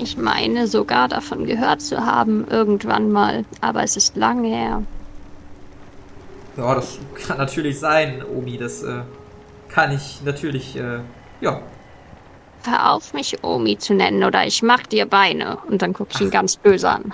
Ich 0.00 0.16
meine 0.16 0.66
sogar 0.68 1.08
davon 1.08 1.44
gehört 1.46 1.80
zu 1.82 2.04
haben, 2.06 2.46
irgendwann 2.48 3.10
mal, 3.10 3.44
aber 3.60 3.82
es 3.82 3.96
ist 3.96 4.16
lange 4.16 4.48
her. 4.48 4.82
Ja, 6.56 6.74
das 6.74 6.98
kann 7.26 7.38
natürlich 7.38 7.78
sein, 7.78 8.22
Omi. 8.36 8.58
Das 8.58 8.82
äh, 8.82 9.00
kann 9.68 9.92
ich 9.92 10.20
natürlich, 10.24 10.76
äh, 10.76 11.00
ja. 11.40 11.60
Hör 12.64 12.92
auf, 12.92 13.12
mich 13.14 13.42
Omi 13.44 13.78
zu 13.78 13.94
nennen 13.94 14.24
oder 14.24 14.46
ich 14.46 14.62
mach 14.62 14.86
dir 14.86 15.06
Beine. 15.06 15.58
Und 15.68 15.82
dann 15.82 15.92
guck 15.92 16.08
ich 16.12 16.20
ihn 16.20 16.30
ganz 16.30 16.56
böse 16.56 16.90
an. 16.90 17.12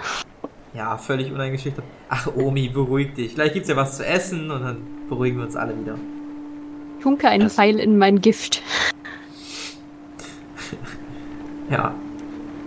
Ja, 0.74 0.96
völlig 0.98 1.30
uneingeschüchtert. 1.32 1.84
Ach, 2.08 2.26
Omi, 2.34 2.68
beruhig 2.68 3.14
dich. 3.14 3.34
Gleich 3.34 3.52
gibt's 3.52 3.68
ja 3.68 3.76
was 3.76 3.96
zu 3.98 4.04
essen 4.06 4.50
und 4.50 4.62
dann 4.62 4.78
beruhigen 5.08 5.38
wir 5.38 5.44
uns 5.44 5.56
alle 5.56 5.78
wieder. 5.78 5.96
Tunke 7.02 7.28
einen 7.28 7.44
Das- 7.44 7.54
Pfeil 7.54 7.78
in 7.78 7.96
mein 7.98 8.20
Gift. 8.20 8.62
Ja. 11.70 11.94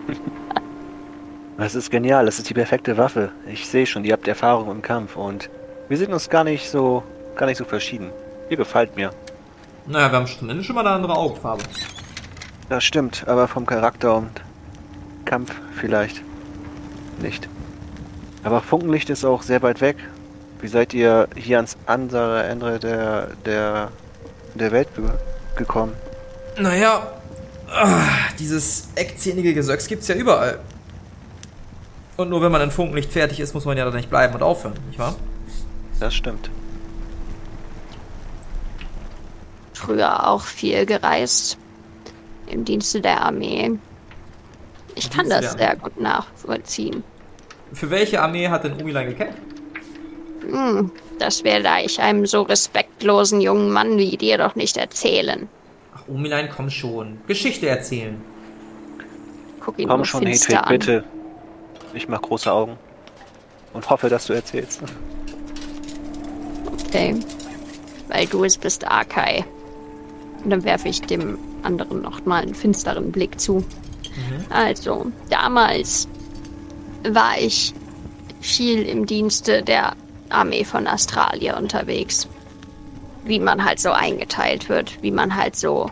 Das 1.58 1.74
ist 1.74 1.90
genial, 1.90 2.28
das 2.28 2.38
ist 2.38 2.48
die 2.48 2.54
perfekte 2.54 2.98
Waffe. 2.98 3.32
Ich 3.52 3.68
sehe 3.68 3.88
schon, 3.88 4.06
ihr 4.06 4.14
habt 4.14 4.28
Erfahrung 4.28 4.70
im 4.70 4.84
Kampf 4.84 5.16
und 5.16 5.50
wir 5.90 5.98
sind 5.98 6.14
uns 6.14 6.30
gar 6.30 6.44
nicht 6.44 6.70
so, 6.70 7.02
gar 7.36 7.48
nicht 7.48 7.58
so 7.58 7.66
verschieden. 7.66 8.12
Ihr 8.52 8.58
gefällt 8.58 8.96
mir. 8.96 9.10
Naja, 9.88 10.12
wir 10.12 10.18
haben 10.20 10.28
zumindest 10.28 10.68
schon 10.68 10.76
mal 10.76 10.86
eine 10.86 10.92
andere 10.92 11.16
Augenfarbe. 11.16 11.64
Das 12.70 12.84
stimmt, 12.84 13.28
aber 13.28 13.48
vom 13.48 13.66
Charakter 13.66 14.16
und 14.18 14.30
Kampf 15.26 15.52
vielleicht 15.76 16.22
nicht. 17.20 17.50
Aber 18.44 18.62
Funkenlicht 18.62 19.10
ist 19.10 19.26
auch 19.26 19.42
sehr 19.42 19.64
weit 19.64 19.82
weg. 19.82 19.98
Wie 20.62 20.68
seid 20.68 20.94
ihr 20.94 21.28
hier 21.36 21.58
ans 21.58 21.76
andere 21.88 22.44
Ende 22.44 22.78
der, 22.78 23.30
der, 23.46 23.92
der 24.54 24.72
Welt 24.72 24.90
ge 24.96 25.06
gekommen? 25.56 25.94
Naja, 26.60 27.02
ah, 27.70 28.02
dieses 28.40 28.90
eckzähnige 28.96 29.54
Gesöcks 29.54 29.88
gibt's 29.88 30.08
ja 30.08 30.16
überall. 30.16 30.60
Und 32.18 32.30
nur 32.30 32.42
wenn 32.42 32.52
man 32.52 32.62
in 32.62 32.72
Funkenlicht 32.72 33.12
fertig 33.12 33.40
ist, 33.40 33.54
muss 33.54 33.66
man 33.66 33.78
ja 33.78 33.86
da 33.86 33.92
nicht 33.92 34.10
bleiben 34.10 34.34
und 34.34 34.42
aufhören, 34.42 34.74
nicht 34.88 34.98
wahr? 34.98 35.16
Das 36.00 36.14
stimmt. 36.14 36.50
Früher 39.74 40.28
auch 40.28 40.42
viel 40.42 40.86
gereist. 40.86 41.58
Im 42.48 42.66
Dienste 42.66 43.02
der 43.02 43.22
Armee. 43.22 43.78
Ich 44.96 45.06
Im 45.06 45.12
kann 45.12 45.26
Dienste 45.30 45.42
das 45.42 45.52
sehr 45.54 45.76
gut 45.76 46.00
nachvollziehen. 46.00 47.04
Für 47.74 47.90
welche 47.90 48.22
Armee 48.22 48.48
hat 48.48 48.64
denn 48.64 48.74
Umilein 48.74 49.10
gekämpft? 49.10 49.40
Hm, 50.50 50.92
das 51.20 51.44
werde 51.44 51.70
ich 51.84 52.02
einem 52.02 52.26
so 52.26 52.42
respektlosen 52.44 53.42
jungen 53.42 53.72
Mann 53.72 53.98
wie 53.98 54.18
dir 54.18 54.38
doch 54.38 54.56
nicht 54.56 54.78
erzählen. 54.78 55.50
Ach, 55.98 56.08
Umilein, 56.08 56.50
komm 56.50 56.70
schon. 56.70 57.18
Geschichte 57.28 57.68
erzählen. 57.68 58.22
Guck 59.60 59.80
ihn 59.80 59.88
Komm 59.88 60.06
schon, 60.06 60.26
Hedwig, 60.26 60.58
an. 60.58 60.70
bitte. 60.70 61.04
Ich 61.94 62.08
mach 62.08 62.22
große 62.22 62.52
Augen. 62.52 62.78
Und 63.74 63.90
hoffe, 63.90 64.10
dass 64.10 64.28
du 64.28 64.34
erzählst. 64.34 64.82
Okay. 66.88 67.16
Weil 68.08 68.28
du 68.28 68.44
es 68.44 68.58
bist, 68.58 68.88
Arkai. 68.88 69.44
Und 70.44 70.50
dann 70.52 70.64
werfe 70.64 70.88
ich 70.88 71.02
dem 71.02 71.38
anderen 71.64 72.02
noch 72.02 72.26
mal 72.26 72.44
einen 72.44 72.56
finsteren 72.56 73.12
Blick 73.12 73.40
zu. 73.40 73.64
Also, 74.50 75.12
damals 75.30 76.08
war 77.10 77.38
ich 77.40 77.74
viel 78.40 78.84
im 78.84 79.06
Dienste 79.06 79.62
der 79.64 79.94
Armee 80.30 80.64
von 80.64 80.88
Australia 80.88 81.58
unterwegs. 81.58 82.28
Wie 83.26 83.40
man 83.40 83.64
halt 83.64 83.80
so 83.80 83.92
eingeteilt 83.92 84.70
wird, 84.70 85.02
wie 85.02 85.12
man 85.12 85.36
halt 85.36 85.56
so 85.56 85.92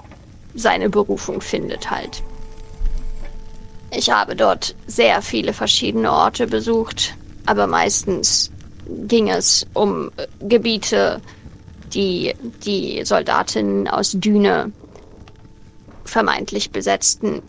seine 0.56 0.90
Berufung 0.90 1.42
findet 1.42 1.90
halt. 1.92 2.24
Ich 3.92 4.10
habe 4.10 4.36
dort 4.36 4.76
sehr 4.88 5.22
viele 5.22 5.54
verschiedene 5.54 6.12
Orte 6.12 6.48
besucht, 6.48 7.16
aber 7.46 7.68
meistens 7.68 8.52
ging 9.08 9.30
es 9.30 9.66
um 9.74 10.12
äh, 10.18 10.28
Gebiete, 10.42 11.22
die 11.94 12.34
die 12.66 13.06
Soldatinnen 13.06 13.88
aus 13.88 14.12
Düne 14.12 14.72
vermeintlich 16.04 16.72
besetzten. 16.72 17.42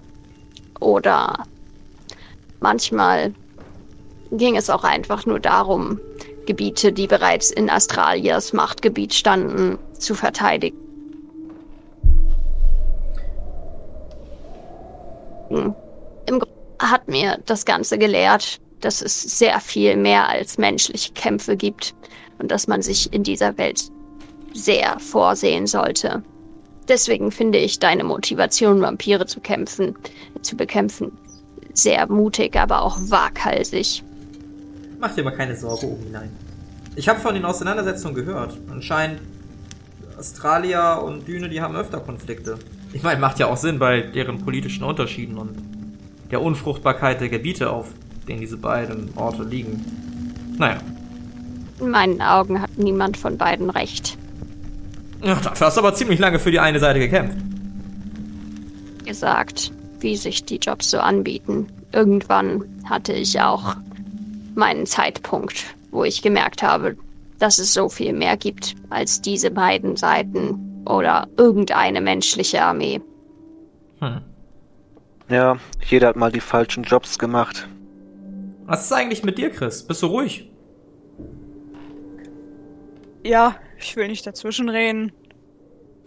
Oder 0.80 1.44
manchmal 2.60 3.34
ging 4.30 4.56
es 4.56 4.70
auch 4.70 4.84
einfach 4.84 5.26
nur 5.26 5.40
darum, 5.40 6.00
Gebiete, 6.46 6.92
die 6.92 7.06
bereits 7.06 7.50
in 7.50 7.68
Australiers 7.68 8.52
Machtgebiet 8.52 9.14
standen, 9.14 9.78
zu 9.98 10.14
verteidigen. 10.14 10.78
Im 15.50 15.74
Grunde 16.26 16.48
hat 16.78 17.08
mir 17.08 17.38
das 17.46 17.64
Ganze 17.64 17.98
gelehrt, 17.98 18.60
dass 18.80 19.00
es 19.00 19.38
sehr 19.38 19.60
viel 19.60 19.96
mehr 19.96 20.28
als 20.28 20.58
menschliche 20.58 21.12
Kämpfe 21.12 21.56
gibt 21.56 21.94
und 22.38 22.50
dass 22.50 22.66
man 22.66 22.82
sich 22.82 23.12
in 23.12 23.22
dieser 23.22 23.56
Welt 23.58 23.90
sehr 24.52 24.98
vorsehen 24.98 25.66
sollte. 25.66 26.22
Deswegen 26.88 27.32
finde 27.32 27.58
ich 27.58 27.78
deine 27.78 28.04
Motivation, 28.04 28.80
Vampire 28.80 29.26
zu 29.26 29.40
kämpfen, 29.40 29.96
zu 30.42 30.56
bekämpfen, 30.56 31.16
sehr 31.72 32.06
mutig, 32.08 32.56
aber 32.56 32.82
auch 32.82 32.96
waghalsig. 33.00 34.04
Mach 35.06 35.14
dir 35.14 35.22
mal 35.22 35.30
keine 35.30 35.54
Sorge, 35.54 35.86
Umilein. 35.86 36.30
Ich 36.96 37.08
habe 37.08 37.20
von 37.20 37.32
den 37.32 37.44
Auseinandersetzungen 37.44 38.16
gehört. 38.16 38.58
Anscheinend 38.68 39.20
Australia 40.18 40.94
und 40.94 41.28
Düne, 41.28 41.48
die 41.48 41.60
haben 41.60 41.76
öfter 41.76 42.00
Konflikte. 42.00 42.58
Ich 42.92 43.04
meine, 43.04 43.20
macht 43.20 43.38
ja 43.38 43.46
auch 43.46 43.56
Sinn 43.56 43.78
bei 43.78 44.00
deren 44.00 44.44
politischen 44.44 44.82
Unterschieden 44.82 45.38
und 45.38 45.56
der 46.32 46.42
Unfruchtbarkeit 46.42 47.20
der 47.20 47.28
Gebiete, 47.28 47.70
auf 47.70 47.86
denen 48.26 48.40
diese 48.40 48.56
beiden 48.56 49.10
Orte 49.14 49.44
liegen. 49.44 49.84
Naja. 50.58 50.78
In 51.78 51.90
meinen 51.90 52.20
Augen 52.20 52.60
hat 52.60 52.76
niemand 52.76 53.16
von 53.16 53.38
beiden 53.38 53.70
recht. 53.70 54.18
Ja, 55.22 55.36
dafür 55.36 55.68
hast 55.68 55.76
du 55.76 55.82
aber 55.82 55.94
ziemlich 55.94 56.18
lange 56.18 56.40
für 56.40 56.50
die 56.50 56.58
eine 56.58 56.80
Seite 56.80 56.98
gekämpft. 56.98 57.38
Gesagt, 59.04 59.70
wie 60.00 60.16
sich 60.16 60.44
die 60.44 60.56
Jobs 60.56 60.90
so 60.90 60.98
anbieten. 60.98 61.68
Irgendwann 61.92 62.64
hatte 62.88 63.12
ich 63.12 63.40
auch 63.40 63.76
meinen 64.56 64.86
Zeitpunkt, 64.86 65.76
wo 65.90 66.04
ich 66.04 66.22
gemerkt 66.22 66.62
habe, 66.62 66.96
dass 67.38 67.58
es 67.58 67.74
so 67.74 67.88
viel 67.88 68.12
mehr 68.12 68.36
gibt 68.36 68.74
als 68.90 69.20
diese 69.20 69.50
beiden 69.50 69.96
Seiten, 69.96 70.66
oder 70.86 71.28
irgendeine 71.36 72.00
menschliche 72.00 72.62
Armee. 72.62 73.00
Hm. 74.00 74.22
Ja, 75.28 75.58
jeder 75.84 76.08
hat 76.08 76.16
mal 76.16 76.30
die 76.30 76.40
falschen 76.40 76.84
Jobs 76.84 77.18
gemacht. 77.18 77.68
Was 78.66 78.84
ist 78.84 78.92
eigentlich 78.92 79.24
mit 79.24 79.38
dir, 79.38 79.50
Chris? 79.50 79.82
Bist 79.82 80.02
du 80.02 80.06
ruhig? 80.06 80.50
Ja, 83.24 83.56
ich 83.78 83.96
will 83.96 84.08
nicht 84.08 84.26
dazwischen 84.26 84.68
reden. 84.68 85.12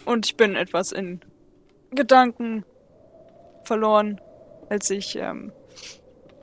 Und 0.05 0.25
ich 0.25 0.37
bin 0.37 0.55
etwas 0.55 0.91
in 0.91 1.19
Gedanken 1.91 2.63
verloren, 3.63 4.21
als 4.69 4.89
ich 4.89 5.17
ähm, 5.17 5.51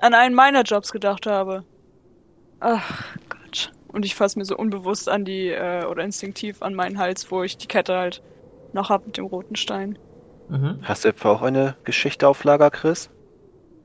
an 0.00 0.12
einen 0.12 0.34
meiner 0.34 0.62
Jobs 0.62 0.92
gedacht 0.92 1.26
habe. 1.26 1.64
Ach 2.60 3.16
Gott. 3.28 3.72
Und 3.88 4.04
ich 4.04 4.14
fasse 4.14 4.38
mir 4.38 4.44
so 4.44 4.56
unbewusst 4.56 5.08
an 5.08 5.24
die, 5.24 5.48
äh, 5.48 5.84
oder 5.86 6.04
instinktiv 6.04 6.62
an 6.62 6.74
meinen 6.74 6.98
Hals, 6.98 7.30
wo 7.30 7.42
ich 7.42 7.56
die 7.56 7.66
Kette 7.66 7.96
halt 7.96 8.22
noch 8.72 8.90
hab 8.90 9.06
mit 9.06 9.16
dem 9.16 9.26
roten 9.26 9.56
Stein. 9.56 9.98
Mhm. 10.48 10.80
Hast 10.82 11.04
du 11.04 11.08
etwa 11.08 11.30
auch 11.30 11.42
eine 11.42 11.76
Geschichte 11.84 12.28
auf 12.28 12.44
Lager, 12.44 12.70
Chris? 12.70 13.10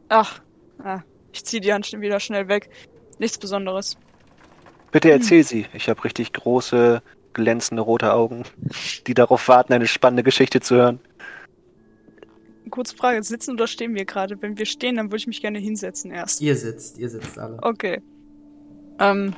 Ach, 0.09 0.41
ah, 0.83 1.01
ich 1.31 1.45
zieh 1.45 1.59
die 1.59 1.73
Hand 1.73 1.87
schon 1.87 2.01
wieder 2.01 2.19
schnell 2.19 2.47
weg. 2.47 2.69
Nichts 3.19 3.37
Besonderes. 3.37 3.97
Bitte 4.91 5.11
erzähl 5.11 5.43
sie. 5.43 5.65
Ich 5.73 5.89
habe 5.89 6.03
richtig 6.03 6.33
große, 6.33 7.01
glänzende 7.33 7.81
rote 7.81 8.13
Augen, 8.13 8.43
die 9.07 9.13
darauf 9.13 9.47
warten, 9.47 9.73
eine 9.73 9.87
spannende 9.87 10.23
Geschichte 10.23 10.59
zu 10.59 10.75
hören. 10.75 10.99
Kurze 12.69 12.95
Frage, 12.95 13.21
sitzen 13.23 13.53
oder 13.53 13.67
stehen 13.67 13.95
wir 13.95 14.05
gerade? 14.05 14.41
Wenn 14.41 14.57
wir 14.57 14.65
stehen, 14.65 14.95
dann 14.95 15.07
würde 15.07 15.17
ich 15.17 15.27
mich 15.27 15.41
gerne 15.41 15.59
hinsetzen 15.59 16.11
erst. 16.11 16.41
Ihr 16.41 16.55
sitzt, 16.55 16.97
ihr 16.97 17.09
sitzt 17.09 17.37
alle. 17.37 17.57
Okay. 17.61 18.01
Ähm, 19.01 19.33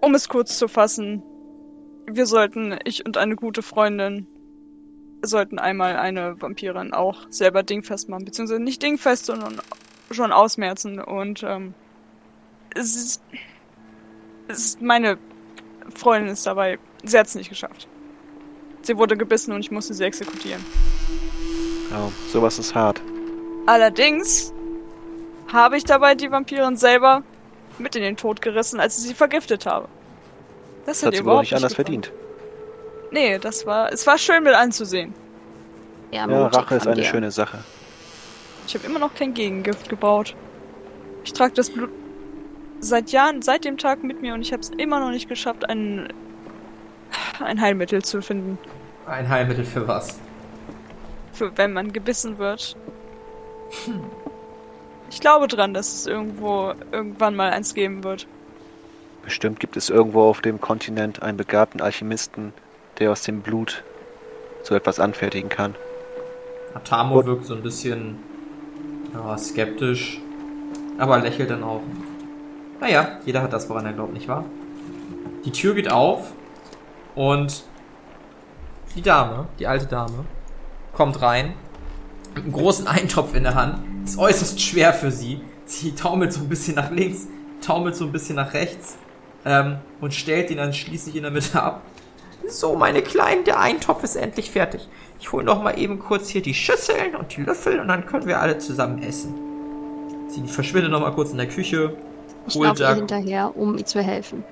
um 0.00 0.14
es 0.14 0.28
kurz 0.28 0.58
zu 0.58 0.66
fassen, 0.66 1.22
wir 2.06 2.26
sollten, 2.26 2.78
ich 2.84 3.04
und 3.04 3.18
eine 3.18 3.36
gute 3.36 3.62
Freundin, 3.62 4.26
sollten 5.22 5.58
einmal 5.58 5.96
eine 5.96 6.40
Vampirin 6.40 6.92
auch 6.92 7.26
selber 7.28 7.62
dingfest 7.62 8.08
machen, 8.08 8.24
beziehungsweise 8.24 8.62
nicht 8.62 8.82
dingfest, 8.82 9.26
sondern 9.26 9.60
schon 10.10 10.32
ausmerzen. 10.32 11.00
Und 11.00 11.42
ähm, 11.42 11.74
es 12.74 12.96
ist, 12.96 13.22
es 14.48 14.58
ist 14.58 14.82
meine 14.82 15.18
Freundin 15.94 16.32
ist 16.32 16.46
dabei, 16.46 16.78
sie 17.04 17.18
hat 17.18 17.26
es 17.26 17.34
nicht 17.34 17.48
geschafft. 17.48 17.88
Sie 18.82 18.96
wurde 18.96 19.16
gebissen 19.16 19.52
und 19.52 19.60
ich 19.60 19.70
musste 19.70 19.94
sie 19.94 20.04
exekutieren. 20.04 20.64
Ja, 21.90 22.10
sowas 22.32 22.58
ist 22.58 22.74
hart. 22.74 23.02
Allerdings 23.66 24.52
habe 25.52 25.76
ich 25.76 25.84
dabei 25.84 26.14
die 26.14 26.30
Vampirin 26.30 26.76
selber 26.76 27.22
mit 27.78 27.94
in 27.96 28.02
den 28.02 28.16
Tod 28.16 28.40
gerissen, 28.42 28.80
als 28.80 28.98
ich 28.98 29.04
sie 29.04 29.14
vergiftet 29.14 29.66
habe. 29.66 29.88
Das 30.84 31.00
Das 31.00 31.02
hat 31.02 31.06
hat 31.08 31.12
ihr 31.14 31.16
sie 31.18 31.22
überhaupt 31.22 31.42
nicht 31.42 31.54
anders 31.54 31.72
gefallen. 31.76 32.02
verdient. 32.02 32.12
Nee, 33.12 33.38
das 33.38 33.66
war, 33.66 33.92
es 33.92 34.06
war 34.06 34.18
schön 34.18 34.42
mit 34.42 34.54
anzusehen. 34.54 35.14
Ja, 36.12 36.28
Ja, 36.28 36.46
Rache 36.48 36.76
ist 36.76 36.86
eine 36.86 36.96
dir. 36.96 37.04
schöne 37.04 37.30
Sache. 37.30 37.58
Ich 38.66 38.74
habe 38.74 38.86
immer 38.86 38.98
noch 38.98 39.14
kein 39.14 39.34
Gegengift 39.34 39.88
gebaut. 39.88 40.34
Ich 41.24 41.32
trage 41.32 41.54
das 41.54 41.70
Blut 41.70 41.90
seit 42.80 43.10
Jahren, 43.10 43.42
seit 43.42 43.64
dem 43.64 43.78
Tag 43.78 44.02
mit 44.02 44.20
mir 44.22 44.34
und 44.34 44.42
ich 44.42 44.52
habe 44.52 44.60
es 44.62 44.70
immer 44.70 45.00
noch 45.00 45.10
nicht 45.10 45.28
geschafft, 45.28 45.68
ein, 45.68 46.12
ein 47.40 47.60
Heilmittel 47.60 48.04
zu 48.04 48.22
finden, 48.22 48.58
Ein 49.06 49.28
Heilmittel 49.28 49.64
für 49.64 49.86
was? 49.88 50.18
für 51.32 51.56
wenn 51.58 51.72
man 51.72 51.92
gebissen 51.92 52.38
wird. 52.38 52.76
Ich 55.10 55.20
glaube 55.20 55.48
dran, 55.48 55.74
dass 55.74 55.94
es 55.94 56.06
irgendwo 56.06 56.72
irgendwann 56.92 57.36
mal 57.36 57.50
eins 57.50 57.74
geben 57.74 58.04
wird. 58.04 58.26
Bestimmt 59.22 59.60
gibt 59.60 59.76
es 59.76 59.90
irgendwo 59.90 60.22
auf 60.22 60.40
dem 60.40 60.60
Kontinent 60.60 61.22
einen 61.22 61.36
begabten 61.36 61.80
Alchemisten, 61.80 62.52
der 62.98 63.10
aus 63.10 63.22
dem 63.22 63.40
Blut 63.40 63.82
so 64.62 64.74
etwas 64.74 65.00
anfertigen 65.00 65.48
kann. 65.48 65.74
Atamo 66.74 67.18
Und- 67.20 67.26
wirkt 67.26 67.46
so 67.46 67.54
ein 67.54 67.62
bisschen 67.62 68.18
ja, 69.14 69.36
skeptisch, 69.38 70.20
aber 70.98 71.18
lächelt 71.18 71.50
dann 71.50 71.62
auch. 71.62 71.80
Naja, 72.80 73.18
jeder 73.24 73.42
hat 73.42 73.52
das, 73.52 73.68
woran 73.70 73.86
er 73.86 73.92
glaubt, 73.94 74.12
nicht 74.12 74.28
wahr? 74.28 74.44
Die 75.44 75.52
Tür 75.52 75.74
geht 75.74 75.90
auf 75.90 76.32
und 77.14 77.64
die 78.94 79.02
Dame, 79.02 79.46
die 79.58 79.66
alte 79.66 79.86
Dame, 79.86 80.24
kommt 80.92 81.20
rein 81.22 81.54
mit 82.36 82.44
einem 82.44 82.52
großen 82.52 82.86
Eintopf 82.86 83.34
in 83.34 83.42
der 83.42 83.54
Hand. 83.54 83.78
Ist 84.04 84.18
äußerst 84.18 84.60
schwer 84.60 84.92
für 84.92 85.10
sie. 85.10 85.40
Sie 85.64 85.94
taumelt 85.94 86.32
so 86.32 86.40
ein 86.40 86.48
bisschen 86.48 86.76
nach 86.76 86.90
links, 86.92 87.26
taumelt 87.60 87.96
so 87.96 88.04
ein 88.04 88.12
bisschen 88.12 88.36
nach 88.36 88.52
rechts 88.54 88.96
ähm, 89.44 89.78
und 90.00 90.14
stellt 90.14 90.50
ihn 90.50 90.58
dann 90.58 90.72
schließlich 90.72 91.16
in 91.16 91.22
der 91.22 91.32
Mitte 91.32 91.60
ab. 91.60 91.82
So, 92.48 92.76
meine 92.76 93.02
Kleinen, 93.02 93.42
der 93.44 93.58
Eintopf 93.58 94.04
ist 94.04 94.14
endlich 94.14 94.50
fertig. 94.52 94.86
Ich 95.18 95.32
hole 95.32 95.44
noch 95.44 95.62
mal 95.62 95.76
eben 95.76 95.98
kurz 95.98 96.28
hier 96.28 96.42
die 96.42 96.54
Schüsseln 96.54 97.16
und 97.16 97.36
die 97.36 97.42
Löffel 97.42 97.80
und 97.80 97.88
dann 97.88 98.06
können 98.06 98.26
wir 98.26 98.38
alle 98.40 98.58
zusammen 98.58 99.02
essen. 99.02 99.34
Sie 100.28 100.46
verschwindet 100.46 100.92
noch 100.92 101.00
mal 101.00 101.10
kurz 101.12 101.30
in 101.30 101.38
der 101.38 101.48
Küche. 101.48 101.96
Ich 102.46 102.54
holt 102.54 102.68
laufe 102.68 102.82
ihr 102.82 102.86
da- 102.86 102.94
hinterher, 102.94 103.56
um 103.56 103.76
ihr 103.78 103.86
zu 103.86 104.00
helfen. 104.02 104.44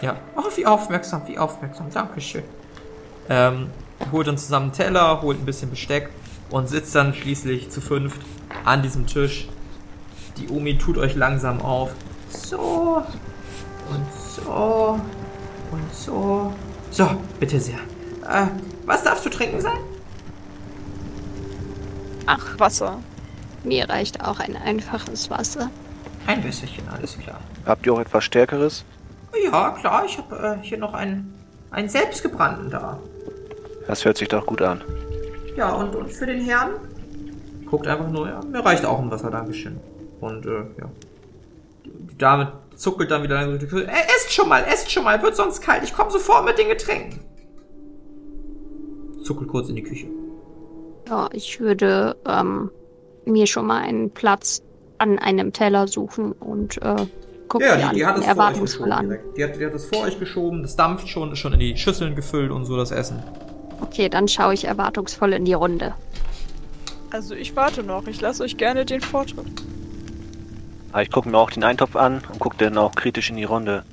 Ja. 0.00 0.16
Oh, 0.36 0.42
wie 0.54 0.64
aufmerksam, 0.64 1.22
wie 1.26 1.36
aufmerksam. 1.38 1.86
Dankeschön. 1.92 2.44
Ähm, 3.28 3.66
holt 4.12 4.26
dann 4.28 4.38
zusammen 4.38 4.66
einen 4.66 4.72
Teller, 4.72 5.20
holt 5.20 5.38
ein 5.40 5.44
bisschen 5.44 5.68
Besteck 5.68 6.08
und 6.50 6.68
sitzt 6.68 6.94
dann 6.94 7.14
schließlich 7.14 7.70
zu 7.70 7.80
fünft 7.80 8.20
an 8.64 8.82
diesem 8.82 9.06
Tisch. 9.06 9.48
Die 10.36 10.48
Omi 10.48 10.78
tut 10.78 10.98
euch 10.98 11.14
langsam 11.14 11.60
auf. 11.60 11.92
So. 12.30 13.02
Und 13.88 14.06
so. 14.12 15.00
Und 15.70 15.94
so. 15.94 16.52
So, 16.90 17.10
bitte 17.40 17.60
sehr. 17.60 17.78
Äh, 18.28 18.46
was 18.84 19.02
darf 19.02 19.22
zu 19.22 19.30
trinken 19.30 19.60
sein? 19.60 19.78
Ach, 22.26 22.58
Wasser. 22.58 22.98
Mir 23.64 23.88
reicht 23.88 24.22
auch 24.22 24.40
ein 24.40 24.56
einfaches 24.56 25.30
Wasser. 25.30 25.70
Ein 26.26 26.42
Wässerchen, 26.42 26.88
alles 26.88 27.18
klar. 27.18 27.40
Habt 27.64 27.86
ihr 27.86 27.94
auch 27.94 28.00
etwas 28.00 28.24
Stärkeres? 28.24 28.84
Ja, 29.44 29.70
klar, 29.70 30.04
ich 30.06 30.18
habe 30.18 30.58
äh, 30.60 30.64
hier 30.64 30.78
noch 30.78 30.94
einen, 30.94 31.34
einen 31.70 31.88
selbstgebrannten 31.88 32.70
da. 32.70 32.98
Das 33.86 34.04
hört 34.04 34.16
sich 34.16 34.28
doch 34.28 34.46
gut 34.46 34.62
an. 34.62 34.82
Ja, 35.56 35.74
und, 35.74 35.94
und 35.96 36.12
für 36.12 36.26
den 36.26 36.40
Herrn? 36.42 36.72
Guckt 37.64 37.86
einfach 37.86 38.08
nur, 38.08 38.28
ja, 38.28 38.40
mir 38.40 38.64
reicht 38.64 38.84
auch 38.84 39.00
ein 39.00 39.10
Wasser, 39.10 39.30
Dankeschön. 39.30 39.80
Und, 40.20 40.46
äh, 40.46 40.58
ja. 40.78 40.90
Die, 41.84 42.18
Dame 42.18 42.52
zuckelt 42.76 43.10
dann 43.10 43.22
wieder 43.22 43.36
langsam 43.36 43.58
durch 43.58 43.64
die 43.64 43.68
Küche. 43.68 43.86
Äh, 43.88 44.16
esst 44.16 44.32
schon 44.32 44.48
mal, 44.48 44.62
esst 44.64 44.90
schon 44.90 45.04
mal, 45.04 45.20
wird 45.22 45.34
sonst 45.34 45.60
kalt. 45.62 45.82
Ich 45.82 45.94
komme 45.94 46.10
sofort 46.10 46.44
mit 46.44 46.58
den 46.58 46.68
Getränken. 46.68 47.20
Zuckelt 49.24 49.48
kurz 49.48 49.68
in 49.68 49.76
die 49.76 49.82
Küche. 49.82 50.06
Ja, 51.08 51.28
ich 51.32 51.58
würde 51.60 52.16
ähm, 52.26 52.70
mir 53.24 53.46
schon 53.46 53.66
mal 53.66 53.82
einen 53.82 54.10
Platz 54.10 54.62
an 54.98 55.18
einem 55.18 55.52
Teller 55.52 55.88
suchen 55.88 56.32
und 56.32 56.80
äh, 56.82 57.06
gucke 57.48 57.64
Ja, 57.64 57.76
die 57.76 57.88
die, 57.88 57.94
die 57.96 58.06
hat 58.06 58.18
es 58.18 58.26
vor 58.26 58.46
euch 58.48 58.60
geschoben. 58.60 59.18
Die 59.36 59.44
hat, 59.44 59.56
die 59.60 59.66
hat 59.66 59.74
es 59.74 59.86
vor 59.86 60.02
euch 60.02 60.18
geschoben, 60.18 60.62
das 60.62 60.76
dampft 60.76 61.08
schon, 61.08 61.32
ist 61.32 61.38
schon 61.38 61.52
in 61.52 61.60
die 61.60 61.76
Schüsseln 61.76 62.14
gefüllt 62.14 62.50
und 62.50 62.64
so 62.64 62.76
das 62.76 62.90
Essen. 62.90 63.22
Okay, 63.80 64.08
dann 64.08 64.28
schaue 64.28 64.54
ich 64.54 64.64
erwartungsvoll 64.64 65.32
in 65.32 65.44
die 65.44 65.54
Runde. 65.54 65.94
Also 67.10 67.34
ich 67.34 67.54
warte 67.56 67.82
noch. 67.82 68.06
Ich 68.06 68.20
lasse 68.20 68.42
euch 68.42 68.56
gerne 68.56 68.84
den 68.84 69.00
Vortritt. 69.00 69.62
Aber 70.92 71.02
ich 71.02 71.10
gucke 71.10 71.28
mir 71.28 71.38
auch 71.38 71.50
den 71.50 71.64
Eintopf 71.64 71.96
an 71.96 72.22
und 72.32 72.38
gucke 72.38 72.56
dann 72.58 72.78
auch 72.78 72.94
kritisch 72.94 73.30
in 73.30 73.36
die 73.36 73.44
Runde. 73.44 73.84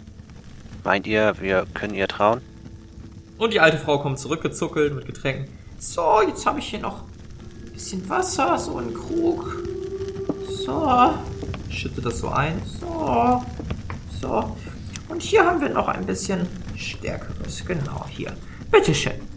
Meint 0.83 1.07
ihr, 1.07 1.35
wir 1.39 1.65
können 1.73 1.95
ihr 1.95 2.07
trauen? 2.07 2.41
Und 3.37 3.53
die 3.53 3.59
alte 3.59 3.77
Frau 3.77 3.99
kommt 3.99 4.19
zurückgezuckelt 4.19 4.93
mit 4.93 5.05
Getränken. 5.05 5.47
So, 5.79 6.21
jetzt 6.25 6.45
habe 6.45 6.59
ich 6.59 6.67
hier 6.67 6.79
noch 6.79 7.01
ein 7.01 7.73
bisschen 7.73 8.07
Wasser, 8.09 8.57
so 8.57 8.77
einen 8.77 8.93
Krug. 8.93 9.63
So. 10.49 11.13
Schüttet 11.69 12.05
das 12.05 12.19
so 12.19 12.29
ein. 12.29 12.61
So. 12.79 13.43
So. 14.21 14.55
Und 15.09 15.21
hier 15.21 15.45
haben 15.45 15.59
wir 15.59 15.69
noch 15.69 15.87
ein 15.87 16.05
bisschen 16.05 16.47
Stärkeres. 16.77 17.65
Genau, 17.65 18.05
hier. 18.09 18.31
Bitteschön. 18.71 19.32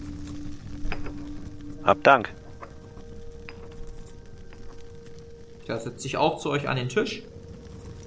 Hab 1.86 2.02
Dank. 2.02 2.32
Der 5.68 5.78
setzt 5.78 6.00
sich 6.00 6.16
auch 6.16 6.38
zu 6.38 6.50
euch 6.50 6.68
an 6.68 6.76
den 6.76 6.88
Tisch. 6.88 7.22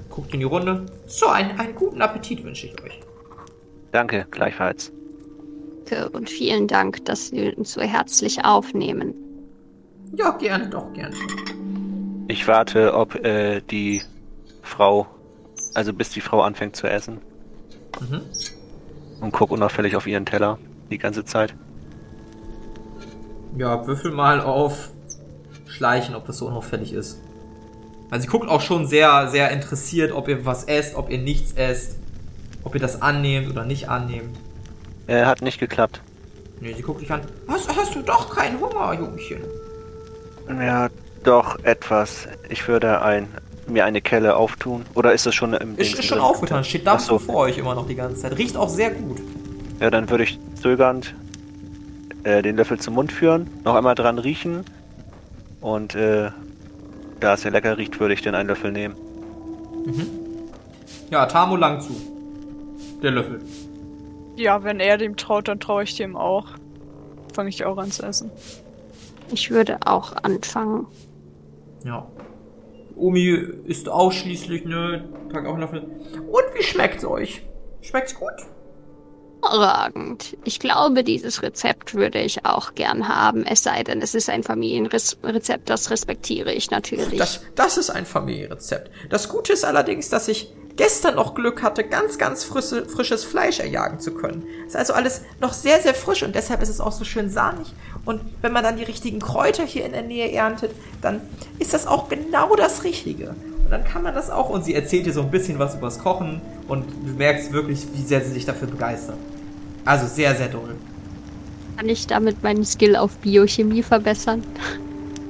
Guckt 0.10 0.34
in 0.34 0.40
die 0.42 0.46
Runde. 0.46 0.86
So, 1.08 1.28
einen, 1.28 1.58
einen 1.60 1.76
guten 1.76 2.02
Appetit 2.02 2.44
wünsche 2.44 2.68
ich 2.68 2.82
euch. 2.84 3.00
Danke, 3.92 4.28
gleichfalls. 4.32 4.92
Danke 5.90 6.10
Und 6.10 6.30
vielen 6.30 6.68
Dank, 6.68 7.04
dass 7.06 7.28
Sie 7.30 7.54
uns 7.54 7.74
so 7.74 7.82
herzlich 7.82 8.44
aufnehmen. 8.46 9.16
Ja, 10.16 10.32
gerne, 10.32 10.70
doch, 10.70 10.92
gerne. 10.94 11.16
Ich 12.28 12.48
warte, 12.48 12.94
ob 12.94 13.16
äh, 13.16 13.62
die 13.62 14.02
Frau, 14.62 15.08
also 15.74 15.94
bis 15.94 16.10
die 16.10 16.22
Frau 16.22 16.42
anfängt 16.42 16.76
zu 16.76 16.88
essen 16.88 17.20
Mhm. 18.00 18.22
und 19.20 19.32
guck 19.32 19.52
unauffällig 19.52 19.96
auf 19.96 20.08
ihren 20.08 20.26
Teller 20.26 20.58
die 20.90 20.98
ganze 21.00 21.26
Zeit. 21.26 21.54
Ja, 23.58 23.86
würfel 23.88 24.12
mal 24.12 24.42
auf 24.42 24.90
Schleichen, 25.68 26.16
ob 26.16 26.26
das 26.26 26.38
so 26.38 26.48
unauffällig 26.48 26.94
ist. 26.94 27.20
Also 28.10 28.24
sie 28.24 28.28
guckt 28.28 28.50
auch 28.50 28.62
schon 28.62 28.88
sehr, 28.88 29.28
sehr 29.30 29.52
interessiert, 29.52 30.12
ob 30.12 30.28
ihr 30.28 30.46
was 30.46 30.64
esst, 30.64 30.96
ob 30.96 31.10
ihr 31.10 31.20
nichts 31.20 31.54
esst, 31.54 31.98
ob 32.64 32.74
ihr 32.74 32.82
das 32.82 33.02
annehmt 33.02 33.50
oder 33.50 33.66
nicht 33.66 33.90
annehmt. 33.90 34.38
Äh, 35.08 35.26
hat 35.26 35.42
nicht 35.42 35.60
geklappt. 35.60 36.02
Nee, 36.60 36.74
sie 36.74 36.82
guckt 36.82 37.02
dich 37.02 37.12
an. 37.12 37.22
Hast, 37.48 37.76
hast 37.76 37.96
du 37.96 38.02
doch 38.02 38.36
keinen 38.36 38.60
Hunger, 38.60 38.94
Jungchen? 38.94 39.42
Ja, 40.50 40.90
doch 41.24 41.60
etwas. 41.64 42.28
Ich 42.50 42.68
würde 42.68 43.02
ein, 43.02 43.28
mir 43.68 43.86
eine 43.86 44.02
Kelle 44.02 44.36
auftun. 44.36 44.86
Oder 44.96 45.14
ist 45.14 45.26
das 45.26 45.36
schon 45.36 45.54
im 45.54 45.78
Ist, 45.78 45.98
ist 45.98 46.06
schon 46.06 46.20
aufgetan, 46.20 46.64
steht 46.64 46.84
Ach 46.86 47.00
so. 47.00 47.20
vor 47.20 47.36
euch 47.36 47.58
immer 47.58 47.76
noch 47.76 47.88
die 47.88 47.96
ganze 47.96 48.22
Zeit. 48.22 48.38
Riecht 48.38 48.58
auch 48.58 48.70
sehr 48.70 48.92
gut. 48.92 49.22
Ja, 49.80 49.90
dann 49.90 50.10
würde 50.10 50.26
ich 50.26 50.40
zögernd 50.62 51.16
äh, 52.24 52.42
den 52.42 52.58
Löffel 52.58 52.80
zum 52.80 52.96
Mund 52.96 53.12
führen, 53.12 53.50
noch 53.64 53.76
einmal 53.76 53.96
dran 53.96 54.20
riechen 54.20 54.66
und 55.62 55.96
äh, 55.96 56.32
da 57.20 57.34
es 57.34 57.44
ja 57.44 57.50
lecker 57.50 57.78
riecht, 57.78 58.00
würde 58.00 58.14
ich 58.14 58.22
dann 58.22 58.36
einen 58.36 58.50
Löffel 58.50 58.72
nehmen. 58.72 58.96
Ja, 61.10 61.26
Tamo 61.26 61.56
lang 61.56 61.82
zu. 61.82 61.96
Der 63.02 63.12
Löffel. 63.12 63.42
Ja, 64.36 64.64
wenn 64.64 64.80
er 64.80 64.98
dem 64.98 65.18
traut, 65.18 65.48
dann 65.48 65.60
traue 65.60 65.84
ich 65.84 65.96
dem 65.96 66.16
auch. 66.16 66.48
Fange 67.34 67.50
ich 67.50 67.66
auch 67.66 67.78
an 67.78 67.92
zu 67.92 68.04
essen. 68.04 68.32
Ich 69.32 69.52
würde 69.52 69.78
auch 69.86 70.16
anfangen. 70.24 70.88
Ja. 71.84 72.08
Omi 72.96 73.30
isst 73.66 73.88
ausschließlich, 73.90 74.66
ne? 74.66 75.04
Pack 75.32 75.46
auch 75.46 75.54
einen 75.54 75.62
Löffel. 75.62 75.82
Und 75.82 76.44
wie 76.58 76.64
schmeckt's 76.64 77.06
euch? 77.06 77.42
Schmeckt's 77.82 78.16
gut? 78.16 78.34
Hervorragend. 79.42 80.38
Ich 80.44 80.60
glaube, 80.60 81.04
dieses 81.04 81.42
Rezept 81.42 81.94
würde 81.94 82.20
ich 82.20 82.46
auch 82.46 82.76
gern 82.76 83.08
haben, 83.08 83.46
es 83.46 83.64
sei 83.64 83.84
denn, 83.84 84.02
es 84.02 84.16
ist 84.16 84.30
ein 84.30 84.44
Familienrezept, 84.44 85.70
das 85.70 85.90
respektiere 85.90 86.54
ich 86.54 86.72
natürlich. 86.72 87.20
Das, 87.20 87.42
das 87.56 87.78
ist 87.78 87.90
ein 87.90 88.06
Familienrezept. 88.06 88.92
Das 89.10 89.30
Gute 89.30 89.54
ist 89.54 89.66
allerdings, 89.66 90.10
dass 90.10 90.28
ich 90.28 90.54
gestern 90.76 91.16
noch 91.16 91.36
Glück 91.36 91.62
hatte, 91.62 91.84
ganz, 91.84 92.18
ganz 92.18 92.46
frische, 92.46 92.86
frisches 92.86 93.26
Fleisch 93.26 93.60
erjagen 93.60 94.00
zu 94.00 94.14
können. 94.14 94.46
Ist 94.66 94.78
also 94.78 94.94
alles 94.94 95.24
noch 95.42 95.52
sehr, 95.52 95.82
sehr 95.82 95.94
frisch 95.94 96.24
und 96.24 96.36
deshalb 96.36 96.62
ist 96.62 96.70
es 96.70 96.80
auch 96.80 96.94
so 96.94 97.04
schön 97.04 97.30
sahnig. 97.30 97.68
Und 98.06 98.22
wenn 98.42 98.54
man 98.54 98.64
dann 98.64 98.78
die 98.78 98.84
richtigen 98.84 99.20
Kräuter 99.20 99.66
hier 99.66 99.86
in 99.86 99.92
der 99.92 100.04
Nähe 100.04 100.32
erntet, 100.32 100.72
dann 101.02 101.22
ist 101.60 101.74
das 101.74 101.86
auch 101.86 102.08
genau 102.08 102.56
das 102.56 102.86
Richtige. 102.86 103.36
Dann 103.70 103.84
kann 103.84 104.04
man 104.04 104.14
das 104.16 104.30
auch. 104.30 104.50
Und 104.50 104.66
sie 104.66 104.74
erzählt 104.74 105.06
dir 105.06 105.14
so 105.14 105.22
ein 105.22 105.32
bisschen 105.32 105.60
was 105.60 105.76
übers 105.76 106.00
Kochen 106.00 106.42
und 106.68 106.86
du 107.06 107.14
merkst 107.14 107.52
wirklich, 107.54 107.88
wie 107.94 108.02
sehr 108.02 108.22
sie 108.22 108.32
sich 108.32 108.46
dafür 108.46 108.68
begeistert. 108.68 109.18
Also 109.86 110.08
sehr, 110.08 110.36
sehr 110.36 110.48
doll. 110.48 110.76
Kann 111.78 111.88
ich 111.88 112.08
damit 112.08 112.44
meinen 112.44 112.66
Skill 112.66 112.96
auf 112.96 113.18
Biochemie 113.18 113.84
verbessern? 113.84 114.44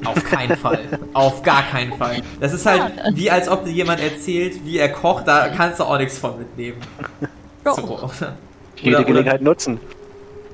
Auf 0.06 0.24
keinen 0.24 0.56
Fall. 0.58 0.80
Auf 1.14 1.44
gar 1.44 1.64
keinen 1.64 1.94
Fall. 1.94 2.22
Das 2.40 2.54
ist 2.54 2.66
halt 2.66 2.94
wie 3.14 3.30
als 3.30 3.50
ob 3.50 3.66
dir 3.66 3.72
jemand 3.72 4.00
erzählt, 4.02 4.66
wie 4.66 4.78
er 4.78 4.90
kocht, 4.90 5.28
da 5.28 5.50
kannst 5.50 5.80
du 5.80 5.84
auch 5.84 5.98
nichts 5.98 6.18
von 6.18 6.40
mitnehmen. 6.40 6.78
So. 7.66 8.10
Jede 8.78 8.96
Oder- 8.98 9.06
Gelegenheit 9.06 9.42
nutzen. 9.42 9.80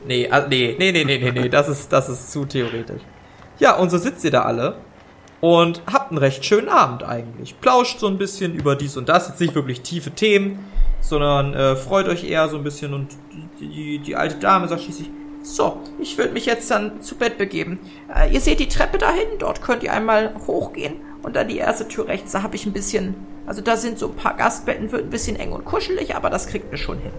Nee, 0.08 0.28
also, 0.30 0.48
nee, 0.50 0.76
nee, 0.78 0.92
nee, 0.92 1.04
nee, 1.04 1.18
nee, 1.18 1.32
nee, 1.32 1.50
das 1.50 1.68
ist, 1.70 1.92
das 1.94 2.10
ist 2.10 2.32
zu 2.32 2.46
theoretisch. 2.46 3.02
Ja, 3.60 3.76
und 3.78 3.90
so 3.90 3.98
sitzt 3.98 4.24
ihr 4.24 4.32
da 4.32 4.42
alle 4.42 4.76
und 5.46 5.84
habt 5.86 6.10
einen 6.10 6.18
recht 6.18 6.44
schönen 6.44 6.70
Abend 6.70 7.04
eigentlich. 7.04 7.62
Plauscht 7.62 8.00
so 8.00 8.08
ein 8.08 8.18
bisschen 8.18 8.56
über 8.56 8.76
dies 8.76 8.98
und 8.98 9.10
das, 9.10 9.28
jetzt 9.28 9.40
nicht 9.40 9.54
wirklich 9.54 9.82
tiefe 9.82 10.10
Themen, 10.10 10.66
sondern 11.02 11.54
äh, 11.54 11.76
freut 11.76 12.08
euch 12.08 12.24
eher 12.28 12.50
so 12.50 12.58
ein 12.58 12.64
bisschen 12.64 12.96
und 12.96 13.10
die, 13.60 14.00
die, 14.00 14.16
alte 14.16 14.38
Dame 14.38 14.68
sagt 14.68 14.82
schließlich, 14.82 15.12
so, 15.44 15.84
ich 16.00 16.18
würde 16.18 16.34
mich 16.34 16.48
jetzt 16.48 16.72
dann 16.72 17.00
zu 17.04 17.14
Bett 17.14 17.38
begeben. 17.38 17.80
Äh, 18.12 18.34
ihr 18.34 18.42
seht 18.42 18.60
die 18.60 18.68
Treppe 18.68 18.98
da 18.98 19.12
hinten, 19.12 19.38
dort 19.38 19.62
könnt 19.62 19.84
ihr 19.84 19.94
einmal 19.94 20.34
hochgehen 20.48 20.96
und 21.22 21.36
dann 21.36 21.48
die 21.48 21.58
erste 21.58 21.88
Tür 21.88 22.08
rechts, 22.08 22.32
da 22.32 22.42
habe 22.42 22.56
ich 22.56 22.66
ein 22.66 22.74
bisschen, 22.74 23.14
also 23.46 23.62
da 23.62 23.78
sind 23.78 24.00
so 24.00 24.08
ein 24.08 24.16
paar 24.16 24.36
Gastbetten, 24.36 24.92
wird 24.92 25.04
ein 25.04 25.12
bisschen 25.12 25.36
eng 25.36 25.52
und 25.52 25.64
kuschelig, 25.64 26.16
aber 26.16 26.32
das 26.32 26.48
kriegt 26.48 26.72
ihr 26.72 26.80
schon 26.80 26.98
hin. 26.98 27.12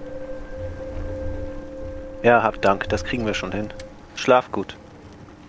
Ja, 2.25 2.43
hab 2.43 2.61
Dank, 2.61 2.89
das 2.89 3.05
kriegen 3.05 3.25
wir 3.25 3.35
schon 3.35 3.53
hin. 3.53 3.69
Schlaf 4.17 4.51
gut. 4.51 4.77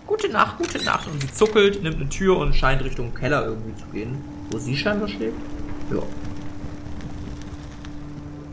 Gute 0.08 0.30
Nacht, 0.30 0.56
gute 0.56 0.82
Nacht. 0.84 1.06
Und 1.06 1.20
sie 1.20 1.30
zuckelt, 1.32 1.82
nimmt 1.82 1.96
eine 1.96 2.08
Tür 2.08 2.38
und 2.38 2.54
scheint 2.54 2.82
Richtung 2.82 3.14
Keller 3.14 3.44
irgendwie 3.44 3.76
zu 3.76 3.86
gehen. 3.88 4.24
Wo 4.50 4.56
sie 4.56 4.74
scheinbar 4.74 5.06
schläft. 5.06 5.36
Ja. 5.92 6.00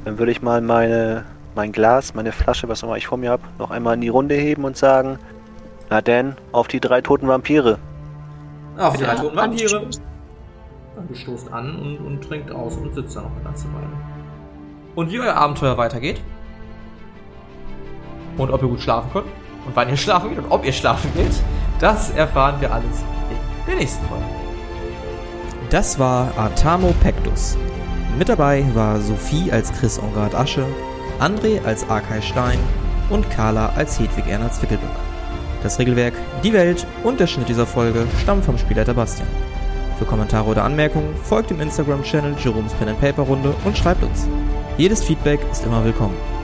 Dann 0.03 0.19
würde 0.19 0.33
ich 0.33 0.41
mal 0.41 0.59
meine, 0.59 1.23
mein 1.55 1.71
Glas, 1.71 2.13
meine 2.13 2.33
Flasche, 2.33 2.67
was 2.67 2.83
auch 2.83 2.89
immer 2.89 2.97
ich 2.97 3.07
vor 3.07 3.17
mir 3.17 3.31
habe, 3.31 3.43
noch 3.57 3.71
einmal 3.71 3.95
in 3.95 4.01
die 4.01 4.09
Runde 4.09 4.35
heben 4.35 4.65
und 4.65 4.75
sagen, 4.75 5.17
na 5.89 6.01
denn, 6.01 6.35
auf 6.51 6.67
die 6.67 6.81
drei 6.81 6.99
toten 6.99 7.29
Vampire. 7.29 7.79
Auf 8.77 8.97
die 8.97 9.03
Ja, 9.03 9.15
drei 9.15 9.21
toten 9.21 9.37
Vampire. 9.37 9.87
du 11.07 11.15
stoßt 11.15 11.53
an 11.53 11.73
und, 11.77 11.97
und 12.05 12.21
trinkt 12.21 12.51
aus 12.51 12.75
und 12.75 12.93
sitzt 12.93 13.15
da 13.15 13.21
noch 13.21 13.31
eine 13.31 13.45
ganze 13.45 13.67
Weile. 13.67 13.87
Und 14.95 15.09
wie 15.09 15.21
euer 15.21 15.35
Abenteuer 15.35 15.77
weitergeht. 15.77 16.21
Und 18.37 18.51
ob 18.51 18.61
ihr 18.61 18.67
gut 18.67 18.81
schlafen 18.81 19.09
könnt. 19.13 19.27
Und 19.65 19.75
wann 19.75 19.89
ihr 19.89 19.97
schlafen 19.97 20.29
geht 20.29 20.39
und 20.39 20.51
ob 20.51 20.65
ihr 20.65 20.73
schlafen 20.73 21.11
geht. 21.15 21.33
Das 21.79 22.11
erfahren 22.11 22.61
wir 22.61 22.71
alles 22.71 23.03
in 23.29 23.67
der 23.67 23.75
nächsten 23.75 24.05
Folge. 24.07 24.23
Das 25.69 25.99
war 25.99 26.31
Atamo 26.37 26.93
Pectus. 27.01 27.57
Mit 28.17 28.29
dabei 28.29 28.63
war 28.73 28.99
Sophie 29.01 29.51
als 29.51 29.73
Chris 29.73 29.99
Ongard 29.99 30.35
Asche, 30.35 30.65
André 31.19 31.63
als 31.65 31.89
Arkay 31.89 32.21
Stein 32.21 32.59
und 33.09 33.29
Carla 33.29 33.73
als 33.75 33.99
Hedwig 33.99 34.27
Erna 34.27 34.51
Zwickelböck. 34.51 34.87
Das 35.63 35.79
Regelwerk, 35.79 36.13
die 36.43 36.53
Welt 36.53 36.85
und 37.03 37.19
der 37.19 37.27
Schnitt 37.27 37.49
dieser 37.49 37.65
Folge 37.65 38.05
stammen 38.21 38.43
vom 38.43 38.57
Spielleiter 38.57 38.93
Bastian. 38.93 39.27
Für 39.97 40.05
Kommentare 40.05 40.49
oder 40.49 40.63
Anmerkungen 40.63 41.15
folgt 41.23 41.49
dem 41.49 41.59
Instagram-Channel 41.59 42.35
Jerome's 42.43 42.73
Pen 42.73 42.89
and 42.89 43.01
Paper 43.01 43.23
Runde 43.23 43.53
und 43.63 43.77
schreibt 43.77 44.03
uns. 44.03 44.27
Jedes 44.77 45.03
Feedback 45.03 45.39
ist 45.51 45.65
immer 45.65 45.83
willkommen. 45.83 46.34